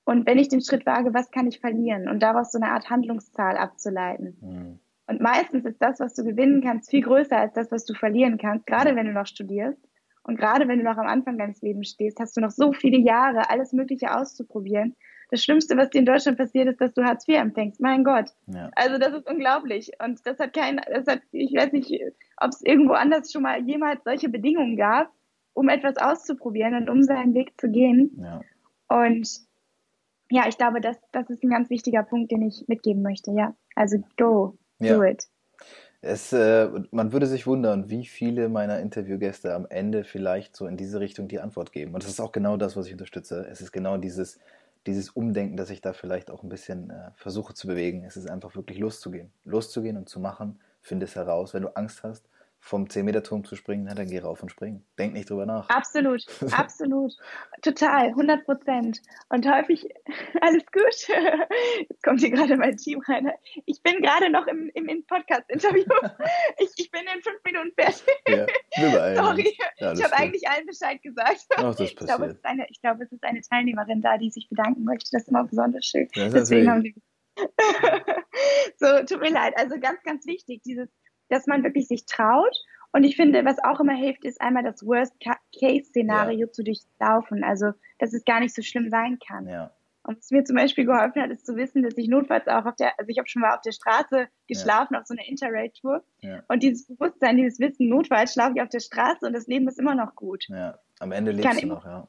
Und 0.05 0.27
wenn 0.27 0.39
ich 0.39 0.49
den 0.49 0.61
Schritt 0.61 0.87
wage, 0.87 1.13
was 1.13 1.33
kann 1.33 1.49
ich 1.49 1.59
verlieren? 1.59 2.09
Und 2.09 2.21
daraus 2.21 2.53
so 2.53 2.59
eine 2.59 2.71
Art 2.71 2.89
Handlungszahl 2.89 3.57
abzuleiten. 3.57 4.39
Mhm. 4.41 4.79
Und 5.09 5.21
meistens 5.21 5.65
ist 5.65 5.83
das, 5.83 5.99
was 5.99 6.15
du 6.15 6.25
gewinnen 6.25 6.63
kannst, 6.63 6.91
viel 6.91 7.03
größer 7.03 7.37
als 7.37 7.55
das, 7.55 7.73
was 7.73 7.85
du 7.85 7.95
verlieren 7.95 8.39
kannst, 8.39 8.67
gerade 8.67 8.95
wenn 8.95 9.07
du 9.07 9.13
noch 9.13 9.27
studierst. 9.27 9.81
Und 10.23 10.37
gerade 10.37 10.69
wenn 10.69 10.79
du 10.79 10.85
noch 10.85 10.97
am 10.97 11.07
Anfang 11.07 11.37
deines 11.37 11.63
Lebens 11.63 11.89
stehst, 11.89 12.21
hast 12.21 12.37
du 12.37 12.41
noch 12.41 12.51
so 12.51 12.73
viele 12.73 12.99
Jahre, 12.99 13.51
alles 13.51 13.73
Mögliche 13.73 14.17
auszuprobieren. 14.17 14.95
Das 15.31 15.43
Schlimmste, 15.43 15.77
was 15.77 15.91
dir 15.91 15.99
in 15.99 16.07
Deutschland 16.07 16.39
passiert, 16.39 16.69
ist, 16.69 16.81
dass 16.81 16.95
du 16.95 17.03
Hartz 17.05 17.27
IV 17.27 17.39
empfängst. 17.39 17.81
Mein 17.81 18.05
Gott. 18.05 18.31
Ja. 18.47 18.71
Also 18.77 18.99
das 18.99 19.15
ist 19.15 19.29
unglaublich. 19.29 19.91
Und 20.05 20.25
das 20.25 20.39
hat 20.39 20.53
kein, 20.53 20.81
das 20.93 21.07
hat, 21.09 21.23
ich 21.33 21.55
weiß 21.55 21.73
nicht, 21.73 21.91
ob 22.37 22.51
es 22.51 22.63
irgendwo 22.63 22.93
anders 22.93 23.33
schon 23.33 23.43
mal 23.43 23.61
jemals 23.67 24.05
solche 24.05 24.29
Bedingungen 24.29 24.77
gab, 24.77 25.13
um 25.57 25.71
etwas 25.71 25.97
auszuprobieren 25.97 26.75
und 26.75 26.91
um 26.91 27.03
seinen 27.03 27.35
Weg 27.35 27.59
zu 27.59 27.71
gehen. 27.71 28.11
Ja. 28.19 28.43
Und 28.89 29.27
ja, 30.31 30.47
ich 30.49 30.59
glaube, 30.59 30.81
das, 30.81 30.99
das 31.13 31.31
ist 31.31 31.43
ein 31.43 31.51
ganz 31.51 31.71
wichtiger 31.71 32.03
Punkt, 32.03 32.31
den 32.31 32.43
ich 32.43 32.65
mitgeben 32.69 33.03
möchte. 33.03 33.33
Ja, 33.33 33.55
also 33.75 33.99
go, 34.19 34.59
do 34.79 35.03
it. 35.03 35.27
Es, 36.03 36.33
äh, 36.33 36.69
man 36.91 37.13
würde 37.13 37.27
sich 37.27 37.47
wundern, 37.47 37.89
wie 37.89 38.05
viele 38.05 38.51
meiner 38.51 38.81
Interviewgäste 38.81 39.55
am 39.55 39.67
Ende 39.67 40.05
vielleicht 40.05 40.55
so 40.55 40.67
in 40.67 40.77
diese 40.77 41.01
Richtung 41.01 41.27
die 41.27 41.41
Antwort 41.41 41.73
geben. 41.73 41.95
Und 41.95 42.03
das 42.03 42.11
ist 42.11 42.21
auch 42.21 42.33
genau 42.33 42.59
das, 42.59 42.77
was 42.77 42.87
ich 42.87 42.93
unterstütze. 42.93 43.47
Es 43.51 43.63
ist 43.63 43.73
genau 43.73 43.97
dieses, 43.97 44.39
dieses 44.87 45.09
Umdenken, 45.09 45.57
das 45.57 45.71
ich 45.71 45.81
da 45.81 45.95
vielleicht 45.95 46.31
auch 46.31 46.43
ein 46.43 46.51
bisschen 46.51 46.91
äh, 46.91 47.11
versuche 47.15 47.55
zu 47.55 47.67
bewegen. 47.67 48.05
Es 48.05 48.19
ist 48.19 48.29
einfach 48.29 48.55
wirklich 48.55 48.79
loszugehen. 48.79 49.33
Loszugehen 49.45 49.97
und 49.97 50.09
zu 50.09 50.21
machen. 50.21 50.61
Finde 50.83 51.07
es 51.07 51.17
heraus. 51.17 51.55
Wenn 51.55 51.63
du 51.63 51.75
Angst 51.75 52.03
hast, 52.03 52.29
vom 52.67 52.87
10-Meter-Turm 52.87 53.45
zu 53.45 53.55
springen, 53.55 53.85
na, 53.85 53.95
dann 53.95 54.09
geh 54.09 54.19
rauf 54.19 54.43
und 54.43 54.51
spring. 54.51 54.85
Denk 54.99 55.13
nicht 55.13 55.31
drüber 55.31 55.47
nach. 55.47 55.69
Absolut, 55.69 56.27
absolut. 56.51 57.13
Total, 57.63 58.09
100 58.09 58.45
Prozent. 58.45 59.01
Und 59.29 59.49
häufig, 59.49 59.89
alles 60.41 60.65
gut. 60.73 61.09
Jetzt 61.89 62.03
kommt 62.03 62.21
hier 62.21 62.31
gerade 62.31 62.57
mein 62.57 62.77
Team 62.77 63.01
rein. 63.07 63.31
Ich 63.67 63.83
bin 63.83 64.03
gerade 64.03 64.31
noch 64.31 64.49
im, 64.49 64.69
im, 64.75 64.89
im 64.89 65.07
Podcast-Interview. 65.07 65.85
Ich, 66.59 66.71
ich 66.77 66.91
bin 66.91 67.03
in 67.03 67.23
fünf 67.23 67.39
Minuten 67.45 67.73
fertig. 67.79 68.03
Ja, 68.77 69.15
Sorry. 69.15 69.57
Ja, 69.79 69.93
ich 69.93 70.03
habe 70.03 70.17
eigentlich 70.17 70.49
allen 70.49 70.67
Bescheid 70.67 71.01
gesagt. 71.03 71.47
Ach, 71.57 71.75
das 71.75 71.81
ich, 71.81 71.97
glaube, 71.97 72.27
es 72.27 72.33
ist 72.35 72.45
eine, 72.45 72.67
ich 72.69 72.81
glaube, 72.81 73.05
es 73.05 73.13
ist 73.13 73.23
eine 73.23 73.43
Teilnehmerin 73.43 74.03
da, 74.03 74.19
die 74.19 74.31
sich 74.31 74.49
bedanken 74.49 74.83
möchte. 74.83 75.11
Das 75.13 75.23
ist 75.23 75.29
immer 75.29 75.45
besonders 75.45 75.85
schön. 75.85 76.09
Ja, 76.15 76.29
Deswegen 76.31 76.69
haben 76.69 76.83
sie 76.83 76.95
so, 78.79 78.87
tut 79.05 79.21
mir 79.21 79.31
leid. 79.31 79.55
Also 79.57 79.79
ganz, 79.79 80.03
ganz 80.03 80.27
wichtig, 80.27 80.63
dieses, 80.63 80.89
dass 81.29 81.47
man 81.47 81.63
wirklich 81.63 81.89
sich 81.89 82.07
traut. 82.07 82.57
Und 82.93 83.05
ich 83.05 83.17
finde, 83.17 83.45
was 83.45 83.63
auch 83.63 83.81
immer 83.81 83.95
hilft, 83.95 84.25
ist 84.25 84.41
einmal 84.41 84.63
das 84.63 84.85
Worst-Case-Szenario 84.85 86.47
ja. 86.47 86.53
zu 86.53 86.63
durchlaufen. 86.63 87.45
Also, 87.45 87.73
dass 87.99 88.15
es 88.15 88.25
gar 88.25 88.41
nicht 88.41 88.55
so 88.55 88.63
schlimm 88.63 88.89
sein 88.89 89.19
kann. 89.19 89.47
Ja. 89.49 89.73
Und 90.07 90.19
was 90.19 90.31
mir 90.31 90.45
zum 90.45 90.55
Beispiel 90.55 90.87
geholfen 90.87 91.21
hat, 91.21 91.31
ist 91.31 91.45
zu 91.45 91.57
wissen, 91.57 91.83
dass 91.83 91.99
ich 91.99 92.07
notfalls 92.07 92.47
auch 92.47 92.65
auf 92.65 92.77
der, 92.77 92.97
also 92.97 93.09
ich 93.09 93.19
habe 93.19 93.29
schon 93.29 93.43
mal 93.43 93.55
auf 93.55 93.61
der 93.63 93.73
Straße 93.73 94.29
geschlafen, 94.47 94.95
ja. 94.95 95.01
auf 95.01 95.07
so 95.07 95.15
einer 95.15 95.27
Interrail-Tour. 95.27 96.05
Ja. 96.21 96.45
Und 96.47 96.63
dieses 96.63 96.87
Bewusstsein, 96.87 97.37
dieses 97.37 97.59
Wissen, 97.59 97.89
notfalls 97.89 98.33
schlafe 98.33 98.53
ich 98.55 98.63
auf 98.63 98.69
der 98.69 98.79
Straße 98.79 99.27
und 99.27 99.33
das 99.33 99.49
Leben 99.49 99.67
ist 99.67 99.81
immer 99.81 99.97
noch 99.97 100.15
gut. 100.15 100.45
Ja, 100.49 100.79
am 101.01 101.11
Ende 101.11 101.33
lebst 101.33 101.61
du 101.61 101.67
noch, 101.67 101.85
ja. 101.85 102.07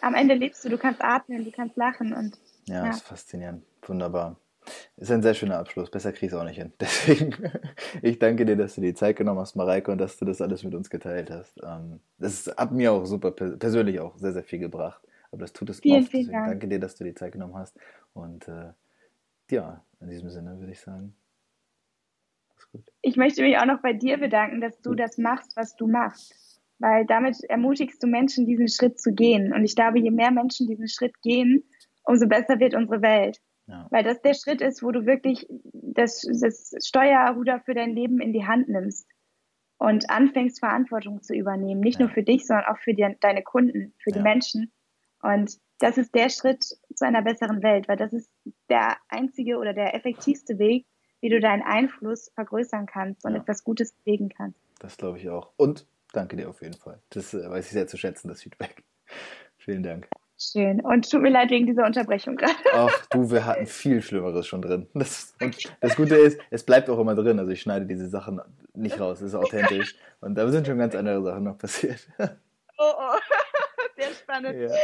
Am 0.00 0.14
Ende 0.14 0.34
lebst 0.34 0.64
du, 0.64 0.68
du 0.70 0.76
kannst 0.76 1.02
atmen, 1.02 1.44
du 1.44 1.52
kannst 1.52 1.76
lachen 1.76 2.12
und. 2.12 2.36
Ja, 2.66 2.74
ja. 2.74 2.86
das 2.86 2.96
ist 2.96 3.06
faszinierend. 3.06 3.64
Wunderbar. 3.82 4.36
Ist 4.96 5.10
ein 5.10 5.22
sehr 5.22 5.34
schöner 5.34 5.58
Abschluss. 5.58 5.90
Besser 5.90 6.12
kriegst 6.12 6.34
du 6.34 6.38
auch 6.38 6.44
nicht 6.44 6.58
hin. 6.58 6.72
Deswegen, 6.80 7.34
ich 8.02 8.18
danke 8.18 8.44
dir, 8.44 8.56
dass 8.56 8.74
du 8.74 8.80
die 8.80 8.94
Zeit 8.94 9.16
genommen 9.16 9.40
hast, 9.40 9.56
Mareike, 9.56 9.90
und 9.90 9.98
dass 9.98 10.16
du 10.16 10.24
das 10.24 10.40
alles 10.40 10.62
mit 10.62 10.74
uns 10.74 10.90
geteilt 10.90 11.30
hast. 11.30 11.60
Ähm, 11.62 12.00
das 12.18 12.46
hat 12.56 12.72
mir 12.72 12.92
auch 12.92 13.04
super 13.04 13.30
persönlich 13.30 14.00
auch 14.00 14.16
sehr, 14.18 14.32
sehr 14.32 14.44
viel 14.44 14.58
gebracht. 14.58 15.02
Aber 15.32 15.42
das 15.42 15.52
tut 15.52 15.70
es 15.70 15.80
vielen, 15.80 16.02
oft. 16.02 16.12
Deswegen 16.12 16.32
danke 16.32 16.68
dir, 16.68 16.80
dass 16.80 16.96
du 16.96 17.04
die 17.04 17.14
Zeit 17.14 17.32
genommen 17.32 17.56
hast. 17.56 17.78
Und 18.12 18.48
äh, 18.48 18.72
ja, 19.50 19.84
in 20.00 20.10
diesem 20.10 20.30
Sinne 20.30 20.58
würde 20.58 20.72
ich 20.72 20.80
sagen. 20.80 21.14
Ich 23.00 23.16
möchte 23.16 23.42
mich 23.42 23.56
auch 23.58 23.66
noch 23.66 23.80
bei 23.80 23.92
dir 23.92 24.18
bedanken, 24.18 24.60
dass 24.60 24.80
du 24.80 24.94
das 24.94 25.18
machst, 25.18 25.56
was 25.56 25.76
du 25.76 25.86
machst. 25.86 26.60
Weil 26.78 27.04
damit 27.06 27.42
ermutigst 27.44 28.02
du 28.02 28.06
Menschen, 28.06 28.46
diesen 28.46 28.68
Schritt 28.68 29.00
zu 29.00 29.12
gehen. 29.12 29.52
Und 29.52 29.64
ich 29.64 29.74
glaube, 29.74 29.98
je 30.00 30.10
mehr 30.10 30.30
Menschen 30.30 30.66
diesen 30.66 30.88
Schritt 30.88 31.20
gehen, 31.22 31.64
umso 32.04 32.26
besser 32.26 32.58
wird 32.58 32.74
unsere 32.74 33.02
Welt. 33.02 33.38
Ja. 33.70 33.86
Weil 33.90 34.04
das 34.04 34.20
der 34.22 34.34
Schritt 34.34 34.60
ist, 34.60 34.82
wo 34.82 34.90
du 34.90 35.06
wirklich 35.06 35.46
das, 35.72 36.22
das 36.22 36.74
Steuerruder 36.84 37.60
für 37.60 37.74
dein 37.74 37.94
Leben 37.94 38.20
in 38.20 38.32
die 38.32 38.46
Hand 38.46 38.68
nimmst 38.68 39.06
und 39.78 40.10
anfängst, 40.10 40.60
Verantwortung 40.60 41.22
zu 41.22 41.34
übernehmen. 41.34 41.80
Nicht 41.80 41.98
ja. 41.98 42.06
nur 42.06 42.14
für 42.14 42.22
dich, 42.22 42.46
sondern 42.46 42.66
auch 42.66 42.78
für 42.78 42.94
die, 42.94 43.16
deine 43.20 43.42
Kunden, 43.42 43.94
für 43.98 44.10
ja. 44.10 44.16
die 44.16 44.22
Menschen. 44.22 44.72
Und 45.22 45.58
das 45.78 45.98
ist 45.98 46.14
der 46.14 46.28
Schritt 46.28 46.62
zu 46.62 47.06
einer 47.06 47.22
besseren 47.22 47.62
Welt, 47.62 47.88
weil 47.88 47.96
das 47.96 48.12
ist 48.12 48.30
der 48.68 48.96
einzige 49.08 49.56
oder 49.56 49.72
der 49.72 49.94
effektivste 49.94 50.58
Weg, 50.58 50.86
wie 51.20 51.28
du 51.28 51.40
deinen 51.40 51.62
Einfluss 51.62 52.30
vergrößern 52.34 52.86
kannst 52.86 53.24
und 53.24 53.34
etwas 53.34 53.64
Gutes 53.64 53.92
bewegen 53.92 54.28
kannst. 54.28 54.58
Das 54.78 54.96
glaube 54.96 55.18
ich 55.18 55.28
auch. 55.28 55.52
Und 55.56 55.86
danke 56.12 56.36
dir 56.36 56.48
auf 56.48 56.62
jeden 56.62 56.76
Fall. 56.76 57.00
Das 57.10 57.34
äh, 57.34 57.48
weiß 57.48 57.66
ich 57.66 57.72
sehr 57.72 57.86
zu 57.86 57.96
schätzen, 57.96 58.28
das 58.28 58.42
Feedback. 58.42 58.82
Vielen 59.58 59.82
Dank. 59.82 60.08
Schön. 60.42 60.80
Und 60.80 61.10
tut 61.10 61.20
mir 61.20 61.28
leid 61.28 61.50
wegen 61.50 61.66
dieser 61.66 61.84
Unterbrechung 61.84 62.36
gerade. 62.36 62.54
Ach 62.72 63.06
du, 63.10 63.30
wir 63.30 63.44
hatten 63.44 63.66
viel 63.66 64.00
Schlimmeres 64.00 64.46
schon 64.46 64.62
drin. 64.62 64.88
Das, 64.94 65.34
und 65.40 65.70
das 65.80 65.96
Gute 65.96 66.16
ist, 66.16 66.40
es 66.48 66.64
bleibt 66.64 66.88
auch 66.88 66.98
immer 66.98 67.14
drin. 67.14 67.38
Also 67.38 67.50
ich 67.50 67.60
schneide 67.60 67.84
diese 67.84 68.08
Sachen 68.08 68.40
nicht 68.74 68.98
raus. 68.98 69.20
Es 69.20 69.28
ist 69.28 69.34
authentisch. 69.34 69.96
Und 70.20 70.36
da 70.36 70.48
sind 70.48 70.66
schon 70.66 70.78
ganz 70.78 70.94
andere 70.94 71.22
Sachen 71.22 71.44
noch 71.44 71.58
passiert. 71.58 72.08
Oh, 72.18 72.24
oh. 72.78 73.18
Sehr 73.96 74.12
spannend. 74.14 74.58
Ja. 74.58 74.74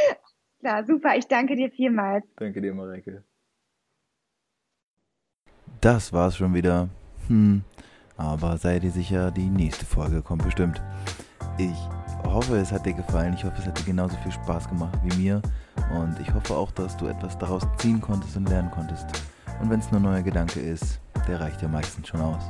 Klar, 0.59 0.85
super. 0.85 1.15
Ich 1.17 1.27
danke 1.27 1.55
dir 1.55 1.71
vielmals. 1.71 2.23
Danke 2.35 2.61
dir, 2.61 2.75
Mareike. 2.75 3.23
Das 5.81 6.13
war's 6.13 6.37
schon 6.37 6.53
wieder. 6.53 6.89
Hm. 7.27 7.63
Aber 8.15 8.57
sei 8.57 8.77
dir 8.77 8.91
sicher, 8.91 9.31
die 9.31 9.49
nächste 9.49 9.85
Folge 9.85 10.21
kommt 10.21 10.43
bestimmt. 10.43 10.81
Ich 11.57 11.96
hoffe, 12.31 12.57
es 12.57 12.71
hat 12.71 12.85
dir 12.85 12.93
gefallen. 12.93 13.33
Ich 13.33 13.43
hoffe, 13.43 13.55
es 13.59 13.67
hat 13.67 13.79
dir 13.79 13.85
genauso 13.85 14.15
viel 14.17 14.31
Spaß 14.31 14.69
gemacht 14.69 14.97
wie 15.03 15.15
mir. 15.17 15.41
Und 15.95 16.19
ich 16.19 16.33
hoffe 16.33 16.55
auch, 16.55 16.71
dass 16.71 16.97
du 16.97 17.07
etwas 17.07 17.37
daraus 17.37 17.63
ziehen 17.77 18.01
konntest 18.01 18.35
und 18.37 18.49
lernen 18.49 18.71
konntest. 18.71 19.05
Und 19.61 19.69
wenn 19.69 19.79
es 19.79 19.91
nur 19.91 19.99
ein 19.99 20.03
neuer 20.03 20.21
Gedanke 20.21 20.59
ist, 20.59 20.99
der 21.27 21.39
reicht 21.39 21.61
ja 21.61 21.67
meistens 21.67 22.07
schon 22.07 22.21
aus. 22.21 22.43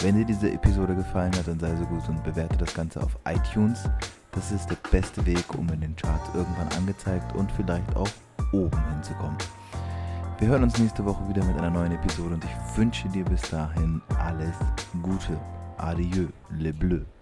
Wenn 0.00 0.16
dir 0.16 0.24
diese 0.24 0.50
Episode 0.50 0.94
gefallen 0.94 1.34
hat, 1.36 1.48
dann 1.48 1.58
sei 1.58 1.74
so 1.76 1.84
gut 1.86 2.08
und 2.08 2.22
bewerte 2.22 2.56
das 2.56 2.72
Ganze 2.74 3.02
auf 3.02 3.16
iTunes. 3.26 3.84
Das 4.32 4.52
ist 4.52 4.70
der 4.70 4.76
beste 4.90 5.24
Weg, 5.26 5.44
um 5.56 5.68
in 5.70 5.80
den 5.80 5.96
Charts 5.96 6.30
irgendwann 6.34 6.68
angezeigt 6.76 7.34
und 7.34 7.50
vielleicht 7.52 7.96
auch 7.96 8.08
oben 8.52 8.78
hinzukommen. 8.94 9.36
Wir 10.38 10.48
hören 10.48 10.62
uns 10.62 10.78
nächste 10.78 11.04
Woche 11.04 11.28
wieder 11.28 11.44
mit 11.44 11.58
einer 11.58 11.70
neuen 11.70 11.92
Episode 11.92 12.34
und 12.34 12.44
ich 12.44 12.76
wünsche 12.76 13.08
dir 13.08 13.24
bis 13.24 13.42
dahin 13.42 14.00
alles 14.24 14.54
Gute. 15.02 15.36
Adieu, 15.78 16.28
le 16.50 16.72
bleu. 16.72 17.17